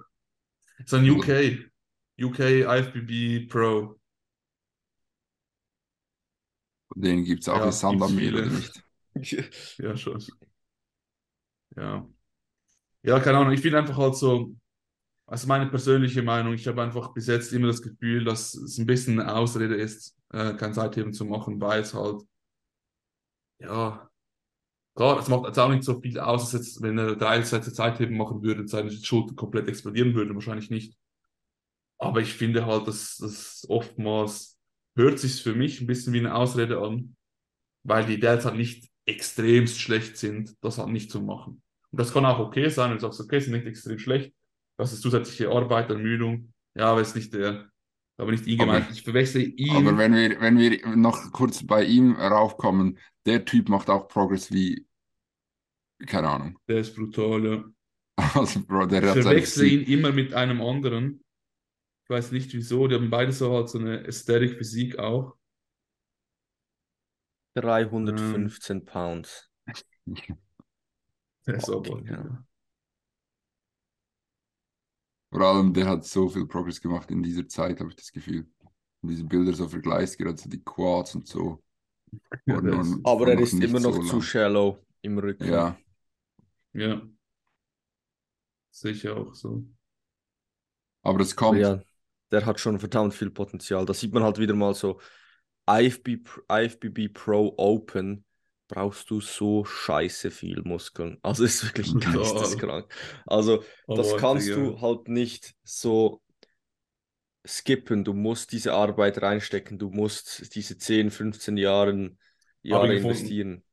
ist 0.79 0.93
ein 0.95 1.05
UK. 1.05 1.59
UK 2.21 2.39
IFBB 2.63 3.47
Pro. 3.49 3.99
Denen 6.95 7.25
gibt 7.25 7.41
es 7.41 7.49
auch 7.49 7.59
Ja, 7.59 7.65
wie 7.65 7.71
Sand 7.73 8.01
am 8.01 8.13
gibt's 8.13 8.15
Meer, 8.15 8.33
viele. 8.33 8.39
oder 8.39 8.49
nicht? 8.49 8.81
Ja, 9.79 9.95
schon. 9.97 10.21
Ja. 11.75 12.07
Ja, 13.03 13.19
keine 13.19 13.39
Ahnung. 13.39 13.53
Ich 13.53 13.61
finde 13.61 13.79
einfach 13.79 13.97
halt 13.97 14.15
so, 14.15 14.55
also 15.27 15.47
meine 15.47 15.67
persönliche 15.69 16.23
Meinung, 16.23 16.53
ich 16.53 16.67
habe 16.67 16.81
einfach 16.83 17.13
bis 17.13 17.27
jetzt 17.27 17.53
immer 17.53 17.67
das 17.67 17.81
Gefühl, 17.83 18.25
dass 18.25 18.55
es 18.55 18.77
ein 18.79 18.87
bisschen 18.87 19.19
eine 19.19 19.33
Ausrede 19.35 19.75
ist, 19.75 20.17
äh, 20.31 20.53
kein 20.55 20.73
Seitheben 20.73 21.13
zu 21.13 21.25
machen, 21.25 21.61
weil 21.61 21.81
es 21.81 21.93
halt, 21.93 22.23
ja, 23.59 24.09
klar, 24.95 25.19
es 25.19 25.29
macht 25.29 25.45
jetzt 25.47 25.59
auch 25.59 25.69
nicht 25.69 25.83
so 25.83 26.01
viel 26.01 26.19
aus, 26.19 26.43
als 26.43 26.53
jetzt, 26.53 26.81
wenn 26.81 26.97
er 26.99 27.15
drei 27.15 27.41
Sätze 27.43 27.71
Seitheben 27.71 28.17
machen 28.17 28.43
würde, 28.43 28.67
seine 28.67 28.91
Schulter 28.91 29.35
komplett 29.35 29.67
explodieren 29.69 30.15
würde, 30.15 30.33
wahrscheinlich 30.35 30.69
nicht. 30.71 30.97
Aber 31.97 32.19
ich 32.21 32.33
finde 32.33 32.65
halt, 32.65 32.87
dass 32.87 33.17
das 33.17 33.65
oftmals 33.69 34.57
hört 34.95 35.19
sich 35.19 35.41
für 35.43 35.53
mich 35.55 35.81
ein 35.81 35.87
bisschen 35.87 36.13
wie 36.13 36.19
eine 36.19 36.35
Ausrede 36.35 36.79
an, 36.81 37.15
weil 37.83 38.07
die 38.07 38.19
Dells 38.21 38.45
halt 38.45 38.57
nicht 38.57 38.90
extremst 39.05 39.79
schlecht 39.79 40.17
sind, 40.17 40.55
das 40.61 40.77
halt 40.77 40.89
nicht 40.89 41.11
zu 41.11 41.21
machen. 41.21 41.61
Und 41.91 41.99
das 41.99 42.13
kann 42.13 42.25
auch 42.25 42.39
okay 42.39 42.69
sein, 42.69 42.89
wenn 42.89 42.97
du 42.97 43.01
sagst, 43.01 43.19
okay, 43.19 43.39
sind 43.39 43.53
nicht 43.53 43.65
extrem 43.65 43.99
schlecht, 43.99 44.33
das 44.77 44.93
ist 44.93 45.01
zusätzliche 45.01 45.49
Arbeit, 45.49 45.89
Ermüdung. 45.89 46.53
Ja, 46.75 46.91
aber 46.91 47.01
ist 47.01 47.15
nicht 47.15 47.33
der, 47.33 47.69
aber 48.17 48.31
nicht 48.31 48.47
ihn 48.47 48.57
gemeint. 48.57 48.87
Ich 48.91 49.03
verwechsel 49.03 49.53
ihn. 49.57 49.75
Aber 49.75 49.97
wenn 49.97 50.13
wir, 50.13 50.39
wenn 50.39 50.57
wir 50.57 50.95
noch 50.95 51.31
kurz 51.31 51.65
bei 51.65 51.83
ihm 51.83 52.15
raufkommen, 52.15 52.97
der 53.25 53.45
Typ 53.45 53.69
macht 53.69 53.89
auch 53.89 54.07
Progress 54.07 54.51
wie, 54.51 54.87
keine 56.05 56.29
Ahnung. 56.29 56.57
der 56.67 56.79
ist 56.79 56.95
brutal, 56.95 57.45
ja. 57.45 57.63
Also, 58.35 58.61
Bro, 58.65 58.87
der 58.87 59.03
Ich 59.03 59.23
verwechsel 59.23 59.67
ihn 59.67 59.83
immer 59.83 60.11
mit 60.11 60.33
einem 60.33 60.61
anderen. 60.61 61.23
Ich 62.03 62.09
weiß 62.09 62.31
nicht 62.31 62.53
wieso, 62.53 62.87
die 62.87 62.95
haben 62.95 63.09
beide 63.09 63.31
so 63.31 63.53
halt 63.53 63.69
so 63.69 63.79
eine 63.79 64.05
Aesthetic 64.05 64.57
Physik 64.57 64.99
auch. 64.99 65.35
315 67.55 68.85
Pounds. 68.85 69.49
Der 71.45 71.55
ist 71.55 71.69
aber, 71.69 72.01
hell. 72.05 72.43
Vor 75.29 75.41
allem, 75.41 75.73
der 75.73 75.87
hat 75.87 76.05
so 76.05 76.29
viel 76.29 76.45
Progress 76.45 76.81
gemacht 76.81 77.09
in 77.11 77.23
dieser 77.23 77.47
Zeit, 77.47 77.79
habe 77.79 77.89
ich 77.89 77.95
das 77.95 78.11
Gefühl. 78.11 78.47
Und 79.01 79.09
diese 79.09 79.23
Bilder 79.23 79.53
so 79.53 79.67
vergleichst, 79.67 80.17
gerade 80.17 80.37
so 80.37 80.49
die 80.49 80.63
Quads 80.63 81.15
und 81.15 81.27
so. 81.27 81.63
Ja, 82.45 82.57
Aber 83.03 83.27
er 83.29 83.39
ist 83.39 83.61
immer 83.61 83.79
noch 83.79 83.93
so 83.93 84.01
zu 84.01 84.15
lang. 84.17 84.21
shallow 84.21 84.79
im 85.01 85.17
Rücken. 85.17 85.47
Ja, 85.47 85.77
ja. 86.73 87.01
Ich 88.83 89.07
auch 89.07 89.33
so. 89.33 89.63
aber 91.03 91.21
es 91.21 91.35
Aber 91.35 91.35
kommt. 91.35 91.59
ja, 91.59 91.81
der 92.31 92.45
hat 92.45 92.59
schon 92.59 92.79
verdammt 92.79 93.13
viel 93.13 93.31
Potenzial. 93.31 93.85
Da 93.85 93.93
sieht 93.93 94.13
man 94.13 94.23
halt 94.23 94.39
wieder 94.39 94.53
mal 94.53 94.73
so, 94.73 94.99
IFB, 95.69 96.19
IFBB 96.49 97.13
Pro 97.13 97.53
Open 97.57 98.25
brauchst 98.67 99.09
du 99.09 99.19
so 99.19 99.65
scheiße 99.65 100.31
viel 100.31 100.61
Muskeln. 100.63 101.17
Also 101.23 101.43
ist 101.43 101.63
wirklich 101.63 101.93
geisteskrank. 101.99 102.87
Also 103.25 103.63
das 103.87 104.11
Aber, 104.11 104.17
kannst 104.17 104.49
du 104.49 104.81
halt 104.81 105.07
nicht 105.07 105.55
so 105.63 106.21
skippen. 107.45 108.03
Du 108.03 108.13
musst 108.13 108.51
diese 108.51 108.73
Arbeit 108.73 109.21
reinstecken. 109.21 109.77
Du 109.77 109.89
musst 109.89 110.55
diese 110.55 110.77
10, 110.77 111.11
15 111.11 111.57
Jahren, 111.57 112.17
Jahre 112.61 112.95
investieren. 112.95 113.63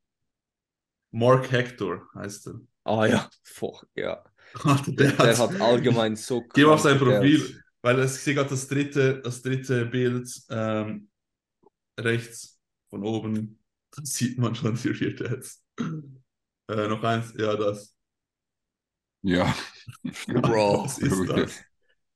Mark 1.10 1.50
Hector 1.52 2.02
heißt 2.14 2.48
er. 2.48 2.60
Ah 2.84 3.06
ja, 3.06 3.30
fuck, 3.42 3.86
ja. 3.94 4.24
Der, 4.86 5.12
der 5.12 5.38
hat 5.38 5.60
allgemein 5.60 6.16
so 6.16 6.42
Geh 6.54 6.64
mal 6.64 6.72
auf 6.72 6.80
sein 6.80 6.98
Profil, 6.98 7.62
weil 7.82 8.02
ich 8.02 8.12
sehe 8.12 8.34
gerade 8.34 8.48
das 8.48 8.66
dritte, 8.66 9.20
das 9.20 9.42
dritte 9.42 9.84
Bild 9.84 10.28
ähm, 10.48 11.08
rechts 11.98 12.58
von 12.90 13.04
oben. 13.04 13.58
Da 13.90 14.02
sieht 14.04 14.38
man 14.38 14.54
schon 14.54 14.74
die 14.74 14.88
Rear 14.88 15.12
Delts. 15.14 15.64
Äh, 16.70 16.88
noch 16.88 17.02
eins, 17.02 17.32
ja, 17.38 17.56
das. 17.56 17.94
Ja. 19.22 19.54
Bro. 20.26 20.84
Was 20.84 20.98
ist 20.98 21.28
das? 21.28 21.60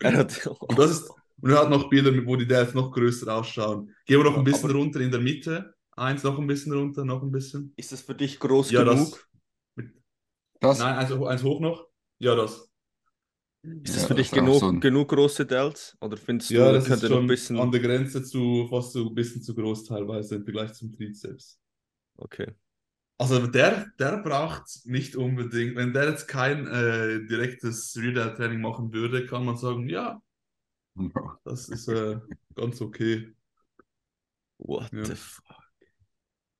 Er 0.01 0.17
hat, 0.19 0.47
Und 0.47 0.79
das 0.79 0.91
ist, 0.91 1.11
und 1.41 1.51
er 1.51 1.61
hat 1.61 1.71
noch 1.71 1.89
Bilder, 1.89 2.11
wo 2.27 2.37
die 2.37 2.47
Delts 2.47 2.75
noch 2.75 2.93
größer 2.93 3.35
ausschauen. 3.35 3.95
Gehen 4.07 4.19
wir 4.19 4.25
noch 4.31 4.37
ein 4.37 4.45
bisschen 4.45 4.71
Aber- 4.71 4.79
runter 4.79 5.01
in 5.01 5.11
der 5.11 5.21
Mitte. 5.21 5.75
Eins, 5.95 6.23
noch 6.23 6.39
ein 6.39 6.47
bisschen 6.47 6.73
runter, 6.73 7.05
noch 7.05 7.23
ein 7.23 7.31
bisschen. 7.31 7.73
Ist 7.77 7.93
das 7.93 8.01
für 8.03 8.15
dich 8.15 8.39
groß 8.39 8.71
Ja, 8.71 8.83
genug? 8.85 9.29
das. 9.77 9.85
Das, 10.61 10.79
Nein, 10.79 10.95
eins, 10.97 11.11
eins 11.13 11.43
hoch 11.43 11.61
noch. 11.61 11.89
Ja, 12.19 12.35
das. 12.35 12.71
Ist 13.63 13.95
das 13.97 14.03
Ja, 14.03 14.09
für 14.09 14.15
dich 14.15 14.31
das 14.31 14.39
genug, 14.39 14.61
so 14.61 14.69
ein- 14.69 14.81
genug 14.81 15.09
große 15.09 15.47
Delts? 15.47 15.97
Oder 16.01 16.17
findest 16.17 16.51
du, 16.51 16.55
Ja, 16.55 16.67
er 16.67 16.73
das 16.75 16.87
könnte 16.87 17.09
noch 17.09 17.13
ein 17.13 17.19
schon 17.21 17.27
bisschen. 17.29 17.61
an 17.61 17.71
der 17.71 17.81
Grenze 17.81 18.23
zu 18.25 18.67
fast 18.69 18.93
so 18.93 19.09
ein 19.09 19.15
bisschen 19.15 19.43
zu 19.43 19.55
groß 19.55 19.85
teilweise 19.85 20.37
im 20.37 20.45
Vergleich 20.45 20.73
zum 20.73 20.91
Trizeps. 20.93 21.61
Okay. 22.19 22.47
Also 23.19 23.47
der, 23.47 23.87
der 24.01 24.19
braucht 24.19 24.85
nicht 24.85 25.15
unbedingt, 25.15 25.77
wenn 25.77 25.93
der 25.93 26.09
jetzt 26.11 26.27
kein 26.27 26.67
äh, 26.67 27.25
direktes 27.27 27.97
Real-Training 27.97 28.61
machen 28.61 28.93
würde, 28.93 29.27
kann 29.27 29.45
man 29.45 29.57
sagen, 29.57 29.89
ja, 29.89 30.21
das 31.45 31.69
ist 31.69 31.89
äh, 31.89 32.19
ganz 32.57 32.81
okay. 32.81 33.33
What 34.59 34.93
Ja. 34.93 35.05
the 35.05 35.15
fuck? 35.15 35.63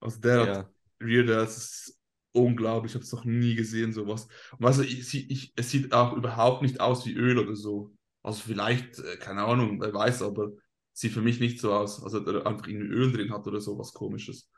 Also 0.01 0.21
der 0.21 0.41
hat 0.41 0.49
Ja. 0.49 1.23
Das 1.25 1.57
ist 1.59 1.99
unglaublich, 2.33 2.93
ich 2.93 2.95
habe 2.97 3.05
es 3.05 3.13
noch 3.13 3.25
nie 3.25 3.55
gesehen, 3.55 3.93
sowas. 3.93 4.29
Und 4.59 4.67
also 4.67 4.83
ich, 4.83 5.31
ich, 5.31 5.53
es 5.57 5.71
sieht 5.71 5.93
auch 5.93 6.15
überhaupt 6.15 6.63
nicht 6.63 6.81
aus 6.81 7.07
wie 7.07 7.13
Öl 7.15 7.39
oder 7.39 7.57
so. 7.57 7.93
Also 8.23 8.43
vielleicht, 8.43 8.99
äh, 8.99 9.17
keine 9.19 9.45
Ahnung, 9.45 9.81
wer 9.81 9.93
weiß, 9.93 10.23
aber 10.23 10.51
sieht 10.93 11.13
für 11.13 11.23
mich 11.23 11.41
nicht 11.41 11.61
so 11.61 11.73
aus, 11.75 12.03
als 12.03 12.15
ob 12.15 12.27
er 12.29 12.47
einfach 12.47 12.67
irgendwie 12.69 12.89
Öl 12.89 13.13
drin 13.13 13.33
hat 13.33 13.47
oder 13.47 13.61
so, 13.61 13.79
was 13.79 13.93
komisches. 13.93 14.51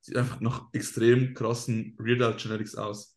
Sieht 0.00 0.16
einfach 0.16 0.40
nach 0.40 0.68
extrem 0.72 1.34
krassen 1.34 1.96
Real 2.00 2.36
Genetics 2.36 2.74
aus. 2.76 3.16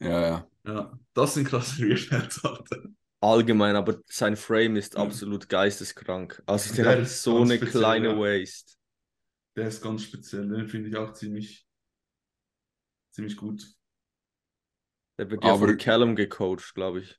ja, 0.00 0.20
ja. 0.20 0.48
Ja, 0.66 0.98
das 1.14 1.34
sind 1.34 1.46
krasse 1.48 1.82
Real 1.82 1.98
Alter. 2.42 2.82
Allgemein, 3.20 3.76
aber 3.76 4.00
sein 4.06 4.36
Frame 4.36 4.76
ist 4.76 4.96
Ja. 4.96 5.02
absolut 5.02 5.48
geisteskrank. 5.48 6.42
Also 6.46 6.74
Der 6.76 6.84
der 6.84 7.02
hat 7.02 7.06
so 7.08 7.40
eine 7.42 7.58
speziell, 7.58 7.64
kleine 7.64 8.08
ja. 8.08 8.18
Waist. 8.18 8.76
Der 9.56 9.68
ist 9.68 9.82
ganz 9.82 10.02
speziell, 10.04 10.46
den 10.48 10.68
finde 10.68 10.88
ich 10.90 10.96
auch 10.96 11.12
ziemlich, 11.14 11.66
ziemlich 13.12 13.36
gut. 13.36 13.64
Der 15.18 15.30
wird 15.30 15.44
ja 15.44 15.52
Aber- 15.52 15.68
von 15.68 15.76
Callum 15.76 16.16
gecoacht, 16.16 16.74
glaube 16.74 17.00
ich. 17.00 17.18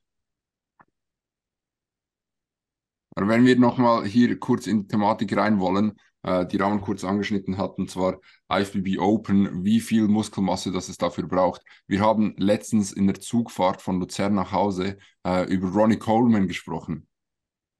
Aber 3.16 3.28
wenn 3.28 3.46
wir 3.46 3.56
nochmal 3.56 4.04
hier 4.06 4.38
kurz 4.38 4.66
in 4.66 4.82
die 4.82 4.88
Thematik 4.88 5.36
rein 5.36 5.60
wollen, 5.60 5.96
äh, 6.22 6.46
die 6.46 6.56
Rahmen 6.56 6.80
kurz 6.80 7.04
angeschnitten 7.04 7.58
hatten, 7.58 7.82
und 7.82 7.90
zwar 7.90 8.18
IFBB 8.50 8.98
Open, 8.98 9.64
wie 9.64 9.80
viel 9.80 10.08
Muskelmasse 10.08 10.72
das 10.72 10.88
es 10.88 10.98
dafür 10.98 11.28
braucht. 11.28 11.62
Wir 11.86 12.00
haben 12.00 12.34
letztens 12.38 12.92
in 12.92 13.06
der 13.06 13.20
Zugfahrt 13.20 13.80
von 13.80 14.00
Luzern 14.00 14.34
nach 14.34 14.50
Hause 14.50 14.98
äh, 15.24 15.44
über 15.52 15.68
Ronnie 15.68 15.98
Coleman 15.98 16.48
gesprochen. 16.48 17.06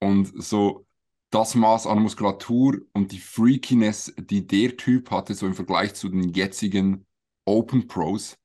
Und 0.01 0.33
so 0.41 0.87
das 1.31 1.57
Maß 1.57 1.89
an 1.89 2.01
Muskulatur 2.01 2.79
und 2.93 3.11
die 3.11 3.19
Freakiness, 3.19 4.15
die 4.17 4.47
der 4.47 4.77
Typ 4.77 5.11
hatte, 5.11 5.35
so 5.35 5.47
im 5.47 5.55
Vergleich 5.55 5.95
zu 5.95 6.09
den 6.09 6.29
jetzigen 6.33 7.07
Open 7.47 7.87
Pros, 7.87 8.37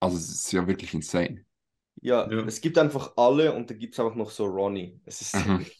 also 0.00 0.16
es 0.16 0.28
ist 0.30 0.52
ja 0.52 0.66
wirklich 0.66 0.94
insane. 0.94 1.44
Ja, 2.00 2.30
Ja. 2.30 2.44
es 2.46 2.60
gibt 2.60 2.78
einfach 2.78 3.12
alle 3.16 3.52
und 3.52 3.70
dann 3.70 3.78
gibt 3.78 3.94
es 3.94 4.00
einfach 4.00 4.14
noch 4.14 4.30
so 4.30 4.46
Ronnie. 4.46 5.00
Es 5.04 5.20
ist. 5.20 5.34
Mhm. 5.34 5.66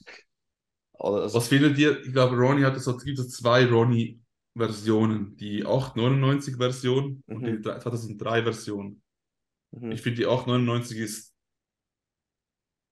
Also, 1.00 1.38
Was 1.38 1.46
findet 1.46 1.78
ihr? 1.78 2.00
Ich 2.04 2.12
glaube, 2.12 2.34
Ronnie 2.36 2.64
hat 2.64 2.74
es, 2.76 2.84
es 2.88 3.04
gibt 3.04 3.18
so 3.18 3.24
zwei 3.24 3.64
Ronnie-Versionen. 3.66 5.36
Die 5.36 5.64
899-Version 5.64 7.22
und 7.28 7.46
die 7.46 7.52
Mhm. 7.52 7.62
2003-Version. 7.62 9.00
mhm. 9.70 9.92
Ich 9.92 10.02
finde, 10.02 10.16
die 10.16 10.26
899 10.26 10.98
ist 10.98 11.34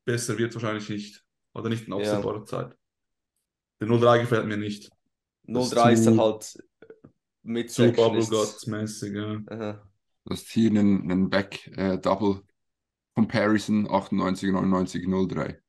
besser, 0.05 0.39
wird 0.39 0.55
wahrscheinlich 0.55 0.89
nicht. 0.89 1.25
Oder 1.53 1.69
nicht 1.69 1.89
in 1.89 1.95
Ja. 1.95 1.99
absehbarer 1.99 2.45
Zeit. 2.45 2.77
Der 3.81 3.89
03 3.89 4.19
gefällt 4.21 4.47
mir 4.47 4.57
nicht. 4.57 4.89
das 5.43 5.71
03 5.71 5.93
ist 5.95 6.07
dann 6.07 6.21
halt 6.21 6.57
mit 7.47 7.71
Zu 7.71 7.83
Section 7.83 8.05
Bubble 8.05 8.21
ist- 8.21 8.31
Guts-mäßig, 8.31 9.15
ja. 9.15 9.41
Aha. 9.49 9.89
Das 10.25 10.43
ist 10.43 10.51
hier 10.51 10.71
einen, 10.71 11.03
einen 11.11 11.31
Back 11.31 11.69
äh, 11.77 11.99
Double 11.99 12.43
Comparison 13.15 13.89
98, 13.91 14.51
99, 14.53 15.07
03. 15.07 15.61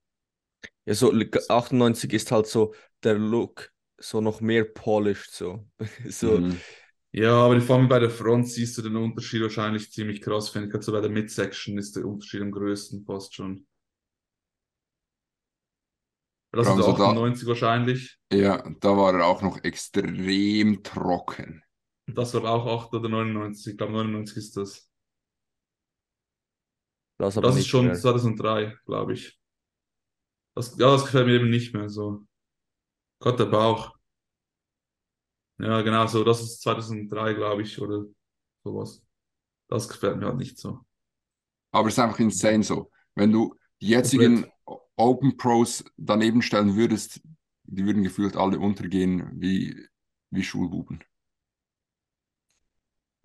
Ja, 0.86 0.94
so 0.96 1.14
98 1.50 2.12
ist 2.14 2.32
halt 2.32 2.48
so 2.48 2.74
der 3.04 3.16
Look, 3.16 3.72
so 4.00 4.22
noch 4.22 4.42
mehr 4.42 4.66
polished, 4.66 5.32
so. 5.32 5.68
so 6.10 6.40
Mhm. 6.40 6.60
Ja, 7.14 7.34
aber 7.46 7.60
vor 7.62 7.78
allem 7.78 7.88
bei 7.88 8.00
der 8.00 8.10
Front 8.10 8.50
siehst 8.50 8.78
du 8.78 8.82
den 8.82 8.96
Unterschied 8.96 9.42
wahrscheinlich 9.42 9.92
ziemlich 9.92 10.22
krass, 10.22 10.50
finde 10.50 10.68
ich. 10.68 10.72
Gerade 10.74 10.84
so 10.86 10.92
bei 10.92 11.02
der 11.02 11.10
Midsection 11.10 11.78
ist 11.78 11.96
der 11.96 12.06
Unterschied 12.06 12.42
am 12.42 12.52
größten 12.52 13.06
fast 13.06 13.34
schon. 13.34 13.66
Das 16.52 16.68
ist 16.68 16.72
allem 16.74 16.82
so 16.82 16.92
da- 16.92 17.10
98 17.10 17.48
wahrscheinlich. 17.48 18.18
Ja, 18.32 18.64
da 18.82 18.98
war 18.98 19.14
er 19.14 19.26
auch 19.26 19.42
noch 19.42 19.64
extrem 19.64 20.84
trocken. 20.84 21.64
Das 22.08 22.34
war 22.34 22.46
auch 22.46 22.86
8 22.86 22.94
oder 22.94 23.10
99. 23.10 23.74
Ich 23.74 23.78
glaube 23.78 23.94
99 23.94 24.38
ist 24.38 24.58
das. 24.58 24.90
das 27.18 27.38
aber 27.38 27.48
Das 27.48 27.58
ist 27.58 27.68
schon 27.68 27.86
mehr. 27.88 27.96
2003, 27.96 28.78
glaube 28.86 29.14
ich. 29.14 29.40
Das, 30.56 30.78
ja, 30.78 30.90
das 30.92 31.06
gefällt 31.06 31.28
mir 31.28 31.36
eben 31.36 31.50
nicht 31.50 31.74
mehr 31.74 31.90
so. 31.90 32.26
Gott, 33.20 33.40
der 33.40 33.46
Bauch. 33.46 33.96
Ja, 35.60 35.82
genau, 35.82 36.06
so, 36.08 36.24
das 36.24 36.42
ist 36.42 36.62
2003, 36.62 37.34
glaube 37.34 37.64
ich, 37.64 37.82
oder 37.82 38.06
sowas. 38.64 39.04
Das 39.70 39.90
gefällt 39.90 40.18
mir 40.18 40.28
halt 40.28 40.38
nicht 40.38 40.58
so. 40.58 40.80
Aber 41.72 41.88
es 41.88 41.96
ist 41.96 42.00
einfach 42.00 42.20
insane 42.20 42.64
so. 42.64 42.92
Wenn 43.16 43.32
du 43.32 43.56
die 43.82 43.90
jetzigen 43.90 44.46
Open 44.96 45.38
Pros 45.38 45.84
daneben 45.98 46.42
stellen 46.42 46.76
würdest, 46.76 47.22
die 47.64 47.86
würden 47.86 48.04
gefühlt 48.04 48.36
alle 48.36 48.60
untergehen 48.60 49.30
wie, 49.34 49.88
wie 50.30 50.44
Schulbuben. 50.44 51.04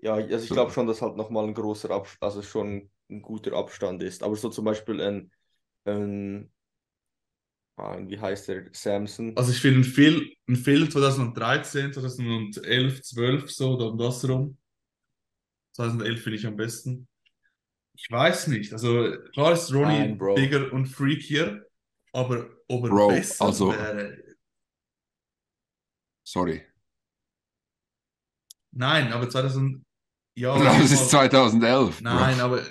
Ja, 0.02 0.14
also 0.14 0.36
ich 0.36 0.48
So. 0.48 0.54
glaube 0.54 0.72
schon, 0.72 0.86
dass 0.86 1.00
halt 1.00 1.16
nochmal 1.16 1.44
ein 1.46 1.54
großer 1.54 1.90
Abstand, 1.90 2.22
also 2.22 2.42
schon 2.42 2.90
ein 3.08 3.22
guter 3.22 3.52
Abstand 3.52 4.02
ist. 4.02 4.22
Aber 4.22 4.34
so 4.34 4.48
zum 4.50 4.64
Beispiel 4.64 5.00
ein, 5.00 5.30
ein 5.84 6.52
ah, 7.76 7.98
wie 8.00 8.18
heißt 8.18 8.48
der, 8.48 8.68
Samson. 8.72 9.36
Also 9.36 9.52
ich 9.52 9.60
finde 9.60 9.80
ein 9.80 9.84
Phil, 9.84 10.34
ein 10.48 10.56
Phil 10.56 10.90
2013, 10.90 11.92
2011, 11.92 13.02
12 13.02 13.50
so, 13.52 13.76
da 13.78 13.84
um 13.86 13.98
das 13.98 14.28
rum. 14.28 14.58
2011 15.76 16.22
finde 16.22 16.38
ich 16.38 16.46
am 16.46 16.56
besten. 16.56 17.06
Ich 17.94 18.10
weiß 18.10 18.48
nicht. 18.48 18.72
Also 18.72 19.12
klar 19.32 19.52
ist 19.52 19.72
Ronnie 19.72 19.98
Nein, 20.00 20.18
Bro. 20.18 20.34
bigger 20.34 20.72
und 20.72 20.86
freakier, 20.86 21.64
aber 22.12 22.50
ob 22.66 22.84
er 22.84 22.90
Bro, 22.90 23.08
besser 23.08 23.44
also- 23.44 23.70
wäre. 23.70 24.20
Sorry. 26.24 26.62
Nein, 28.72 29.12
aber 29.12 29.28
2000. 29.28 29.84
Ja, 30.34 30.58
Das 30.58 30.90
ist 30.90 31.00
mal- 31.02 31.08
2011. 31.30 31.96
Bro. 31.96 32.04
Nein, 32.04 32.40
aber 32.40 32.62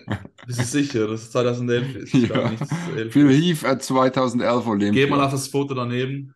bist 0.47 0.59
du 0.59 0.63
sicher, 0.63 1.07
dass 1.07 1.21
es 1.23 1.31
2011 1.31 1.95
ist? 1.95 2.13
Ich 2.13 2.25
glaube 2.25 2.41
Ja. 2.43 2.49
nicht, 2.49 2.61
dass 2.61 2.71
es 2.71 2.87
11 2.95 3.13
Phil 3.13 3.29
ist. 3.29 3.61
Heath 3.63 3.65
at 3.65 3.83
2011 3.83 4.65
Olympia. 4.67 5.05
Geh 5.05 5.09
mal 5.09 5.23
auf 5.23 5.31
das 5.31 5.47
Foto 5.47 5.73
daneben. 5.75 6.33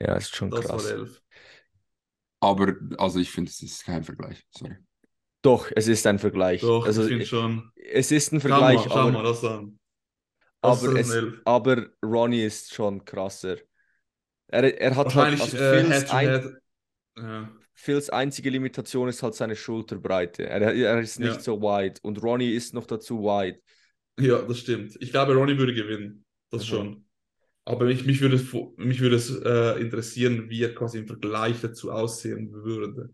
Ja, 0.00 0.16
ist 0.16 0.34
schon 0.34 0.50
Das 0.50 0.66
krass. 0.66 0.84
war 0.84 0.90
11. 0.90 1.22
Aber 2.40 2.74
also 2.98 3.18
ich 3.20 3.30
finde, 3.30 3.50
es 3.50 3.62
ist 3.62 3.84
kein 3.84 4.02
Vergleich. 4.04 4.44
Sorry. 4.50 4.76
Doch, 5.42 5.70
es 5.74 5.88
ist 5.88 6.06
ein 6.06 6.18
Vergleich. 6.18 6.60
Doch, 6.60 6.86
also 6.86 7.02
ich 7.02 7.08
finde 7.08 7.26
schon. 7.26 7.70
es 7.76 8.10
ist 8.12 8.32
ein 8.32 8.40
Schau 8.40 8.48
Vergleich, 8.48 8.78
mal, 8.78 8.88
schau 8.88 8.94
aber, 8.98 9.12
mal 9.12 9.22
das 9.24 9.44
an. 9.44 9.78
Das 10.60 10.84
aber, 10.84 10.98
ist 10.98 11.06
es, 11.08 11.12
2011. 11.12 11.42
aber 11.44 11.86
Ronnie 12.04 12.42
ist 12.44 12.74
schon 12.74 13.04
krasser. 13.04 13.56
Er, 14.48 14.80
er 14.80 14.96
hat 14.96 15.14
halt, 15.14 15.38
Wahrscheinlich 15.38 15.42
also 15.42 15.56
äh, 15.56 15.84
Head 15.84 16.08
to 16.08 16.16
ein, 16.16 16.28
Head. 16.28 16.54
Ja. 17.18 17.52
Phils 17.74 18.10
einzige 18.10 18.50
Limitation 18.50 19.08
ist 19.08 19.22
halt 19.22 19.34
seine 19.34 19.56
Schulterbreite. 19.56 20.46
Er, 20.48 20.60
er 20.74 21.00
ist 21.00 21.18
nicht 21.18 21.34
Ja. 21.36 21.40
so 21.40 21.60
wide 21.60 22.00
und 22.02 22.22
Ronnie 22.22 22.52
ist 22.52 22.74
noch 22.74 22.86
dazu 22.86 23.22
wide. 23.22 23.60
ja, 24.18 24.42
das 24.42 24.58
stimmt. 24.58 24.96
Ich 25.00 25.10
glaube, 25.10 25.34
Ronnie 25.34 25.56
würde 25.58 25.74
gewinnen. 25.74 26.24
Das 26.50 26.62
Mhm. 26.64 26.66
schon. 26.68 27.08
Aber 27.64 27.84
mich, 27.86 28.04
mich 28.04 28.20
würde, 28.20 28.36
es 28.36 28.52
mich 28.76 29.00
würde 29.00 29.16
es 29.16 29.30
äh, 29.30 29.80
interessieren, 29.80 30.50
wie 30.50 30.62
er 30.64 30.74
quasi 30.74 30.98
im 30.98 31.06
Vergleich 31.06 31.60
dazu 31.60 31.92
aussehen 31.92 32.52
würde. 32.52 33.10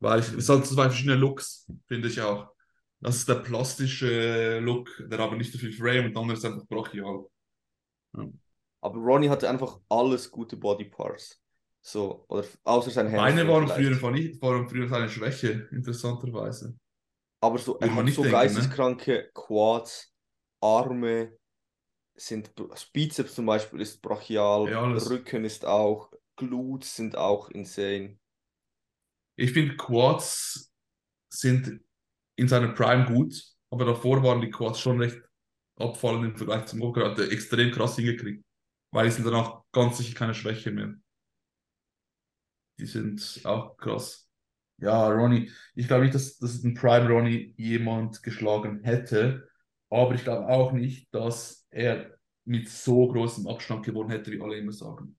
Weil 0.00 0.20
ich, 0.20 0.32
es 0.34 0.46
sind 0.46 0.64
zwei 0.66 0.84
verschiedene 0.90 1.16
Looks, 1.16 1.66
finde 1.86 2.08
ich 2.08 2.20
auch. 2.20 2.52
Das 3.00 3.16
ist 3.16 3.28
der 3.28 3.36
plastische 3.36 4.58
Look, 4.60 4.90
der 5.10 5.18
aber 5.20 5.36
nicht 5.36 5.52
so 5.52 5.58
viel 5.58 5.72
Frame 5.72 6.06
und 6.06 6.12
der 6.14 6.22
andere 6.22 6.36
ist 6.36 6.44
einfach 6.44 6.66
brachial. 6.66 7.26
Aber 8.80 8.98
Ronnie 9.00 9.28
hatte 9.28 9.48
einfach 9.48 9.80
alles 9.88 10.30
gute 10.30 10.56
Bodyparts. 10.56 11.40
So, 11.80 12.24
oder 12.28 12.44
außer 12.64 12.90
sein 12.90 13.06
Hamstring 13.06 13.46
Beine 13.46 13.48
waren 13.48 13.68
früher, 13.68 14.10
nicht, 14.10 14.42
waren 14.42 14.68
früher 14.68 14.88
seine 14.88 15.08
Schwäche, 15.08 15.68
interessanterweise. 15.70 16.76
Aber 17.40 17.58
so, 17.58 17.78
er 17.78 17.94
hat 17.94 18.08
so 18.08 18.22
denken, 18.22 18.24
ne? 18.24 18.30
geisteskranke 18.30 19.30
Quads, 19.32 20.12
Arme 20.60 21.38
sind, 22.16 22.52
Bizeps 22.92 23.34
zum 23.34 23.46
Beispiel 23.46 23.80
ist 23.80 24.02
brachial, 24.02 24.68
Ja. 24.70 24.82
Rücken 24.82 25.44
ist 25.44 25.64
auch, 25.64 26.12
Glutes 26.36 26.96
sind 26.96 27.16
auch 27.16 27.48
insane. 27.50 28.18
Ich 29.36 29.52
finde, 29.52 29.76
Quads 29.76 30.72
sind 31.28 31.80
in 32.36 32.48
seiner 32.48 32.72
Prime 32.72 33.06
gut, 33.06 33.34
aber 33.70 33.84
davor 33.84 34.22
waren 34.22 34.40
die 34.40 34.50
Quads 34.50 34.80
schon 34.80 35.00
recht 35.00 35.20
abfallend 35.76 36.24
im 36.24 36.36
Vergleich 36.36 36.66
zum 36.66 36.80
er 36.80 37.30
extrem 37.30 37.70
krass 37.70 37.96
hingekriegt. 37.96 38.44
Weil 38.90 39.06
die 39.06 39.12
sind 39.12 39.26
danach 39.26 39.62
ganz 39.70 39.98
sicher 39.98 40.14
keine 40.14 40.34
Schwäche 40.34 40.70
mehr. 40.70 40.94
Die 42.78 42.86
sind 42.86 43.40
auch 43.44 43.76
krass. 43.76 44.28
Ja, 44.78 45.08
Ronnie, 45.08 45.50
ich 45.74 45.88
glaube 45.88 46.04
nicht, 46.04 46.14
dass, 46.14 46.38
dass 46.38 46.62
ein 46.62 46.74
Prime 46.74 47.08
Ronnie 47.08 47.54
jemand 47.56 48.22
geschlagen 48.22 48.80
hätte, 48.84 49.48
aber 49.90 50.14
ich 50.14 50.22
glaube 50.22 50.46
auch 50.46 50.72
nicht, 50.72 51.12
dass 51.12 51.66
er 51.70 52.16
mit 52.44 52.68
so 52.68 53.08
großem 53.08 53.46
Abstand 53.48 53.84
gewonnen 53.84 54.10
hätte, 54.10 54.30
wie 54.30 54.40
alle 54.40 54.56
immer 54.56 54.72
sagen. 54.72 55.16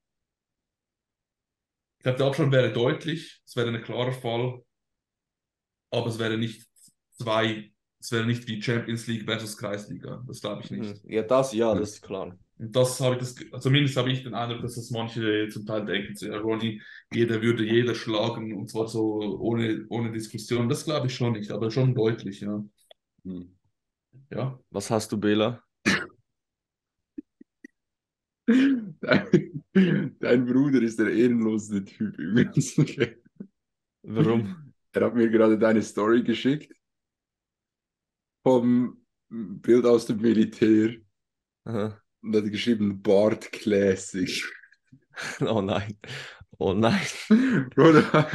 Ich 1.98 2.04
glaube, 2.04 2.18
der 2.18 2.28
Abstand 2.28 2.52
wäre 2.54 2.72
deutlich, 2.72 3.42
es 3.46 3.56
wäre 3.58 3.68
ein 3.70 3.84
klarer 3.84 4.14
Fall, 4.14 4.64
aber 5.92 6.08
es 6.08 6.20
wäre 6.20 6.38
nicht 6.38 6.66
zwei, 7.12 7.72
es 8.00 8.12
wäre 8.12 8.26
nicht 8.26 8.48
wie 8.48 8.62
Champions 8.62 9.08
League 9.08 9.26
versus 9.26 9.58
Kreisliga. 9.58 10.24
Das 10.26 10.40
glaube 10.42 10.62
ich 10.64 10.72
nicht. 10.72 11.04
Mhm. 11.04 11.12
Ja, 11.12 11.24
das, 11.24 11.54
ja, 11.54 11.74
Ja. 11.74 11.80
das 11.80 11.92
ist 11.96 12.02
klar. 12.02 12.38
Und 12.60 12.76
das 12.76 13.00
habe 13.00 13.16
ich 13.16 13.22
das, 13.22 13.36
zumindest 13.62 13.96
habe 13.96 14.12
ich 14.12 14.24
den 14.24 14.34
Eindruck, 14.34 14.62
dass 14.62 14.76
das 14.76 14.92
manche 14.92 15.48
zum 15.48 15.66
Teil 15.66 15.86
denken, 15.86 16.14
so, 16.14 16.28
ja, 16.28 16.38
Ronnie, 16.38 16.82
jeder 17.12 17.42
würde 17.42 17.64
jeder 17.64 17.96
schlagen 17.96 18.54
und 18.54 18.70
zwar 18.70 18.88
so 18.88 19.40
ohne, 19.40 19.86
ohne 19.88 20.12
Diskussion. 20.12 20.68
Das 20.68 20.84
glaube 20.84 21.08
ich 21.08 21.16
schon 21.16 21.34
nicht, 21.34 21.52
aber 21.52 21.72
schon 21.72 21.96
deutlich, 21.96 22.42
ja. 22.42 22.62
Hm. 23.24 23.56
Ja. 24.30 24.60
Was 24.72 24.92
hast 24.92 25.14
du, 25.14 25.18
Bela? 25.18 25.64
Dein, 28.46 29.64
dein 30.20 30.46
Bruder 30.46 30.82
ist 30.82 31.00
der 31.00 31.14
ehrenloseste 31.14 31.86
Typ 31.86 32.20
übrigens. 32.20 32.78
Warum? 34.02 34.74
Er 34.92 35.06
hat 35.06 35.16
mir 35.16 35.30
gerade 35.30 35.58
deine 35.58 35.82
Story 35.82 36.24
geschickt 36.24 36.74
vom 38.44 39.06
Bild 39.30 39.86
aus 39.86 40.08
dem 40.08 40.20
Militär 40.20 40.96
Aha. 41.66 42.02
Und 42.22 42.36
hat 42.36 42.52
geschrieben 42.52 43.02
Bart 43.02 43.52
Classic. 43.52 44.44
Oh 45.42 45.62
nein. 45.62 45.98
Oh 46.60 46.74
nein. 46.74 47.00
Bruder, 47.76 48.28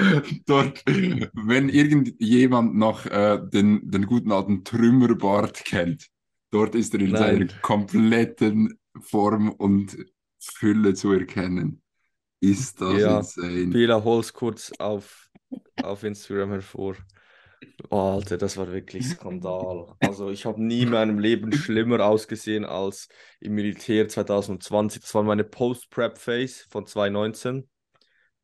dort, 0.47 0.83
wenn 0.87 1.69
irgendjemand 1.69 2.75
noch 2.75 3.07
äh, 3.07 3.39
den, 3.43 3.91
den 3.91 4.07
guten 4.07 4.33
alten 4.33 4.65
Trümmerbart 4.65 5.65
kennt, 5.65 6.09
dort 6.51 6.75
ist 6.75 6.95
er 6.95 7.01
in 7.01 7.11
Nein. 7.11 7.21
seiner 7.49 7.61
kompletten 7.61 8.79
Form 9.01 9.51
und 9.51 9.97
Fülle 10.39 10.95
zu 10.95 11.13
erkennen. 11.13 11.83
Ist 12.41 12.81
das 12.81 13.01
Ja, 13.01 13.19
insane. 13.19 13.67
Bela, 13.69 14.03
hol's 14.05 14.33
kurz 14.33 14.73
auf, 14.79 15.31
auf 15.83 16.03
Instagram 16.03 16.51
hervor. 16.51 16.97
Oh, 17.91 18.15
Alter, 18.15 18.39
das 18.39 18.57
war 18.57 18.73
wirklich 18.73 19.07
Skandal. 19.07 19.95
Also 20.01 20.31
ich 20.31 20.47
habe 20.47 20.63
nie 20.63 20.83
in 20.83 20.91
meinem 20.91 21.19
Leben 21.19 21.53
schlimmer 21.53 22.05
ausgesehen 22.05 22.65
als 22.65 23.09
im 23.41 23.55
Militär 23.55 24.09
2020. 24.09 25.03
Das 25.03 25.15
war 25.15 25.23
meine 25.23 25.45
Post-Prep-Phase 25.45 26.65
von 26.69 26.87
2019. 26.87 27.69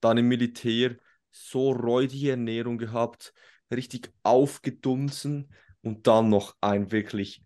Dann 0.01 0.19
im 0.19 0.29
Militär 0.29 0.97
so 1.31 1.73
räudige 1.73 2.31
Ernährung 2.31 2.79
gehabt, 2.79 3.33
richtig 3.71 4.13
aufgedunsen 4.23 5.53
und 5.83 6.07
dann 6.07 6.29
noch 6.29 6.57
ein 6.61 6.91
wirklich 6.93 7.43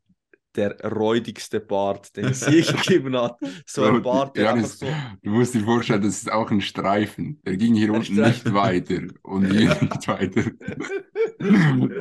der 0.57 0.79
räudigste 0.83 1.61
Bart, 1.61 2.17
den 2.17 2.27
es 2.27 2.47
je 2.47 2.63
gegeben 2.73 3.17
hat. 3.17 3.37
So 3.67 3.85
ein 3.85 4.03
Bart, 4.03 4.37
der 4.37 4.45
Janis, 4.45 4.79
so... 4.79 4.87
du 5.23 5.31
musst 5.31 5.55
dir 5.55 5.65
vorstellen, 5.65 6.03
das 6.03 6.19
ist 6.19 6.31
auch 6.33 6.51
ein 6.51 6.61
Streifen. 6.61 7.41
Der 7.45 7.57
ging 7.57 7.75
hier 7.75 7.89
Ein 7.89 7.97
unten 7.97 8.15
nicht 8.23 8.41
Streifen. 8.41 8.55
weiter 8.55 9.01
und 9.23 9.47
hier 9.53 9.69
nicht 9.81 10.09
weiter. 10.09 10.43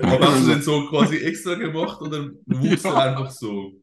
Aber 0.01 0.31
hast 0.31 0.45
du 0.45 0.49
den 0.53 0.61
so 0.61 0.85
quasi 0.87 1.17
extra 1.17 1.55
gemacht 1.55 2.01
oder 2.01 2.29
wuchs 2.45 2.83
Ja. 2.83 2.91
er 2.91 3.11
einfach 3.11 3.31
so? 3.31 3.73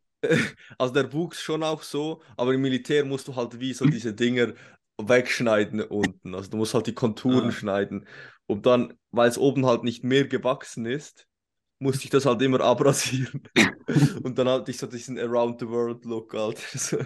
Also 0.78 0.92
der 0.94 1.12
wuchs 1.12 1.40
schon 1.42 1.62
auch 1.62 1.82
so, 1.82 2.22
aber 2.36 2.52
im 2.54 2.60
Militär 2.60 3.04
musst 3.04 3.26
du 3.28 3.36
halt 3.36 3.58
wie 3.58 3.72
so 3.72 3.86
diese 3.86 4.12
Dinger 4.14 4.52
wegschneiden 5.00 5.80
unten. 5.82 6.34
Also 6.34 6.50
du 6.50 6.56
musst 6.58 6.74
halt 6.74 6.86
die 6.86 6.94
Konturen 6.94 7.48
Ah. 7.48 7.52
schneiden. 7.52 8.06
Und 8.46 8.66
dann, 8.66 8.94
weil 9.12 9.28
es 9.28 9.38
oben 9.38 9.64
halt 9.66 9.82
nicht 9.84 10.04
mehr 10.04 10.26
gewachsen 10.26 10.84
ist, 10.86 11.26
musste 11.80 12.04
ich 12.04 12.10
das 12.10 12.26
halt 12.26 12.40
immer 12.42 12.60
abrasieren. 12.60 13.42
Und 14.22 14.38
dann 14.38 14.48
hatte 14.48 14.70
ich 14.70 14.78
so 14.78 14.86
diesen 14.86 15.18
Around 15.18 15.60
the 15.60 15.68
World 15.68 16.04
Look, 16.04 16.34
Alter. 16.34 16.60
So. 16.78 16.98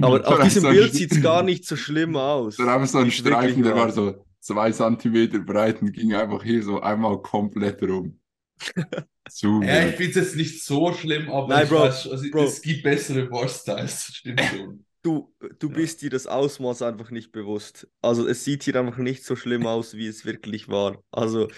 Aber 0.00 0.26
auf 0.26 0.40
diesem 0.42 0.62
so 0.62 0.68
Bild 0.70 0.94
sieht 0.94 1.12
es 1.12 1.22
gar 1.22 1.42
nicht 1.42 1.66
so 1.66 1.76
schlimm 1.76 2.16
aus. 2.16 2.56
Dann 2.56 2.68
einfach 2.68 2.86
so 2.86 2.98
ein 2.98 3.06
wie 3.06 3.08
es 3.08 3.24
wirklich 3.24 3.56
Streifen, 3.58 3.62
der 3.62 3.74
war 3.74 3.90
so 3.90 4.24
zwei 4.40 4.70
Zentimeter 4.70 5.40
breit 5.40 5.82
und 5.82 5.92
ging 5.92 6.14
einfach 6.14 6.42
hier 6.42 6.62
so 6.62 6.80
einmal 6.80 7.20
komplett 7.20 7.82
rum. 7.82 8.18
Zu 9.28 9.60
Ja, 9.62 9.86
ich 9.86 9.96
finde 9.96 10.10
es 10.10 10.16
jetzt 10.16 10.36
nicht 10.36 10.64
so 10.64 10.92
schlimm, 10.92 11.28
aber 11.30 11.48
Nein, 11.48 11.64
ich 11.64 11.70
Bro, 11.70 11.80
weiß, 11.80 12.08
also, 12.08 12.30
Bro. 12.30 12.44
es 12.44 12.62
gibt 12.62 12.82
bessere 12.82 13.26
Barstyles, 13.26 14.06
das 14.06 14.16
stimmt 14.16 14.40
schon. 14.40 14.84
Du, 15.02 15.32
du 15.58 15.68
bist 15.68 16.02
dir 16.02 16.10
das 16.10 16.26
Ausmaß 16.26 16.82
einfach 16.82 17.10
nicht 17.10 17.30
bewusst. 17.30 17.88
Also 18.02 18.26
es 18.26 18.44
sieht 18.44 18.64
hier 18.64 18.76
einfach 18.76 18.98
nicht 18.98 19.24
so 19.24 19.36
schlimm 19.36 19.66
aus, 19.66 19.94
wie 19.94 20.06
es 20.06 20.24
wirklich 20.24 20.68
war. 20.68 21.02
Also 21.12 21.48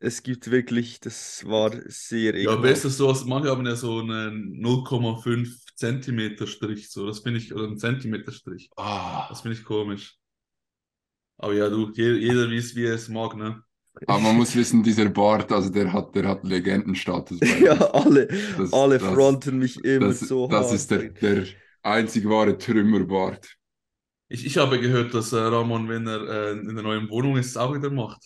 es 0.00 0.22
gibt 0.22 0.50
wirklich, 0.50 1.00
das 1.00 1.44
war 1.46 1.72
sehr 1.86 2.34
Ja, 2.34 2.56
ekelhaft. 2.56 2.62
besser 2.62 2.90
so, 2.90 3.12
manche 3.26 3.50
haben 3.50 3.66
ja 3.66 3.74
so 3.76 3.98
einen 4.00 4.60
0,5 4.60 5.64
Zentimeterstrich, 5.74 6.90
so. 6.90 7.06
Das 7.06 7.20
finde 7.20 7.38
ich, 7.40 7.54
oder 7.54 7.66
ein 7.68 7.78
Zentimeterstrich. 7.78 8.70
Ah. 8.76 9.26
Das 9.28 9.40
finde 9.42 9.56
ich 9.58 9.64
komisch. 9.64 10.16
Aber 11.36 11.54
ja, 11.54 11.68
du, 11.68 11.90
je, 11.94 12.12
jeder 12.14 12.50
es, 12.52 12.74
wie 12.74 12.84
er 12.86 12.94
es 12.94 13.08
mag, 13.08 13.36
ne? 13.36 13.62
Aber 14.06 14.20
man 14.20 14.36
muss 14.36 14.54
wissen, 14.54 14.82
dieser 14.82 15.08
Bart, 15.08 15.50
also 15.50 15.70
der 15.70 15.92
hat, 15.92 16.14
der 16.14 16.28
hat 16.28 16.44
Legendenstatus. 16.44 17.40
bei 17.40 17.46
Ja, 17.64 17.74
alle, 17.92 18.28
Das- 18.56 18.72
alle 18.72 18.98
das- 18.98 19.12
fronten 19.14 19.58
mich 19.58 19.82
immer 19.84 20.08
Das, 20.08 20.20
so 20.20 20.46
das 20.46 20.66
hart. 20.66 20.74
ist 20.74 20.90
der, 20.90 21.08
der 21.10 21.46
einzig 21.82 22.28
wahre 22.28 22.56
Trümmerbart. 22.56 23.56
Ich, 24.28 24.44
ich 24.46 24.56
habe 24.58 24.78
gehört, 24.78 25.14
dass 25.14 25.32
äh, 25.32 25.38
Ramon, 25.38 25.88
wenn 25.88 26.06
er 26.06 26.20
äh, 26.28 26.52
in 26.52 26.74
der 26.74 26.82
neuen 26.84 27.08
Wohnung 27.08 27.36
ist, 27.36 27.48
es 27.48 27.56
auch 27.56 27.74
wieder 27.74 27.90
macht. 27.90 28.20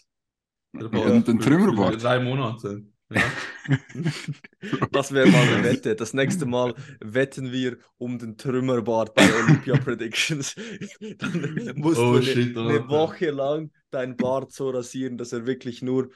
Bart 0.73 0.95
Ja, 0.95 1.21
den 1.21 1.39
Trümmerbart. 1.41 1.95
Für 1.95 1.99
drei 1.99 2.21
Monate. 2.21 2.85
Ja. 3.11 3.23
Das 4.91 5.13
wäre 5.13 5.29
mal 5.29 5.43
eine 5.49 5.65
Wette. 5.65 5.95
Das 5.97 6.15
nächste 6.15 6.47
Mal 6.47 6.75
wetten 7.01 7.53
wir 7.53 7.79
um 7.99 8.19
den 8.19 8.37
Trümmerbart 8.37 9.15
bei 9.15 9.33
Olympia 9.35 9.77
Predictions. 9.79 10.55
Dann 11.19 11.75
musst 11.77 11.99
Oh, 11.99 12.13
du 12.13 12.19
eine, 12.19 12.23
shit, 12.23 12.57
eine 12.57 12.81
Alter. 12.81 12.89
Woche 12.89 13.31
lang 13.31 13.71
deinen 13.91 14.17
Bart 14.17 14.53
so 14.53 14.71
rasieren, 14.71 15.19
dass 15.19 15.33
er 15.33 15.47
wirklich 15.47 15.83
nur. 15.83 16.11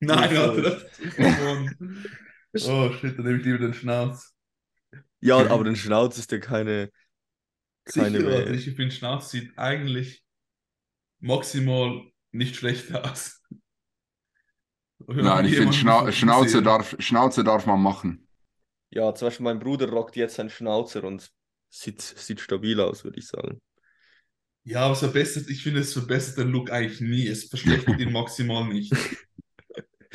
Nein, 0.00 0.36
Alter. 0.36 0.80
Mann. 1.18 1.76
Oh 2.60 2.92
shit, 2.92 3.16
dann 3.18 3.24
nehme 3.26 3.38
ich 3.38 3.44
lieber 3.44 3.58
den 3.58 3.74
Schnauz. 3.74 4.34
Ja, 5.20 5.36
aber 5.48 5.64
den 5.64 5.76
Schnauz 5.76 6.18
ist 6.18 6.30
ja 6.32 6.38
keine. 6.38 6.90
keine 7.84 8.20
Sicher, 8.20 8.28
Alter, 8.28 8.50
mehr. 8.50 8.50
ich 8.52 8.64
finde, 8.74 8.94
Schnauz 8.94 9.30
sieht 9.30 9.58
eigentlich 9.58 10.24
maximal 11.20 12.02
nicht 12.32 12.56
schlecht 12.56 12.94
aus. 12.94 13.42
Nein, 15.06 15.44
ich 15.46 15.56
finde, 15.56 15.72
Schna 15.72 16.10
Schnauze, 16.12 16.62
darf, 16.62 16.96
Schnauze 16.98 17.44
darf 17.44 17.66
man 17.66 17.80
machen. 17.82 18.26
Ja, 18.90 19.14
zum 19.14 19.26
Beispiel 19.28 19.44
mein 19.44 19.58
Bruder 19.58 19.88
rockt 19.90 20.16
jetzt 20.16 20.38
einen 20.40 20.50
Schnauzer 20.50 21.04
und 21.04 21.30
sieht, 21.70 22.00
sieht 22.02 22.40
stabil 22.40 22.78
aus, 22.80 23.04
würde 23.04 23.18
ich 23.18 23.26
sagen. 23.28 23.60
Ja, 24.64 24.82
aber 24.84 24.92
es 24.92 25.00
verbessert, 25.00 25.48
ich 25.48 25.62
finde, 25.62 25.80
es 25.80 25.92
verbessert 25.94 26.38
den 26.38 26.50
Look 26.50 26.70
eigentlich 26.70 27.00
nie. 27.00 27.26
Es 27.26 27.44
verschlechtert 27.44 27.98
ihn 28.00 28.12
maximal 28.12 28.66
nicht. 28.68 28.92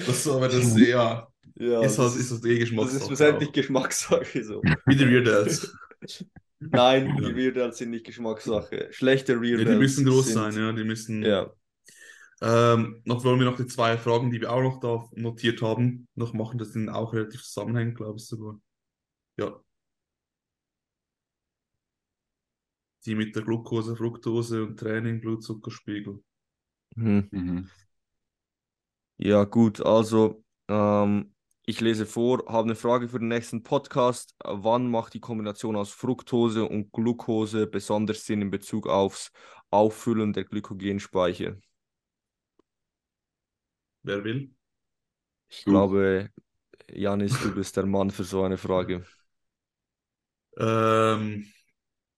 Das, 0.05 0.27
aber 0.27 0.47
das, 0.49 0.75
ja, 0.77 1.27
Ja, 1.55 1.85
ist 1.85 1.97
das 1.97 2.13
halt, 2.13 2.15
ist 2.15 2.31
halt 2.31 2.45
eh 2.45 2.59
das 2.59 2.59
Geschmackssache. 2.59 2.97
ist 2.97 3.07
schlussendlich 3.07 3.51
auch. 3.51 3.53
Geschmackssache 3.53 4.43
so. 4.43 4.67
Wie 4.85 4.95
die 4.95 5.05
Weirdos. 5.09 5.73
Nein, 6.59 7.13
Ja. 7.15 7.21
die 7.21 7.31
Reardals 7.31 7.77
sind 7.77 7.91
nicht 7.91 8.05
Geschmackssache. 8.05 8.87
Schlechte 8.91 9.33
Ja, 9.33 9.39
Reardals 9.39 9.69
die 9.69 9.75
müssen 9.75 10.05
groß 10.05 10.33
sind, 10.33 10.33
sein, 10.33 10.55
ja, 10.57 10.71
die 10.73 10.83
müssen. 10.83 11.23
Ja, 11.23 11.53
Ähm, 12.45 13.01
noch 13.05 13.23
wollen 13.23 13.39
wir 13.39 13.45
noch 13.45 13.55
die 13.55 13.67
zwei 13.67 13.97
Fragen, 13.97 14.29
die 14.29 14.41
wir 14.41 14.51
auch 14.51 14.61
noch 14.61 14.81
da 14.81 15.09
notiert 15.13 15.61
haben, 15.61 16.09
noch 16.13 16.33
machen. 16.33 16.57
Das 16.57 16.73
sind 16.73 16.89
auch 16.89 17.13
relativ 17.13 17.41
zusammenhängend, 17.41 17.95
glaube 17.95 18.17
ich 18.17 18.27
sogar. 18.27 18.59
Ja. 19.37 19.57
Die 23.05 23.15
mit 23.15 23.33
der 23.33 23.43
Glucose, 23.43 23.95
Fructose 23.95 24.61
und 24.61 24.77
Training, 24.77 25.21
Blutzuckerspiegel. 25.21 26.21
mhm. 26.95 27.29
Mhm. 27.31 27.69
Ja, 29.17 29.45
gut, 29.45 29.79
also 29.79 30.43
ähm, 30.67 31.33
ich 31.65 31.79
lese 31.79 32.05
vor, 32.05 32.43
habe 32.47 32.65
eine 32.65 32.75
Frage 32.75 33.07
für 33.07 33.19
den 33.19 33.29
nächsten 33.29 33.63
Podcast. 33.63 34.35
Wann 34.43 34.91
macht 34.91 35.13
die 35.13 35.21
Kombination 35.21 35.77
aus 35.77 35.91
Fructose 35.91 36.67
und 36.67 36.91
Glucose 36.91 37.67
besonders 37.67 38.25
Sinn 38.25 38.41
in 38.41 38.49
Bezug 38.49 38.87
aufs 38.87 39.31
Auffüllen 39.69 40.33
der 40.33 40.43
Glykogenspeicher? 40.43 41.55
Wer 44.03 44.23
will? 44.23 44.49
Ich 45.49 45.65
Du. 45.65 45.67
glaube, 45.67 46.29
Janis, 46.91 47.39
du 47.41 47.51
bist 47.53 47.77
der 47.77 47.85
Mann 47.87 48.11
für 48.11 48.23
so 48.25 48.43
eine 48.43 48.57
Frage. 48.57 49.05
Ähm, 50.57 51.47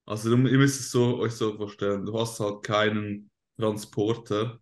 also 0.05 0.35
du- 0.35 0.47
ihr 0.49 0.57
müsst 0.57 0.79
es 0.81 0.91
so, 0.91 1.19
euch 1.19 1.33
so 1.33 1.55
vorstellen, 1.57 2.05
du 2.05 2.19
hast 2.19 2.39
halt 2.39 2.63
keinen 2.63 3.29
Transporter 3.57 4.59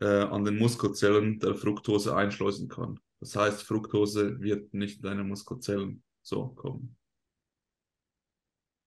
äh, 0.00 0.06
an 0.06 0.44
den 0.44 0.58
Muskelzellen, 0.58 1.38
der 1.40 1.54
Fructose 1.54 2.14
einschleusen 2.16 2.68
kann. 2.68 3.00
Das 3.20 3.36
heißt, 3.36 3.62
Fructose 3.62 4.40
wird 4.40 4.72
nicht 4.74 4.96
in 4.98 5.02
deine 5.02 5.24
Muskelzellen 5.24 6.02
so 6.22 6.48
kommen. 6.48 6.96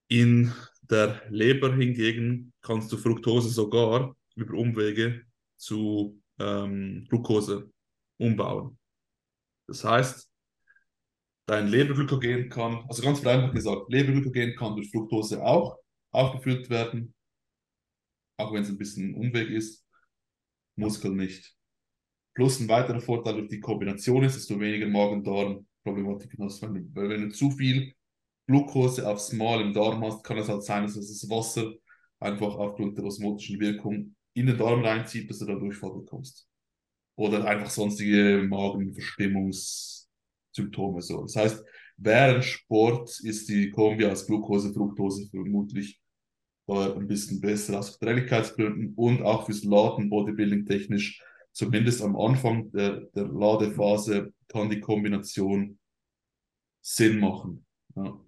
In 0.07 0.53
der 0.89 1.21
Leber 1.29 1.73
hingegen 1.75 2.53
kannst 2.61 2.91
du 2.91 2.97
Fructose 2.97 3.49
sogar 3.49 4.15
über 4.35 4.53
Umwege 4.57 5.23
zu 5.57 6.21
ähm, 6.39 7.05
Glucose 7.09 7.71
umbauen. 8.17 8.77
Das 9.67 9.83
heißt, 9.83 10.29
dein 11.45 11.67
Leberglykogen 11.67 12.49
kann, 12.49 12.85
also 12.87 13.01
ganz 13.01 13.19
vereinfacht 13.19 13.53
gesagt, 13.53 13.89
Leberglykogen 13.89 14.55
kann 14.55 14.75
durch 14.75 14.91
Fructose 14.91 15.43
auch 15.43 15.77
aufgefüllt 16.11 16.69
werden, 16.69 17.13
auch 18.37 18.53
wenn 18.53 18.63
es 18.63 18.69
ein 18.69 18.77
bisschen 18.77 19.11
ein 19.11 19.15
Umweg 19.15 19.49
ist, 19.49 19.85
Muskel 20.75 21.11
nicht. 21.11 21.55
Plus 22.33 22.59
ein 22.59 22.67
weiterer 22.67 23.01
Vorteil 23.01 23.35
durch 23.35 23.49
die 23.49 23.59
Kombination 23.59 24.23
ist, 24.23 24.35
dass 24.35 24.47
du 24.47 24.59
weniger 24.59 24.87
Magen-Darm-Problematiken 24.87 26.43
hast. 26.43 26.61
Wenn 26.61 26.73
du, 26.73 26.95
weil 26.95 27.09
wenn 27.09 27.29
du 27.29 27.29
zu 27.29 27.51
viel 27.51 27.93
Glucose 28.47 29.07
aufs 29.07 29.31
Mal 29.33 29.61
im 29.61 29.73
Darm 29.73 30.03
hast, 30.03 30.23
kann 30.23 30.37
es 30.37 30.49
halt 30.49 30.63
sein, 30.63 30.83
dass 30.83 30.95
das 30.95 31.29
Wasser 31.29 31.73
einfach 32.19 32.55
aufgrund 32.55 32.97
der 32.97 33.05
osmotischen 33.05 33.59
Wirkung 33.59 34.15
in 34.33 34.47
den 34.47 34.57
Darm 34.57 34.83
reinzieht, 34.83 35.29
dass 35.29 35.39
du 35.39 35.45
dann 35.45 35.59
Durchfall 35.59 35.93
bekommst. 35.93 36.47
Oder 37.15 37.45
einfach 37.45 37.69
sonstige 37.69 38.45
Magenverstimmungssymptome. 38.49 41.01
So. 41.01 41.21
Das 41.21 41.35
heißt, 41.35 41.63
während 41.97 42.43
Sport 42.43 43.19
ist 43.19 43.47
die 43.49 43.69
Kombi 43.69 44.05
aus 44.05 44.25
Glucose, 44.25 44.73
Fructose 44.73 45.29
vermutlich 45.29 46.01
äh, 46.67 46.93
ein 46.93 47.07
bisschen 47.07 47.39
besser 47.41 47.79
aus 47.79 47.97
Verträglichkeitsgründen 47.97 48.93
und 48.95 49.21
auch 49.21 49.45
fürs 49.45 49.63
Laden 49.63 50.09
Bodybuilding 50.09 50.65
technisch. 50.65 51.21
Zumindest 51.51 52.01
am 52.01 52.15
Anfang 52.15 52.71
der, 52.71 53.01
der 53.15 53.27
Ladephase 53.27 54.33
kann 54.47 54.71
die 54.71 54.79
Kombination 54.79 55.77
Sinn 56.81 57.19
machen. 57.19 57.63
Ja. 57.95 58.19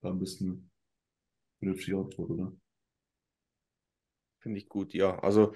Dann 0.00 0.12
ein 0.12 0.18
bisschen 0.18 0.70
vernünftige 1.58 1.98
Antwort, 1.98 2.30
oder? 2.30 2.52
Finde 4.46 4.60
ich 4.60 4.68
gut, 4.68 4.94
ja. 4.94 5.18
Also 5.18 5.54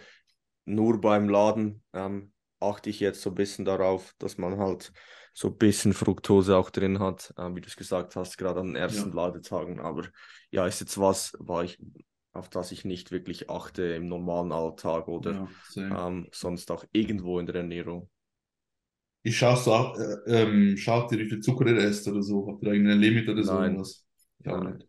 nur 0.65 1.01
beim 1.01 1.29
Laden 1.29 1.85
ähm, 1.93 2.33
achte 2.59 2.91
ich 2.91 2.99
jetzt 2.99 3.23
so 3.23 3.31
ein 3.31 3.37
bisschen 3.37 3.65
darauf, 3.65 4.15
dass 4.19 4.37
man 4.37 4.59
halt 4.59 4.93
so 5.33 5.47
ein 5.49 5.59
bisschen 5.59 5.93
Fructose 5.93 6.57
auch 6.57 6.71
drin 6.71 6.99
hat, 6.99 7.33
ähm, 7.39 7.55
wie 7.55 7.61
du 7.61 7.69
es 7.69 7.77
gesagt 7.77 8.17
hast, 8.17 8.37
gerade 8.37 8.59
an 8.61 8.69
den 8.69 8.77
ersten 8.77 9.11
Ja. 9.11 9.15
Ladetagen. 9.15 9.79
Aber 9.79 10.09
ja, 10.51 10.67
ist 10.67 10.81
jetzt 10.81 10.99
was, 10.99 11.37
war 11.39 11.63
ich, 11.63 11.79
auf 12.33 12.49
das 12.49 12.73
ich 12.73 12.85
nicht 12.85 13.13
wirklich 13.13 13.49
achte 13.49 13.85
im 13.85 14.09
normalen 14.09 14.51
Alltag 14.51 15.07
oder 15.07 15.31
Ja, 15.31 15.49
ähm, 15.89 16.29
sonst 16.33 16.73
auch 16.73 16.85
irgendwo 16.91 17.39
in 17.39 17.47
der 17.47 17.55
Ernährung. 17.57 18.11
Ich 19.23 19.39
schaue 19.39 19.57
so, 19.57 19.73
äh, 19.99 20.43
ähm, 20.43 20.77
schaut 20.77 21.13
ihr, 21.13 21.19
wie 21.19 21.29
viel 21.29 21.41
Zucker 21.41 21.67
ihr 21.67 21.77
esst 21.79 22.09
oder 22.09 22.23
so? 22.23 22.47
Habt 22.49 22.63
ihr 22.65 22.73
irgendein 22.73 22.99
Limit 23.01 23.29
oder 23.29 23.45
so? 23.45 23.55
Nein. 23.55 23.79
Was? 23.79 24.05
Ich 24.41 24.49
auch 24.49 24.61
Nein. 24.63 24.73
nicht. 24.73 24.89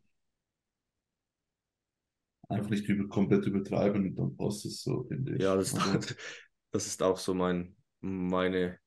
Einfach 2.51 2.69
nicht 2.69 2.87
über, 2.87 3.07
komplett 3.07 3.45
übertreiben 3.45 4.07
und 4.09 4.15
dann 4.15 4.35
passt 4.37 4.65
es 4.65 4.83
so, 4.83 5.03
finde 5.05 5.35
ich. 5.35 5.41
Ja, 5.41 5.55
das, 5.55 5.73
Aber- 5.73 5.99
das 6.71 6.87
ist 6.87 7.01
auch 7.03 7.17
so 7.17 7.33
mein, 7.33 7.75
meine 8.01 8.77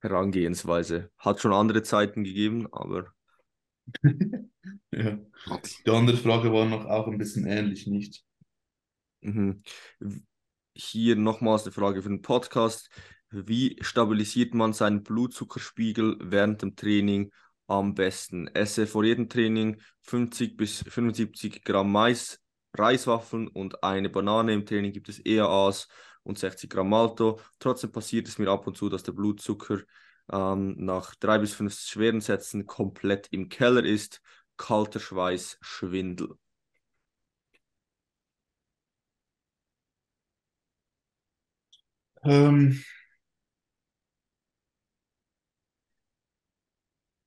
Herangehensweise. 0.00 1.10
Hat 1.18 1.40
schon 1.40 1.52
andere 1.52 1.82
Zeiten 1.82 2.24
gegeben, 2.24 2.66
aber 2.72 3.12
ja. 4.92 5.18
Die 5.86 5.90
andere 5.90 6.16
Frage 6.16 6.52
war 6.52 6.66
noch 6.66 6.86
auch 6.86 7.08
ein 7.08 7.18
bisschen 7.18 7.46
ähnlich, 7.46 7.86
nicht? 7.86 8.24
Mhm. 9.20 9.62
Hier 10.74 11.16
nochmals 11.16 11.64
eine 11.64 11.72
Frage 11.72 12.02
für 12.02 12.08
den 12.08 12.22
Podcast. 12.22 12.88
Wie 13.30 13.76
stabilisiert 13.80 14.54
man 14.54 14.72
seinen 14.72 15.02
Blutzuckerspiegel 15.02 16.18
während 16.20 16.62
dem 16.62 16.76
Training 16.76 17.30
am 17.66 17.94
besten? 17.94 18.48
Esse 18.48 18.86
vor 18.86 19.04
jedem 19.04 19.28
Training 19.28 19.80
50 20.02 20.56
bis 20.56 20.82
75 20.82 21.62
Gramm 21.64 21.92
Mais, 21.92 22.41
Reiswaffeln 22.74 23.48
und 23.48 23.82
eine 23.84 24.08
Banane. 24.10 24.52
Im 24.54 24.66
Training 24.66 24.92
gibt 24.92 25.08
es 25.08 25.24
EAAs 25.24 25.88
und 26.22 26.38
60 26.38 26.70
Gramm 26.70 26.90
Malto. 26.90 27.40
Trotzdem 27.58 27.92
passiert 27.92 28.28
es 28.28 28.38
mir 28.38 28.48
ab 28.50 28.66
und 28.66 28.76
zu, 28.76 28.88
dass 28.88 29.02
der 29.02 29.12
Blutzucker 29.12 29.80
ähm, 30.32 30.74
nach 30.84 31.14
drei 31.16 31.38
bis 31.38 31.54
fünf 31.54 31.74
schweren 31.78 32.20
Sätzen 32.20 32.66
komplett 32.66 33.28
im 33.30 33.48
Keller 33.48 33.84
ist. 33.84 34.20
Kalter 34.56 35.00
Schweiß, 35.00 35.58
Schwindel. 35.60 36.36
Ähm, 42.24 42.82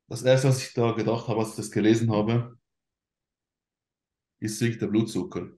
das 0.07 0.23
erste, 0.23 0.47
was 0.49 0.61
ich 0.67 0.73
da 0.73 0.91
gedacht 0.93 1.27
habe, 1.27 1.39
als 1.41 1.51
ich 1.51 1.55
das 1.57 1.71
gelesen 1.71 2.11
habe, 2.11 2.57
ist 4.39 4.59
wirklich 4.61 4.79
der 4.79 4.87
Blutzucker, 4.87 5.49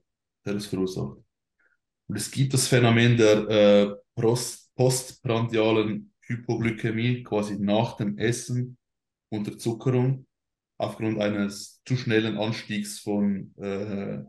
der 0.44 0.54
es 0.54 0.66
verursacht. 0.66 1.18
Und 2.06 2.16
es 2.16 2.30
gibt 2.30 2.54
das 2.54 2.68
Phänomen 2.68 3.16
der 3.16 3.48
äh, 3.48 3.94
Post 4.14 4.74
postprandialen 4.76 6.12
Hypoglykämie, 6.20 7.24
quasi 7.24 7.58
nach 7.58 7.96
dem 7.96 8.16
Essen, 8.16 8.78
Unterzuckerung. 9.30 10.26
aufgrund 10.78 11.20
eines 11.20 11.82
zu 11.84 11.96
schnellen 11.96 12.38
Anstiegs 12.38 13.00
von 13.00 13.52
äh, 13.56 14.22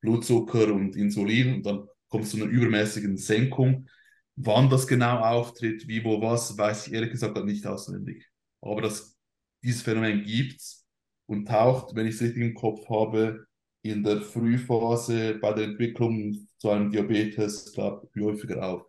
Blutzucker 0.00 0.72
und 0.72 0.94
Insulin 0.94 1.54
und 1.56 1.66
dann 1.66 1.88
kommt 2.08 2.24
es 2.24 2.30
zu 2.30 2.36
einer 2.36 2.46
übermäßigen 2.46 3.16
Senkung. 3.16 3.88
Wann 4.36 4.70
das 4.70 4.86
genau 4.86 5.18
auftritt, 5.18 5.88
wie, 5.88 6.04
wo, 6.04 6.22
was, 6.22 6.56
weiß 6.56 6.86
ich 6.86 6.92
ehrlich 6.92 7.10
gesagt 7.10 7.36
nicht 7.44 7.66
auswendig. 7.66 8.30
Aber 8.60 8.80
das, 8.80 9.16
dieses 9.64 9.82
Phänomen 9.82 10.22
gibt 10.22 10.60
es 10.60 10.86
und 11.26 11.48
taucht, 11.48 11.96
wenn 11.96 12.06
ich 12.06 12.14
es 12.14 12.22
richtig 12.22 12.42
im 12.42 12.54
Kopf 12.54 12.88
habe, 12.88 13.47
in 13.82 14.02
der 14.02 14.22
Frühphase 14.22 15.38
bei 15.40 15.52
der 15.52 15.64
Entwicklung 15.64 16.48
zu 16.58 16.70
einem 16.70 16.90
Diabetes, 16.90 17.72
glaube 17.72 18.08
ich, 18.14 18.22
häufiger 18.22 18.62
auf. 18.66 18.86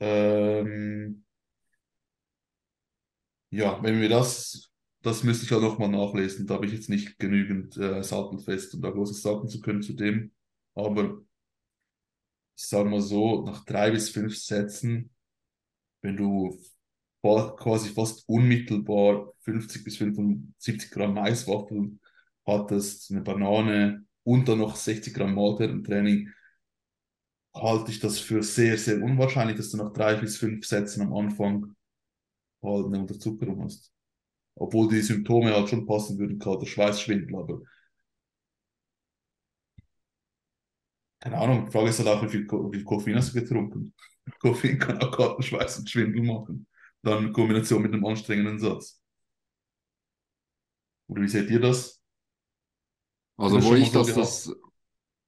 Ähm, 0.00 1.24
ja, 3.50 3.82
wenn 3.82 4.00
wir 4.00 4.08
das, 4.08 4.70
das 5.02 5.22
müsste 5.24 5.44
ich 5.44 5.50
ja 5.50 5.58
nochmal 5.60 5.88
nachlesen. 5.88 6.46
Da 6.46 6.54
habe 6.54 6.66
ich 6.66 6.72
jetzt 6.72 6.88
nicht 6.88 7.18
genügend 7.18 7.76
äh, 7.76 8.02
sattelfest, 8.02 8.74
um 8.74 8.82
da 8.82 8.90
Großes 8.90 9.22
sagen 9.22 9.48
zu 9.48 9.60
können 9.60 9.82
zu 9.82 9.94
dem. 9.94 10.32
Aber 10.74 11.20
ich 12.56 12.64
sage 12.64 12.88
mal 12.88 13.00
so, 13.00 13.44
nach 13.44 13.64
drei 13.64 13.90
bis 13.90 14.10
fünf 14.10 14.36
Sätzen, 14.36 15.10
wenn 16.02 16.16
du 16.16 16.58
quasi 17.22 17.90
fast 17.90 18.28
unmittelbar 18.28 19.32
50 19.40 19.84
bis 19.84 19.96
75 19.98 20.90
Gramm 20.90 21.14
Maiswaffeln 21.14 22.00
hattest, 22.48 23.10
eine 23.12 23.22
Banane 23.22 24.04
und 24.24 24.48
dann 24.48 24.58
noch 24.58 24.76
60 24.76 25.14
Gramm 25.14 25.36
Training, 25.84 26.30
halte 27.54 27.90
ich 27.90 28.00
das 28.00 28.18
für 28.18 28.42
sehr, 28.42 28.78
sehr 28.78 29.02
unwahrscheinlich, 29.02 29.56
dass 29.56 29.70
du 29.70 29.76
nach 29.78 29.92
drei 29.92 30.14
bis 30.16 30.38
fünf 30.38 30.66
Sätzen 30.66 31.02
am 31.02 31.12
Anfang 31.14 31.74
halt 32.62 32.86
eine 32.86 33.00
Unterzuckerung 33.00 33.64
hast. 33.64 33.92
Obwohl 34.56 34.88
die 34.90 35.02
Symptome 35.02 35.54
halt 35.54 35.68
schon 35.70 35.86
passen 35.86 36.18
würden, 36.18 36.38
gerade 36.38 36.60
der 36.60 36.66
Schweißschwindel, 36.66 37.36
aber 37.36 37.62
keine 41.20 41.38
Ahnung, 41.38 41.66
die 41.66 41.72
Frage 41.72 41.90
ist 41.90 41.98
halt 41.98 42.08
auch, 42.08 42.22
wie 42.22 42.28
viel, 42.28 42.46
wie 42.48 42.76
viel 42.76 42.84
Koffein 42.84 43.16
hast 43.16 43.34
du 43.34 43.40
getrunken? 43.40 43.94
Koffein 44.40 44.78
kann 44.78 45.00
auch 45.02 45.10
gerade 45.10 45.42
Schweiß 45.42 45.78
und 45.80 45.90
Schwindel 45.90 46.22
machen. 46.22 46.66
Dann 47.02 47.26
in 47.26 47.32
Kombination 47.32 47.82
mit 47.82 47.92
einem 47.92 48.04
anstrengenden 48.06 48.58
Satz. 48.58 49.00
Oder 51.08 51.22
wie 51.22 51.28
seht 51.28 51.50
ihr 51.50 51.60
das? 51.60 51.97
Also, 53.38 53.62
wo 53.62 53.74
ich 53.74 53.92
das, 53.92 54.12
das, 54.14 54.52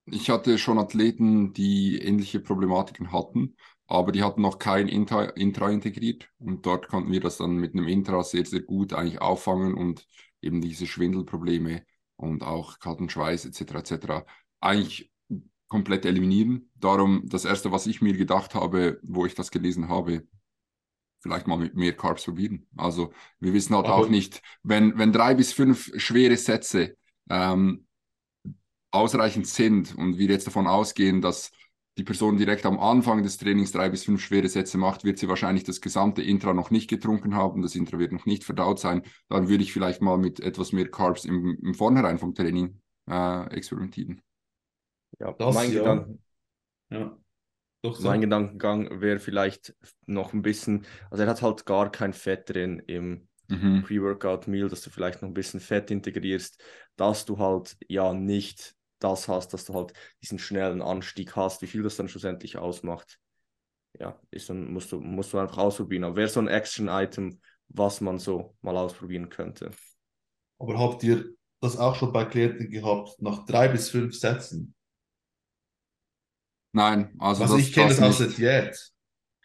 ich 0.05 0.29
hatte 0.31 0.59
schon 0.59 0.79
Athleten, 0.79 1.53
die 1.53 1.99
ähnliche 1.99 2.41
Problematiken 2.41 3.13
hatten, 3.13 3.57
aber 3.87 4.13
die 4.13 4.23
hatten 4.23 4.43
noch 4.43 4.59
kein 4.59 4.89
Intra, 4.89 5.25
Intra 5.25 5.71
integriert 5.71 6.29
und 6.39 6.67
dort 6.67 6.89
konnten 6.89 7.13
wir 7.13 7.21
das 7.21 7.39
dann 7.39 7.57
mit 7.57 7.75
einem 7.75 7.89
Intra 7.89 8.23
sehr, 8.23 8.45
sehr 8.45 8.61
gut 8.61 8.93
eigentlich 8.93 9.21
auffangen 9.21 9.75
und 9.75 10.07
eben 10.43 10.61
diese 10.61 10.87
Schwindelprobleme 10.87 11.85
und 12.17 12.43
auch 12.43 12.79
kalten 12.81 13.09
Schweiß 13.09 13.47
etc. 13.47 13.75
etc. 13.75 14.27
eigentlich 14.61 15.11
komplett 15.69 16.05
eliminieren. 16.05 16.71
Darum 16.75 17.23
das 17.27 17.45
erste, 17.45 17.71
was 17.71 17.87
ich 17.87 18.03
mir 18.03 18.17
gedacht 18.17 18.55
habe, 18.55 18.99
wo 19.03 19.25
ich 19.25 19.35
das 19.35 19.51
gelesen 19.53 19.89
habe, 19.89 20.27
vielleicht 21.21 21.47
mal 21.47 21.59
mit 21.59 21.77
mehr 21.77 21.93
Carbs 21.97 22.25
probieren. 22.25 22.67
Also 22.77 23.13
wir 23.39 23.53
wissen 23.53 23.77
halt 23.77 23.87
Aber 23.87 23.95
auch 23.97 24.09
nicht, 24.09 24.43
wenn, 24.63 24.99
wenn 24.99 25.13
drei 25.13 25.35
bis 25.35 25.53
fünf 25.53 25.93
schwere 25.97 26.37
Sätze 26.37 26.97
ähm, 27.29 27.87
ausreichend 28.91 29.47
sind 29.47 29.97
und 29.97 30.19
wir 30.19 30.29
jetzt 30.29 30.47
davon 30.47 30.67
ausgehen, 30.67 31.21
dass 31.21 31.51
die 31.99 32.05
Person 32.05 32.37
direkt 32.37 32.65
am 32.67 32.79
Anfang 32.79 33.23
des 33.23 33.37
Trainings 33.37 33.73
drei 33.73 33.91
bis 33.91 34.05
fünf 34.05 34.23
schwere 34.23 34.49
Sätze 34.49 34.79
macht, 34.79 35.05
wird 35.05 35.19
sie 35.19 35.29
wahrscheinlich 35.29 35.65
das 35.65 35.81
gesamte 35.81 36.23
Intra 36.23 36.55
noch 36.55 36.71
nicht 36.71 36.89
getrunken 36.89 37.35
haben, 37.35 37.63
das 37.63 37.75
Intra 37.75 37.99
wird 37.99 38.13
noch 38.13 38.27
nicht 38.27 38.45
verdaut 38.45 38.79
sein. 38.79 39.03
Dann 39.29 39.49
würde 39.49 39.63
ich 39.63 39.73
vielleicht 39.73 40.01
mal 40.01 40.17
mit 40.17 40.41
etwas 40.41 40.73
mehr 40.73 40.91
Carbs 40.91 41.25
im, 41.25 41.59
im 41.63 41.75
Vornherein 41.75 42.19
vom 42.19 42.35
Training 42.35 42.81
äh, 43.09 43.47
experimentieren. 43.55 44.23
Ja, 45.19 45.33
das, 45.33 45.55
mein, 45.55 45.73
ja. 45.73 45.79
Gedanken, 45.81 46.23
ja. 46.91 47.19
Doch, 47.83 47.97
so. 47.97 48.09
mein 48.09 48.21
Gedankengang 48.21 49.01
wäre 49.01 49.19
vielleicht 49.19 49.75
noch 50.07 50.33
ein 50.33 50.43
bisschen, 50.43 50.87
also 51.11 51.25
er 51.25 51.31
hat 51.31 51.43
halt 51.43 51.67
gar 51.67 51.91
kein 51.91 52.13
Fett 52.13 52.49
drin 52.49 52.83
im 52.87 53.29
mhm. 53.49 53.83
Pre-Workout-Meal, 53.83 54.69
dass 54.69 54.83
du 54.83 54.91
vielleicht 54.91 55.23
noch 55.23 55.29
ein 55.29 55.35
bisschen 55.35 55.61
Fett 55.61 55.91
integrierst, 55.91 56.63
dass 56.97 57.25
du 57.25 57.39
halt 57.39 57.77
ja 57.89 58.13
nicht 58.13 58.75
das 59.01 59.29
hast, 59.29 59.53
dass 59.53 59.65
du 59.65 59.75
halt 59.75 59.93
diesen 60.23 60.39
schnellen 60.39 60.83
Anstieg 60.83 61.35
hast, 61.37 61.63
wie 61.63 61.67
viel 61.67 61.83
das 61.83 61.97
dann 61.97 62.09
schlussendlich 62.09 62.59
ausmacht. 62.59 63.19
Ja, 63.99 64.21
ist 64.31 64.49
dann, 64.49 64.73
musst 64.73 64.93
du, 64.93 65.01
musst 65.01 65.33
du 65.33 65.39
einfach 65.39 65.59
ausprobieren. 65.59 66.05
Aber 66.05 66.17
wäre 66.17 66.29
so 66.29 66.41
ein 66.41 66.49
Action-Item, 66.49 67.41
was 67.69 68.01
man 68.01 68.19
so 68.19 68.57
mal 68.63 68.77
ausprobieren 68.77 69.29
könnte. 69.29 69.71
Aber 70.59 70.79
habt 70.79 71.03
ihr 71.03 71.35
das 71.61 71.77
auch 71.77 71.97
schon 71.97 72.13
bei 72.13 72.25
Klienten 72.25 72.71
gehabt, 72.71 73.21
nach 73.21 73.45
drei 73.47 73.69
bis 73.69 73.91
fünf 73.91 74.15
Sätzen? 74.15 74.75
Nein, 76.73 77.15
also. 77.19 77.43
Also 77.43 77.57
das, 77.57 77.67
ich 77.67 77.73
kenne 77.73 77.89
das, 77.89 77.99
das 77.99 78.09
aus 78.09 78.19
der 78.19 78.29
Diät. 78.29 78.93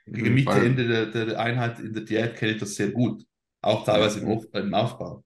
Gegen 0.06 0.36
Mitte, 0.36 0.52
Ende 0.52 0.88
der, 0.88 1.06
der, 1.08 1.40
Einheit 1.40 1.80
in 1.80 1.94
der 1.94 2.04
Diät 2.04 2.36
kenne 2.36 2.54
ich 2.54 2.60
das 2.60 2.76
sehr 2.76 2.92
gut. 2.92 3.26
Auch 3.62 3.84
teilweise 3.84 4.20
im, 4.20 4.46
im 4.54 4.74
Aufbau. 4.76 5.25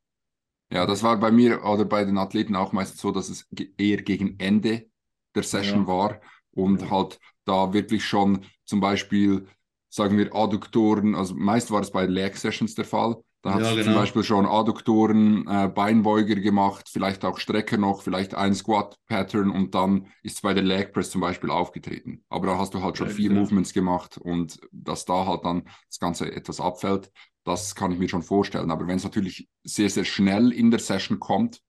Ja, 0.72 0.86
das 0.86 1.02
war 1.02 1.18
bei 1.18 1.32
mir 1.32 1.64
oder 1.64 1.86
bei 1.86 2.06
den 2.06 2.18
Athleten 2.18 2.56
auch 2.56 2.72
meistens 2.72 3.02
so, 3.02 3.12
dass 3.12 3.30
es 3.30 3.48
eher 3.78 4.02
gegen 4.02 4.40
Ende 4.40 4.88
der 5.36 5.44
Session 5.44 5.82
ja. 5.82 5.88
war 5.88 6.22
und 6.52 6.82
ja. 6.82 6.90
halt 6.90 7.20
da 7.46 7.74
wirklich 7.74 8.06
schon 8.06 8.46
zum 8.66 8.80
Beispiel, 8.80 9.48
sagen 9.90 10.18
wir, 10.18 10.36
Adduktoren, 10.36 11.16
also 11.16 11.34
meist 11.36 11.72
war 11.72 11.82
es 11.82 11.92
bei 11.92 12.06
Leg 12.06 12.38
Sessions 12.38 12.76
der 12.76 12.86
Fall. 12.86 13.18
Da 13.42 13.54
hat 13.54 13.62
ja, 13.62 13.72
genau. 13.72 13.84
zum 13.84 13.94
Beispiel 13.94 14.24
schon 14.24 14.46
Adduktoren, 14.46 15.48
äh, 15.48 15.70
Beinbeuger 15.70 16.36
gemacht, 16.36 16.90
vielleicht 16.92 17.24
auch 17.24 17.38
Strecke 17.38 17.78
noch, 17.78 18.02
vielleicht 18.02 18.36
ein 18.36 18.54
Squat-Pattern 18.54 19.50
und 19.50 19.74
dann 19.74 20.08
ist 20.24 20.36
es 20.36 20.42
bei 20.42 20.54
der 20.54 20.64
Leg 20.64 20.92
Press 20.92 21.10
zum 21.10 21.22
Beispiel 21.22 21.50
aufgetreten. 21.50 22.26
Aber 22.28 22.48
da 22.48 22.58
hast 22.58 22.74
du 22.74 22.84
halt 22.84 22.98
schon 22.98 23.08
ja, 23.08 23.14
vier 23.14 23.32
Movements 23.32 23.74
gemacht 23.74 24.18
und 24.18 24.60
dass 24.74 25.06
da 25.06 25.26
halt 25.26 25.46
dann 25.46 25.64
das 25.88 26.00
Ganze 26.00 26.30
etwas 26.30 26.60
abfällt. 26.60 27.12
Das 27.46 27.76
kann 27.76 27.92
ich 27.92 28.00
mir 28.00 28.10
schon 28.10 28.22
vorstellen. 28.22 28.72
Aber 28.72 28.88
wenn 28.88 28.98
es 28.98 29.04
natürlich 29.04 29.50
sehr, 29.64 29.90
sehr 29.90 30.06
schnell 30.06 30.52
in 30.52 30.72
der 30.72 30.80
Session 30.80 31.20
kommt, 31.20 31.62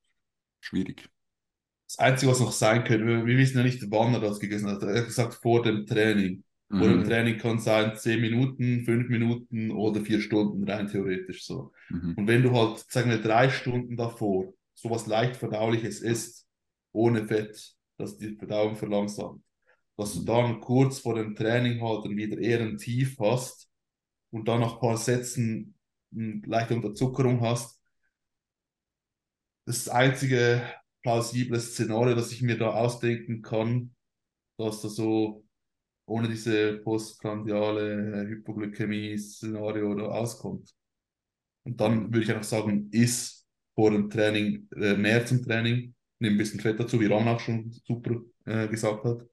schwierig. 0.61 1.09
Das 1.87 1.99
Einzige, 1.99 2.31
was 2.31 2.41
noch 2.41 2.53
sein 2.53 2.85
könnte, 2.85 3.07
wir, 3.07 3.37
wissen 3.37 3.59
ja 3.59 3.65
nicht, 3.65 3.83
wann 3.91 4.15
er 4.15 4.21
das 4.21 4.39
gegessen 4.39 4.69
hat. 4.69 4.83
Er 4.83 4.99
hat 4.99 5.07
gesagt, 5.07 5.35
vor 5.35 5.63
dem 5.63 5.87
Training. 5.87 6.45
Mhm. 6.69 6.79
Vor 6.79 6.89
dem 6.89 6.99
mhm. 7.01 7.05
Training 7.05 7.39
kann 7.39 7.57
es 7.57 7.65
sein 7.65 7.97
10 7.97 8.21
Minuten, 8.21 8.85
5 8.85 9.09
Minuten 9.09 9.71
oder 9.71 10.01
4 10.01 10.21
Stunden, 10.21 10.69
rein 10.69 10.87
theoretisch 10.87 11.45
so. 11.45 11.73
Mhm. 11.89 12.15
Und 12.17 12.27
wenn 12.27 12.43
du 12.43 12.53
halt, 12.53 12.85
sagen 12.91 13.11
wir, 13.11 13.19
drei 13.19 13.49
Stunden 13.49 13.97
davor 13.97 14.53
sowas 14.75 15.07
leicht 15.07 15.37
Verdauliches 15.37 16.01
isst, 16.01 16.47
ohne 16.93 17.27
Fett, 17.27 17.75
das 17.99 18.17
die 18.17 18.37
Verdauung 18.37 18.77
verlangsamt, 18.77 19.43
dass 19.97 20.15
du 20.15 20.25
dann 20.25 20.61
kurz 20.61 21.01
vor 21.01 21.15
dem 21.15 21.35
Training 21.35 21.83
halt 21.83 22.05
dann 22.05 22.17
wieder 22.17 22.39
eher 22.39 22.61
ein 22.61 22.79
Tief 22.79 23.19
hast 23.19 23.70
und 24.31 24.49
dann 24.49 24.61
nach 24.61 24.75
ein 24.75 24.81
paar 24.81 24.97
Sätzen 24.97 25.75
eine 26.15 26.43
leichte 26.47 26.75
Unterzuckerung 26.75 27.41
hast. 27.41 27.81
Das 29.67 29.89
einzige 29.89 30.63
plausible 31.03 31.61
Szenario, 31.61 32.15
das 32.15 32.33
ich 32.33 32.43
mir 32.43 32.59
da 32.59 32.71
ausdenken 32.71 33.43
kann, 33.43 33.95
dass 34.59 34.83
da 34.83 34.89
so 34.89 35.45
ohne 36.07 36.29
diese 36.29 36.79
postprandiale 36.79 38.27
Hypoglykämie-Szenario 38.29 39.95
da 39.95 40.07
auskommt. 40.07 40.75
Und 41.65 41.81
dann 41.81 42.13
würde 42.13 42.23
ich 42.25 42.31
einfach 42.31 42.45
sagen, 42.45 42.89
ist 42.91 43.47
vor 43.75 43.91
dem 43.93 44.11
Training 44.11 44.69
äh, 44.77 44.97
mehr 44.97 45.25
zum 45.25 45.43
Training, 45.43 45.95
nimm 46.19 46.35
ein 46.35 46.39
bisschen 46.39 46.61
Fett 46.61 46.81
dazu, 46.81 47.01
wie 47.01 47.07
Ram 47.07 47.29
auch 47.29 47.41
schon 47.41 47.71
super 47.87 48.17
äh, 48.45 48.67
gesagt 48.69 49.05
hat. 49.05 49.27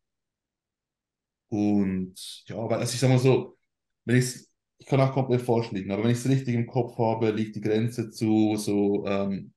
Und 1.49 2.13
ja, 2.47 2.57
aber 2.57 2.77
also 2.77 2.93
ich 2.93 2.99
sag 2.99 3.09
mal 3.09 3.19
so, 3.19 3.57
wenn 4.05 4.17
ich 4.17 4.46
ich 4.79 4.85
kann 4.85 5.01
auch 5.01 5.13
komplett 5.13 5.41
falsch 5.41 5.71
liegen, 5.71 5.91
aber 5.91 6.03
wenn 6.03 6.11
ich 6.11 6.19
es 6.19 6.29
richtig 6.29 6.55
im 6.55 6.67
Kopf 6.67 6.97
habe, 6.97 7.31
liegt 7.31 7.55
die 7.55 7.61
Grenze 7.61 8.09
zu 8.11 8.55
so 8.57 9.05
ähm, 9.07 9.53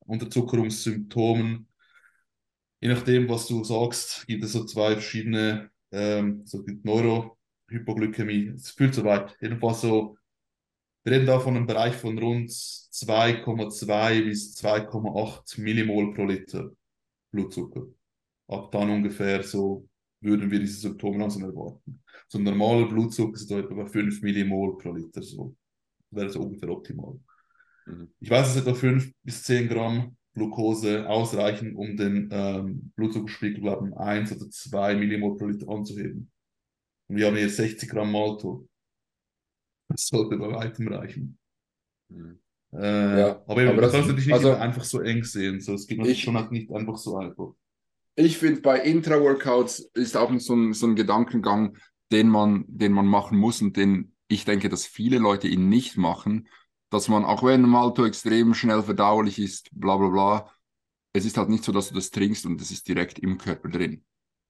Unterzuckerungssymptomen. 0.00 1.68
Je 2.80 2.88
nachdem, 2.88 3.28
was 3.28 3.46
du 3.46 3.64
sagst, 3.64 4.26
gibt 4.26 4.44
es 4.44 4.52
so 4.52 4.64
zwei 4.64 4.92
verschiedene, 4.92 5.70
ähm, 5.90 6.42
so 6.44 6.62
die 6.62 6.78
Neurohypoglykämie. 6.82 8.48
Es 8.56 8.70
fühlt 8.70 8.94
so 8.94 9.04
weit. 9.04 9.34
Jedenfalls 9.40 9.80
so, 9.80 10.18
wir 11.04 11.12
reden 11.12 11.26
da 11.26 11.40
von 11.40 11.56
einem 11.56 11.66
Bereich 11.66 11.94
von 11.94 12.18
rund 12.18 12.50
2,2 12.50 14.24
bis 14.24 14.54
2,8 14.56 15.60
Millimol 15.60 16.12
pro 16.14 16.26
Liter 16.26 16.70
Blutzucker. 17.30 17.86
Ab 18.48 18.70
dann 18.72 18.90
ungefähr 18.90 19.42
so 19.42 19.88
würden 20.24 20.50
wir 20.50 20.58
diese 20.58 20.80
Symptome 20.80 21.18
langsam 21.18 21.42
erwarten. 21.44 22.02
So 22.28 22.38
ein 22.38 22.44
normaler 22.44 22.88
Blutzucker 22.88 23.34
ist 23.34 23.50
etwa 23.50 23.74
bei 23.74 23.86
5 23.86 24.22
Millimol 24.22 24.78
pro 24.78 24.92
Liter. 24.92 25.22
So. 25.22 25.54
Das 26.10 26.20
wäre 26.22 26.30
so 26.30 26.40
ungefähr 26.40 26.70
optimal. 26.70 27.20
Mhm. 27.86 28.08
Ich 28.20 28.30
weiß, 28.30 28.48
dass 28.54 28.62
etwa 28.62 28.74
5 28.74 29.12
bis 29.22 29.42
10 29.44 29.68
Gramm 29.68 30.16
Glucose 30.34 31.08
ausreichen, 31.08 31.76
um 31.76 31.96
den 31.96 32.28
ähm, 32.32 32.92
Blutzuckerspiegel, 32.96 33.60
glaube 33.60 33.88
ich, 33.88 33.96
1 33.96 34.32
oder 34.32 34.50
2 34.50 34.96
Millimol 34.96 35.36
pro 35.36 35.46
Liter 35.46 35.68
anzuheben. 35.68 36.30
Und 37.08 37.16
wir 37.16 37.26
haben 37.26 37.36
hier 37.36 37.48
60 37.48 37.88
Gramm 37.88 38.10
Malto. 38.10 38.66
Das 39.88 40.06
sollte 40.06 40.36
bei 40.38 40.48
weitem 40.50 40.88
reichen. 40.88 41.38
Mhm. 42.08 42.40
Äh, 42.72 43.20
Ja, 43.20 43.28
aber 43.46 43.62
aber 43.62 43.74
du 43.74 43.80
das- 43.82 43.92
kannst 43.92 44.08
natürlich 44.08 44.26
nicht 44.26 44.34
also- 44.34 44.54
einfach 44.54 44.82
so 44.82 45.00
eng 45.00 45.22
sehen. 45.22 45.60
So, 45.60 45.74
es 45.74 45.86
geht 45.86 46.04
Ich- 46.06 46.22
schon 46.22 46.36
halt 46.36 46.50
nicht 46.50 46.72
einfach 46.72 46.96
so 46.96 47.16
einfach. 47.18 47.54
Ich 48.16 48.38
finde, 48.38 48.60
bei 48.60 48.80
Intra-Workouts 48.80 49.90
ist 49.94 50.16
auch 50.16 50.32
so 50.38 50.54
ein, 50.54 50.72
so 50.72 50.86
ein 50.86 50.94
Gedankengang, 50.96 51.76
den 52.12 52.28
man, 52.28 52.64
den 52.68 52.92
man 52.92 53.06
machen 53.06 53.38
muss 53.38 53.60
und 53.60 53.76
den 53.76 54.12
ich 54.28 54.44
denke, 54.44 54.68
dass 54.68 54.86
viele 54.86 55.18
Leute 55.18 55.48
ihn 55.48 55.68
nicht 55.68 55.96
machen, 55.96 56.48
dass 56.90 57.08
man, 57.08 57.24
auch 57.24 57.42
wenn 57.42 57.62
Malto 57.62 58.04
extrem 58.06 58.54
schnell 58.54 58.82
verdaulich 58.82 59.38
ist, 59.38 59.68
bla 59.72 59.96
bla 59.96 60.08
bla, 60.08 60.50
es 61.12 61.24
ist 61.24 61.36
halt 61.36 61.48
nicht 61.48 61.64
so, 61.64 61.72
dass 61.72 61.88
du 61.88 61.94
das 61.94 62.10
trinkst 62.10 62.46
und 62.46 62.60
es 62.60 62.70
ist 62.70 62.88
direkt 62.88 63.18
im 63.18 63.38
Körper 63.38 63.68
drin. 63.68 64.04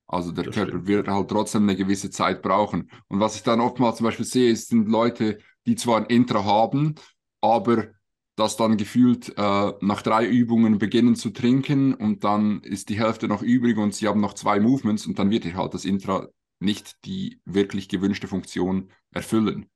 Also 0.07 0.33
der 0.33 0.45
Das 0.45 0.55
Körper 0.55 0.79
stimmt. 0.79 0.87
wird 0.87 1.09
halt 1.09 1.29
trotzdem 1.29 1.65
eine 1.65 1.77
gewisse 1.77 2.11
Zeit 2.11 2.43
brauchen. 2.43 2.91
Und 3.09 3.21
was 3.21 3.37
ich 3.37 3.43
dann 3.43 3.61
oftmals 3.61 3.97
zum 3.97 4.05
Beispiel 4.05 4.27
sehe, 4.27 4.51
ist, 4.53 4.69
sind 4.69 4.89
Leute, 4.89 5.39
die 5.67 5.77
zwar 5.77 5.99
ein 5.99 6.07
Intra 6.07 6.45
haben, 6.45 6.95
aber 7.41 7.89
das 8.37 8.57
dann 8.57 8.77
gefühlt 8.77 9.31
äh, 9.39 9.73
nach 9.81 10.03
drei 10.03 10.27
Übungen 10.27 10.79
beginnen 10.79 11.17
zu 11.17 11.31
trinken 11.31 11.95
und 11.95 12.25
dann 12.25 12.61
ist 12.63 12.89
die 12.89 12.99
Hälfte 12.99 13.29
noch 13.29 13.43
übrig 13.43 13.77
und 13.79 13.95
sie 13.95 14.09
haben 14.09 14.21
noch 14.21 14.35
zwei 14.35 14.61
Movements 14.61 15.07
und 15.07 15.19
dann 15.19 15.31
wird 15.31 15.45
ihr 15.45 15.57
halt 15.57 15.75
das 15.75 15.85
Intra 15.85 16.29
nicht 16.61 16.97
die 17.05 17.41
wirklich 17.45 17.89
gewünschte 17.89 18.27
Funktion 18.29 18.91
erfüllen. 19.13 19.67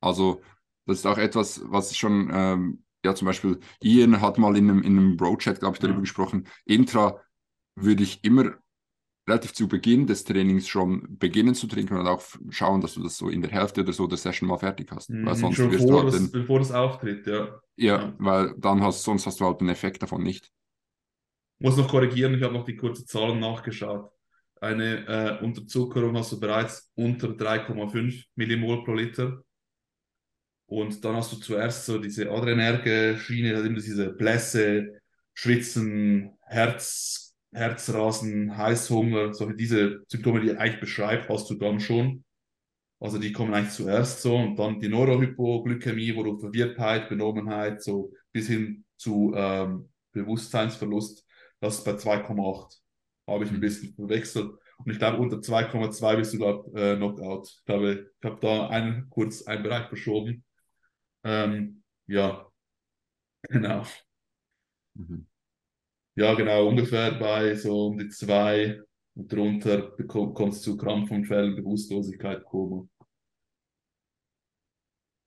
Also 0.00 0.42
das 0.86 0.98
ist 0.98 1.06
auch 1.06 1.18
etwas, 1.18 1.62
was 1.66 1.90
ich 1.92 1.98
schon, 1.98 2.30
ähm, 2.32 2.84
ja 3.04 3.14
zum 3.14 3.26
Beispiel 3.26 3.60
Ian 3.82 4.20
hat 4.20 4.38
mal 4.38 4.56
in 4.56 4.70
einem, 4.70 4.82
in 4.82 4.98
einem 4.98 5.16
Bro-Chat, 5.16 5.60
glaube 5.60 5.76
ich, 5.76 5.80
darüber 5.80 5.96
Ja. 5.96 6.00
gesprochen, 6.00 6.48
Intra 6.64 7.20
würde 7.76 8.02
ich 8.02 8.24
immer 8.24 8.54
relativ 9.28 9.52
zu 9.54 9.68
Beginn 9.68 10.06
des 10.06 10.24
Trainings 10.24 10.68
schon 10.68 11.18
beginnen 11.18 11.54
zu 11.54 11.66
trinken 11.68 11.96
und 11.98 12.06
auch 12.08 12.22
schauen, 12.50 12.80
dass 12.80 12.94
du 12.94 13.02
das 13.02 13.16
so 13.18 13.28
in 13.28 13.42
der 13.42 13.50
Hälfte 13.50 13.82
oder 13.82 13.92
so 13.92 14.06
der 14.06 14.18
Session 14.18 14.48
mal 14.48 14.58
fertig 14.58 14.90
hast. 14.92 15.12
Weil 15.22 15.36
Mhm, 15.36 15.36
sonst 15.36 15.58
schon 15.58 15.70
wirst 15.70 15.90
du 15.90 15.94
vor 15.94 16.02
halt 16.02 16.12
das, 16.12 16.14
den, 16.14 16.32
bevor 16.32 16.58
das 16.58 16.72
auftritt, 16.72 17.26
ja. 17.28 17.60
ja, 17.76 18.04
Ja. 18.04 18.18
weil 18.18 18.54
dann 18.58 18.82
hast, 18.82 19.02
sonst 19.04 19.26
hast 19.26 19.40
du 19.40 19.44
halt 19.46 19.60
den 19.60 19.68
Effekt 19.68 20.02
davon 20.02 20.22
nicht. 20.22 20.50
Muss 21.60 21.76
noch 21.78 21.88
korrigieren, 21.88 22.34
ich 22.34 22.42
habe 22.42 22.52
noch 22.54 22.64
die 22.66 22.76
kurzen 22.76 23.06
Zahlen 23.06 23.38
nachgeschaut. 23.40 24.10
Eine 24.60 25.06
äh, 25.40 25.44
Unterzuckerung 25.44 26.16
hast 26.16 26.32
du 26.32 26.40
bereits 26.40 26.90
unter 26.94 27.28
3,5 27.28 28.24
Millimol 28.34 28.84
pro 28.84 28.92
Liter. 28.94 29.42
Und 30.66 31.04
dann 31.04 31.16
hast 31.16 31.32
du 31.32 31.36
zuerst 31.36 31.84
so 31.86 31.98
diese 31.98 32.30
Adrenerge-Schiene, 32.30 33.54
also 33.56 33.68
diese 33.68 34.10
Blässe, 34.12 35.00
Schwitzen, 35.34 36.36
Herz, 36.46 37.21
Herzrasen, 37.52 38.56
Heißhunger, 38.56 39.34
solche 39.34 39.54
diese 39.56 40.02
Symptome, 40.08 40.40
die 40.40 40.50
er 40.50 40.60
eigentlich 40.60 40.80
beschreibt, 40.80 41.28
hast 41.28 41.50
du 41.50 41.54
dann 41.54 41.80
schon. 41.80 42.24
Also 43.00 43.18
die 43.18 43.32
kommen 43.32 43.52
eigentlich 43.54 43.74
zuerst 43.74 44.22
so 44.22 44.36
und 44.36 44.56
dann 44.56 44.80
die 44.80 44.88
Neurohypoglykämie, 44.88 46.14
wo 46.16 46.22
du 46.22 46.38
Verwirrtheit, 46.38 47.08
Benommenheit, 47.08 47.82
so 47.82 48.12
bis 48.32 48.46
hin 48.48 48.84
zu 48.96 49.32
ähm, 49.36 49.90
Bewusstseinsverlust, 50.12 51.26
das 51.60 51.78
ist 51.78 51.84
bei 51.84 51.96
2,8. 51.96 52.80
Habe 53.26 53.44
ich 53.44 53.50
ein 53.50 53.56
Mhm. 53.56 53.60
bisschen 53.60 53.94
verwechselt. 53.94 54.52
Und 54.78 54.90
ich 54.92 54.98
glaube, 54.98 55.18
unter 55.18 55.40
2,2 55.40 56.16
bist 56.16 56.32
du, 56.34 56.38
glaube 56.38 56.80
äh, 56.80 56.96
Knockout. 56.96 57.48
Ich 57.48 57.64
glaube, 57.64 58.10
ich 58.20 58.24
habe 58.24 58.38
da 58.40 58.68
einen, 58.68 59.08
kurz 59.10 59.42
einen 59.46 59.62
Bereich 59.62 59.88
verschoben. 59.88 60.44
Ähm, 61.24 61.82
ja, 62.06 62.46
genau. 63.50 63.84
Mhm. 64.94 65.26
Ja, 66.14 66.34
genau, 66.34 66.68
ungefähr 66.68 67.12
bei 67.12 67.54
so 67.54 67.86
um 67.88 67.98
die 67.98 68.08
zwei 68.08 68.80
und 69.14 69.32
drunter 69.32 69.92
kommst 70.06 70.66
du 70.66 70.72
zu 70.72 70.76
Krampfanfällen, 70.76 71.56
Bewusstlosigkeit, 71.56 72.44
Koma. 72.44 72.86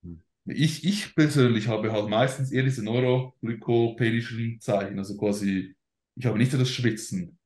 Hm. 0.03 0.21
Ich, 0.45 0.83
ich 0.85 1.15
persönlich 1.15 1.67
habe 1.67 1.91
halt 1.91 2.09
meistens 2.09 2.51
eher 2.51 2.63
diese 2.63 2.83
neuroglykopenischen 2.83 4.59
Zeichen, 4.61 4.99
also 4.99 5.17
quasi, 5.17 5.75
ich 6.15 6.25
habe 6.25 6.37
nicht 6.37 6.51
so 6.51 6.57
das 6.57 6.69
Schwitzen. 6.69 7.37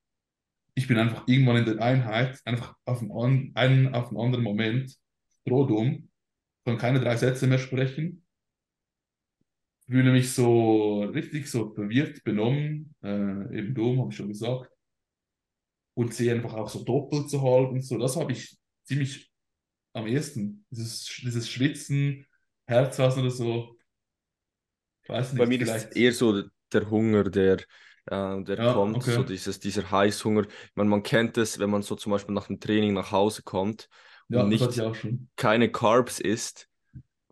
Ich 0.75 0.87
bin 0.87 0.97
einfach 0.97 1.27
irgendwann 1.27 1.57
in 1.57 1.65
der 1.65 1.81
Einheit, 1.81 2.39
einfach 2.45 2.75
auf 2.85 3.01
einen, 3.01 3.51
einen 3.55 3.93
auf 3.93 4.09
einen 4.09 4.19
anderen 4.19 4.43
Moment, 4.43 4.97
strohdumm, 5.41 6.09
kann 6.65 6.77
keine 6.77 6.99
drei 6.99 7.17
Sätze 7.17 7.47
mehr 7.47 7.59
sprechen, 7.59 8.23
fühle 9.89 10.11
mich 10.11 10.33
so 10.33 11.03
richtig 11.03 11.49
so 11.49 11.73
verwirrt, 11.73 12.23
benommen, 12.23 12.95
äh, 13.03 13.57
eben 13.57 13.73
dumm, 13.75 13.99
habe 13.99 14.11
ich 14.11 14.17
schon 14.17 14.29
gesagt, 14.29 14.71
und 15.93 16.13
sehe 16.13 16.33
einfach 16.33 16.53
auch 16.53 16.69
so 16.69 16.83
doppelt 16.83 17.29
so 17.29 17.41
halb 17.41 17.71
und 17.71 17.81
so. 17.81 17.97
Das 17.97 18.15
habe 18.15 18.31
ich 18.31 18.57
ziemlich 18.83 19.31
am 19.93 20.07
ehesten. 20.07 20.65
Dieses, 20.71 21.05
dieses 21.23 21.49
Schwitzen, 21.49 22.25
Herzrasen 22.67 23.23
oder 23.23 23.31
so. 23.31 23.77
Ich 25.03 25.09
weiß 25.09 25.33
nicht, 25.33 25.39
Bei 25.39 25.45
mir 25.45 25.61
ist 25.61 25.69
vielleicht. 25.69 25.85
es 25.91 25.95
eher 25.95 26.13
so 26.13 26.43
der 26.73 26.89
Hunger, 26.89 27.23
der, 27.23 27.59
äh, 28.05 28.43
der 28.43 28.57
Ja, 28.57 28.73
kommt, 28.73 28.97
okay. 28.97 29.11
so 29.15 29.23
dieses, 29.23 29.59
dieser 29.59 29.89
Heißhunger. 29.89 30.43
Ich 30.47 30.75
meine, 30.75 30.89
man 30.89 31.03
kennt 31.03 31.37
es, 31.37 31.59
wenn 31.59 31.69
man 31.69 31.81
so 31.81 31.95
zum 31.95 32.11
Beispiel 32.11 32.35
nach 32.35 32.47
dem 32.47 32.59
Training 32.59 32.93
nach 32.93 33.11
Hause 33.11 33.43
kommt 33.43 33.89
ja, 34.29 34.43
und 34.43 34.49
nicht 34.49 34.81
keine 35.35 35.71
Carbs 35.71 36.19
isst, 36.19 36.68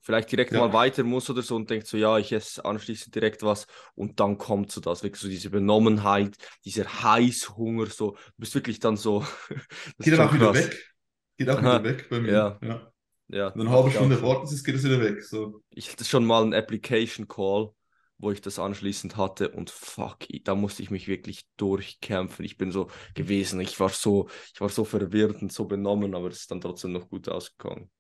vielleicht 0.08 0.32
direkt 0.32 0.54
Ja. 0.54 0.60
mal 0.60 0.74
weiter 0.74 1.04
muss 1.04 1.30
oder 1.30 1.44
so 1.44 1.56
und 1.56 1.70
denkt 1.70 1.86
so, 1.88 1.98
ja, 1.98 2.18
ich 2.18 2.32
esse 2.32 2.66
anschließend 2.66 3.14
direkt 3.14 3.44
was 3.44 3.68
und 3.96 4.20
dann 4.20 4.38
kommt 4.40 4.72
so 4.72 4.82
das, 4.82 5.04
wirklich 5.04 5.22
so 5.22 5.28
diese 5.28 5.52
Benommenheit, 5.52 6.36
dieser 6.66 6.86
Heißhunger, 7.04 7.88
so, 7.88 8.12
du 8.14 8.18
bist 8.38 8.56
wirklich 8.56 8.80
dann 8.80 8.98
so, 8.98 9.26
Geht 10.00 10.14
dann 10.14 10.28
auch 10.30 10.34
wieder 10.34 10.54
krass. 10.54 10.68
weg. 10.68 10.96
Geht 11.38 11.50
auch 11.50 11.58
Aha. 11.60 11.84
wieder 11.84 11.84
weg 11.84 12.10
bei 12.10 12.20
mir. 12.22 12.32
Ja. 12.32 12.60
ja. 12.64 12.92
Ja, 13.30 13.50
Eine 13.54 13.70
halbe 13.70 13.72
hab 13.72 13.88
ich 13.90 13.94
Stunde 13.96 14.16
schon. 14.16 14.26
warten, 14.26 14.46
es 14.54 14.64
geht 14.64 14.76
es 14.76 14.84
wieder 14.86 15.02
weg. 15.02 15.22
So. 15.24 15.62
Ich 15.72 15.92
hatte 15.92 16.06
schon 16.06 16.26
mal 16.26 16.44
einen 16.44 16.54
Application 16.54 17.28
Call, 17.28 17.72
wo 18.18 18.32
ich 18.32 18.40
das 18.42 18.58
anschließend 18.58 19.18
hatte 19.18 19.50
und 19.50 19.70
fuck, 19.70 20.20
da 20.46 20.56
musste 20.56 20.82
ich 20.82 20.92
mich 20.92 21.08
wirklich 21.10 21.46
durchkämpfen. 21.58 22.46
Ich 22.46 22.58
bin 22.58 22.72
so 22.72 22.88
gewesen, 23.16 23.60
ich 23.60 23.80
war 23.82 23.90
so, 23.90 24.30
ich 24.54 24.62
war 24.62 24.70
so 24.70 24.86
verwirrt 24.86 25.42
und 25.42 25.52
so 25.52 25.66
benommen, 25.66 26.16
aber 26.16 26.30
es 26.30 26.40
ist 26.42 26.52
dann 26.52 26.62
trotzdem 26.62 26.94
noch 26.94 27.10
gut 27.10 27.28
ausgegangen. 27.30 27.92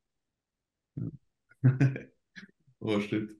oh, 2.79 2.99
stimmt. 2.99 3.31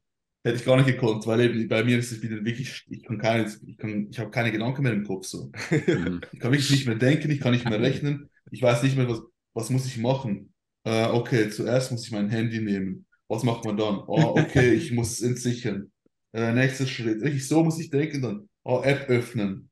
Hätte 0.44 0.58
ich 0.58 0.66
gar 0.66 0.78
nicht 0.78 0.86
gekonnt, 0.88 1.28
weil 1.28 1.42
eben 1.42 1.68
bei 1.68 1.84
mir 1.84 1.98
ist 1.98 2.12
es 2.12 2.22
wieder 2.22 2.44
wirklich, 2.46 2.86
ich 2.90 3.04
kann 3.04 3.18
keine, 3.18 3.52
ich 3.66 3.78
kann, 3.78 4.08
ich 4.10 4.20
habe 4.20 4.32
keine 4.32 4.52
Gedanken 4.52 4.84
mehr 4.84 4.94
im 4.94 5.04
Kopf 5.04 5.26
so. 5.26 5.52
Mhm. 5.72 6.22
Ich 6.32 6.40
kann 6.40 6.52
wirklich 6.52 6.72
nicht 6.72 6.88
mehr 6.88 6.96
denken, 6.96 7.30
ich 7.32 7.42
kann 7.42 7.52
nicht 7.52 7.70
mehr 7.70 7.82
rechnen, 7.82 8.30
ich 8.52 8.62
weiß 8.62 8.84
nicht 8.84 8.96
mehr, 8.96 9.10
was, 9.10 9.22
was 9.54 9.70
muss 9.70 9.86
ich 9.86 9.98
machen. 9.98 10.54
Äh, 10.86 11.08
okay, 11.08 11.50
zuerst 11.50 11.92
muss 11.92 12.06
ich 12.06 12.12
mein 12.12 12.30
Handy 12.30 12.62
nehmen. 12.62 13.06
Was 13.28 13.44
macht 13.44 13.66
man 13.66 13.76
dann? 13.76 14.04
Oh, 14.08 14.36
okay, 14.38 14.74
ich 14.74 14.94
muss 14.94 15.12
es 15.14 15.22
entsichern. 15.22 15.92
Äh, 16.32 16.54
nächster 16.54 16.88
Schritt. 16.88 17.22
Richtig, 17.22 17.46
so 17.46 17.64
muss 17.64 17.80
ich 17.80 17.90
denken 17.90 18.22
dann. 18.22 18.50
Oh, 18.64 18.82
App 18.84 19.10
öffnen. 19.10 19.70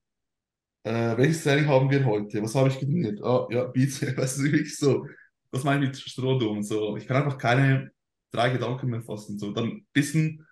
Äh, 0.83 1.15
welches 1.15 1.43
Training 1.43 1.67
haben 1.67 1.89
wir 1.89 2.03
heute? 2.05 2.41
Was 2.43 2.53
habe 2.55 2.67
ich 2.69 2.75
trainiert? 2.75 3.19
Oh, 3.23 3.47
ja, 3.49 3.63
Bizeps, 3.63 4.17
weißt 4.17 4.39
du, 4.39 4.43
wirklich 4.43 4.77
so. 4.77 5.07
Das 5.51 5.63
meine 5.63 5.85
ich 5.85 5.91
mit 5.91 5.97
Strohdumm. 5.97 6.63
So. 6.63 6.97
Ich 6.97 7.07
kann 7.07 7.17
einfach 7.23 7.37
keine 7.37 7.91
drei 8.35 8.49
Gedanken 8.51 8.89
mehr 8.89 9.01
fassen. 9.03 9.39
So, 9.39 9.51
dann 9.53 9.65
ein 9.65 9.87
bisschen 9.93 10.47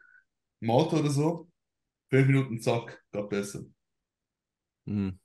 Malta 0.61 0.97
oder 0.99 1.09
so. 1.11 1.49
Fünf 2.11 2.27
Minuten, 2.27 2.61
zack, 2.61 3.03
gab 3.13 3.29
besser. 3.31 3.63
Mhm. 4.86 5.19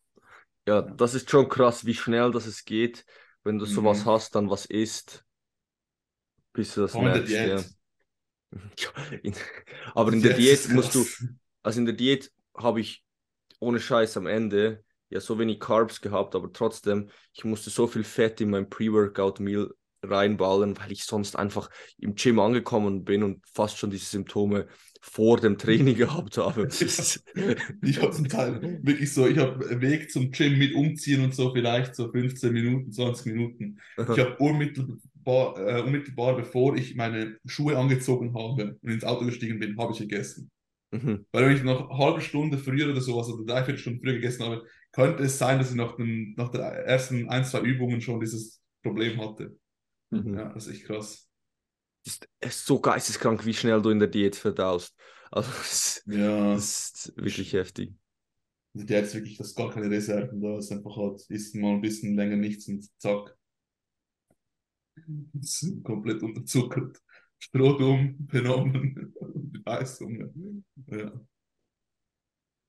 Ja, 0.68 0.82
das 0.82 1.14
ist 1.14 1.30
schon 1.30 1.48
krass, 1.50 1.86
wie 1.86 1.94
schnell 1.94 2.32
das 2.32 2.46
es 2.46 2.64
geht, 2.66 3.06
wenn 3.44 3.59
du 3.59 3.66
sowas 3.66 4.04
Mhm. 4.04 4.06
hast, 4.06 4.34
dann 4.34 4.50
was 4.50 4.66
isst, 4.66 5.26
bis 6.52 6.74
du 6.74 6.82
das 6.82 6.98
in 6.98 6.98
merkst, 6.98 7.44
ja. 7.44 7.64
Ja, 8.78 8.90
in, 9.22 9.34
aber 9.94 10.12
in 10.12 10.22
der 10.22 10.30
Diät 10.32 10.68
ist 10.68 10.68
musst 10.68 10.94
du, 10.94 11.14
also 11.62 11.80
in 11.80 11.86
der 11.86 11.94
Diät 11.94 12.32
habe 12.56 12.80
ich 12.80 13.04
ohne 13.61 13.80
Scheiß 13.80 14.16
am 14.16 14.26
Ende 14.26 14.84
ja 15.11 15.20
so 15.20 15.38
wenig 15.38 15.61
Carbs 15.61 16.00
gehabt, 16.00 16.34
aber 16.34 16.52
trotzdem, 16.52 17.11
ich 17.34 17.44
musste 17.44 17.70
so 17.70 17.86
viel 17.86 18.04
Fett 18.04 18.40
in 18.40 18.50
mein 18.50 18.70
Pre-Workout-Meal 18.70 19.74
reinballen, 20.11 20.78
weil 20.78 20.92
ich 20.92 21.04
sonst 21.04 21.36
einfach 21.36 21.70
im 21.98 22.14
Gym 22.14 22.38
angekommen 22.38 23.04
bin 23.04 23.22
und 23.22 23.44
fast 23.52 23.78
schon 23.78 23.90
diese 23.90 24.06
Symptome 24.06 24.66
vor 25.00 25.38
dem 25.38 25.59
Training 25.59 25.94
gehabt 25.96 26.38
habe. 26.38 26.68
Ich 27.82 28.02
habe 28.02 28.11
zum 28.11 28.28
Teil 28.28 28.80
wirklich 28.82 29.12
so, 29.12 29.26
ich 29.26 29.38
habe 29.38 29.80
Weg 29.80 30.11
zum 30.11 30.30
Gym 30.30 30.59
mit 30.59 30.74
umziehen 30.74 31.22
und 31.22 31.34
so 31.34 31.52
vielleicht 31.52 31.94
so 31.94 32.11
15 32.11 32.52
Minuten, 32.52 32.92
20 32.92 33.26
Minuten. 33.32 33.78
Ich 33.96 34.18
habe 34.18 34.36
unmittelbar, 34.38 35.59
äh, 35.59 35.82
unmittelbar 35.82 36.36
bevor 36.36 36.76
ich 36.76 36.96
meine 36.96 37.36
Schuhe 37.46 37.76
angezogen 37.76 38.34
habe 38.34 38.76
und 38.82 38.90
ins 38.90 39.04
Auto 39.04 39.24
gestiegen 39.24 39.59
bin, 39.59 39.78
habe 39.78 39.92
ich 39.92 39.98
gegessen. 39.98 40.50
Mhm. 40.90 41.26
Weil 41.32 41.46
wenn 41.46 41.56
ich 41.56 41.62
noch 41.62 41.90
eine 41.90 41.98
halbe 41.98 42.20
Stunde 42.20 42.59
früher 42.59 42.90
oder 42.90 43.00
sowas 43.00 43.28
oder 43.28 43.44
dreiviertel 43.44 43.78
Stunde 43.78 44.00
früher 44.00 44.14
gegessen 44.14 44.44
habe, 44.44 44.64
könnte 44.92 45.24
es 45.24 45.38
sein, 45.38 45.59
dass 45.59 45.70
ich 45.70 45.76
nach, 45.76 45.96
den, 45.96 46.34
nach 46.36 46.48
der 46.48 46.62
ersten 46.62 47.28
ein, 47.28 47.44
zwei 47.44 47.61
Übungen 47.61 48.00
schon 48.00 48.20
dieses 48.20 48.61
Problem 48.82 49.20
hatte. 49.20 49.56
Mhm. 50.11 50.34
Ja, 50.34 50.52
das 50.52 50.66
ist 50.66 50.74
echt 50.74 50.86
krass. 50.86 51.28
Das 52.04 52.14
ist- 52.14 52.28
es 52.40 52.56
ist 52.56 52.66
so 52.66 52.80
geisteskrank, 52.80 53.44
wie 53.44 53.54
schnell 53.54 53.82
du 53.82 53.90
in 53.90 53.98
der 53.98 54.09
Diät 54.09 54.36
verdaust. 54.36 54.94
Also, 55.30 55.50
das, 55.50 56.02
Ja, 56.06 56.54
das 56.54 56.90
ist 56.90 57.12
wirklich 57.16 57.52
heftig. 57.52 57.92
die 58.72 58.80
hat 58.82 58.88
jetzt 58.90 59.14
wirklich 59.14 59.36
das 59.36 59.54
gar 59.54 59.70
keine 59.70 59.90
Reserven 59.90 60.40
da. 60.40 60.56
ist 60.56 60.72
einfach 60.72 60.96
halt, 60.96 61.20
isst 61.28 61.54
mal 61.54 61.74
ein 61.74 61.82
bisschen 61.82 62.16
länger 62.16 62.36
nichts 62.36 62.66
und 62.66 62.88
zack. 62.98 63.36
Das 65.34 65.62
ist 65.62 65.84
komplett 65.84 66.22
unterzuckert. 66.22 66.98
Strohdumm 67.38 68.26
benommen. 68.26 69.14
Leistung. 69.66 70.64
Ja. 70.86 71.12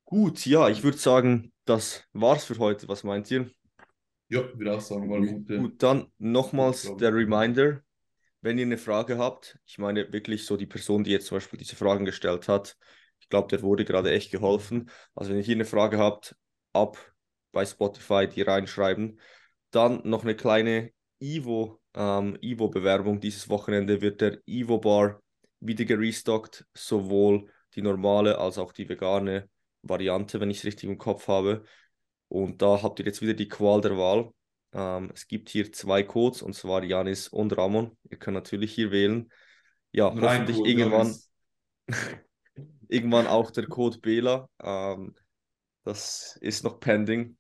Gut, 0.04 0.46
ja, 0.46 0.68
ich 0.70 0.84
würde 0.84 0.98
sagen, 0.98 1.54
das 1.66 2.04
war's 2.14 2.44
für 2.46 2.58
heute. 2.58 2.88
Was 2.90 3.04
meint 3.06 3.30
ihr? 3.32 3.50
Ja, 4.30 4.42
ich 4.42 4.58
würde 4.58 4.76
auch 4.76 4.82
sagen, 4.82 5.10
war 5.10 5.18
eine 5.18 5.34
gute. 5.34 5.58
Gut, 5.58 5.84
dann 5.84 6.12
nochmals 6.18 6.96
der 6.98 7.14
Reminder, 7.14 7.82
wenn 8.42 8.58
ihr 8.58 8.66
eine 8.66 8.78
Frage 8.78 9.18
habt, 9.18 9.60
ich 9.66 9.78
meine 9.78 10.12
wirklich 10.14 10.46
so 10.46 10.56
die 10.56 10.68
Person, 10.68 11.04
die 11.04 11.12
jetzt 11.12 11.28
zum 11.28 11.38
Beispiel 11.38 11.60
diese 11.60 11.76
Fragen 11.76 12.06
gestellt 12.06 12.48
hat, 12.48 12.78
ich 13.20 13.28
glaube, 13.28 13.48
der 13.50 13.62
wurde 13.62 13.86
gerade 13.86 14.12
echt 14.12 14.32
geholfen. 14.32 14.90
Also 15.16 15.32
wenn 15.32 15.38
ihr 15.38 15.44
hier 15.44 15.56
eine 15.56 15.66
Frage 15.66 15.98
habt, 15.98 16.36
ab 16.74 16.98
bei 17.52 17.66
Spotify 17.66 18.28
die 18.28 18.42
reinschreiben. 18.42 19.20
Dann 19.72 20.02
noch 20.04 20.24
eine 20.24 20.36
kleine 20.36 20.92
Ivo, 21.20 21.82
ähm, 21.96 22.38
Ivo-Bewerbung. 22.42 23.20
Dieses 23.20 23.50
Wochenende 23.50 24.02
wird 24.02 24.22
der 24.22 24.40
Ivo 24.46 24.80
Bar 24.80 25.22
wieder 25.60 25.86
gerestockt, 25.86 26.66
sowohl 26.74 27.52
die 27.76 27.82
normale 27.82 28.38
als 28.38 28.58
auch 28.58 28.72
die 28.72 28.88
vegane 28.88 29.50
Variante, 29.82 30.40
wenn 30.40 30.50
ich 30.50 30.60
es 30.60 30.66
richtig 30.66 30.90
im 30.90 30.98
Kopf 30.98 31.28
habe. 31.28 31.64
Und 32.30 32.62
da 32.62 32.82
habt 32.82 33.00
ihr 33.00 33.06
jetzt 33.06 33.22
wieder 33.22 33.34
die 33.34 33.50
Qual 33.50 33.82
der 33.82 33.98
Wahl. 33.98 34.32
Ähm, 34.72 35.12
es 35.14 35.28
gibt 35.28 35.50
hier 35.50 35.72
zwei 35.74 36.04
Codes, 36.04 36.42
und 36.42 36.54
zwar 36.54 36.84
Janis 36.84 37.28
und 37.28 37.58
Ramon. 37.58 37.98
Ihr 38.10 38.18
könnt 38.18 38.36
natürlich 38.36 38.74
hier 38.74 38.92
wählen. 38.92 39.30
Ja, 39.92 40.12
Nur 40.12 40.30
ein 40.30 40.42
hoffentlich 40.42 40.58
Code, 40.58 40.70
irgendwann, 40.70 41.16
irgendwann 42.88 43.28
auch 43.28 43.50
der 43.52 43.66
Code 43.66 43.98
Bela. 43.98 44.48
Ähm, 44.62 45.16
das 45.84 46.38
ist 46.42 46.64
noch 46.64 46.80
pending. 46.80 47.36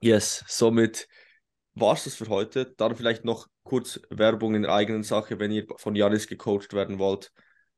Yes, 0.00 0.44
somit 0.46 1.08
war 1.74 1.94
es 1.94 2.04
das 2.04 2.14
für 2.14 2.28
heute. 2.28 2.72
Dann 2.76 2.94
vielleicht 2.94 3.24
noch 3.24 3.48
kurz 3.64 4.00
Werbung 4.10 4.54
in 4.54 4.62
der 4.62 4.72
eigenen 4.72 5.02
Sache. 5.02 5.40
Wenn 5.40 5.50
ihr 5.50 5.66
von 5.76 5.96
Janis 5.96 6.28
gecoacht 6.28 6.72
werden 6.72 7.00
wollt, 7.00 7.32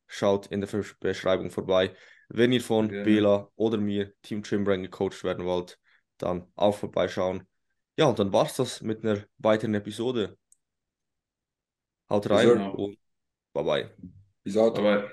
schaut 0.07 0.49
in 0.49 0.61
der 0.61 0.69
Beschreibung 1.01 1.51
vorbei. 1.51 1.95
Wenn 2.29 2.53
ihr 2.53 2.61
von 2.61 2.89
Gerne. 2.89 3.05
Bela 3.05 3.49
oder 3.57 3.79
mir, 3.79 4.13
Team 4.21 4.43
Trimbrain, 4.43 4.83
gecoacht 4.83 5.25
werden 5.25 5.47
wollt, 5.47 5.79
dann 6.19 6.47
auch 6.57 6.77
vorbeischauen. 6.77 7.47
Ja, 7.99 8.07
und 8.07 8.19
dann 8.19 8.33
war 8.33 8.47
es 8.47 8.57
das 8.57 8.81
mit 8.83 9.05
einer 9.05 9.25
weiteren 9.39 9.75
Episode. 9.75 10.39
Haut 12.11 12.29
rein 12.31 12.51
Genau. 12.53 12.73
und 12.73 12.99
bye 13.55 13.65
bye. 13.65 13.91
Bis 14.45 14.57
out. 14.57 14.79
Aber 14.79 15.11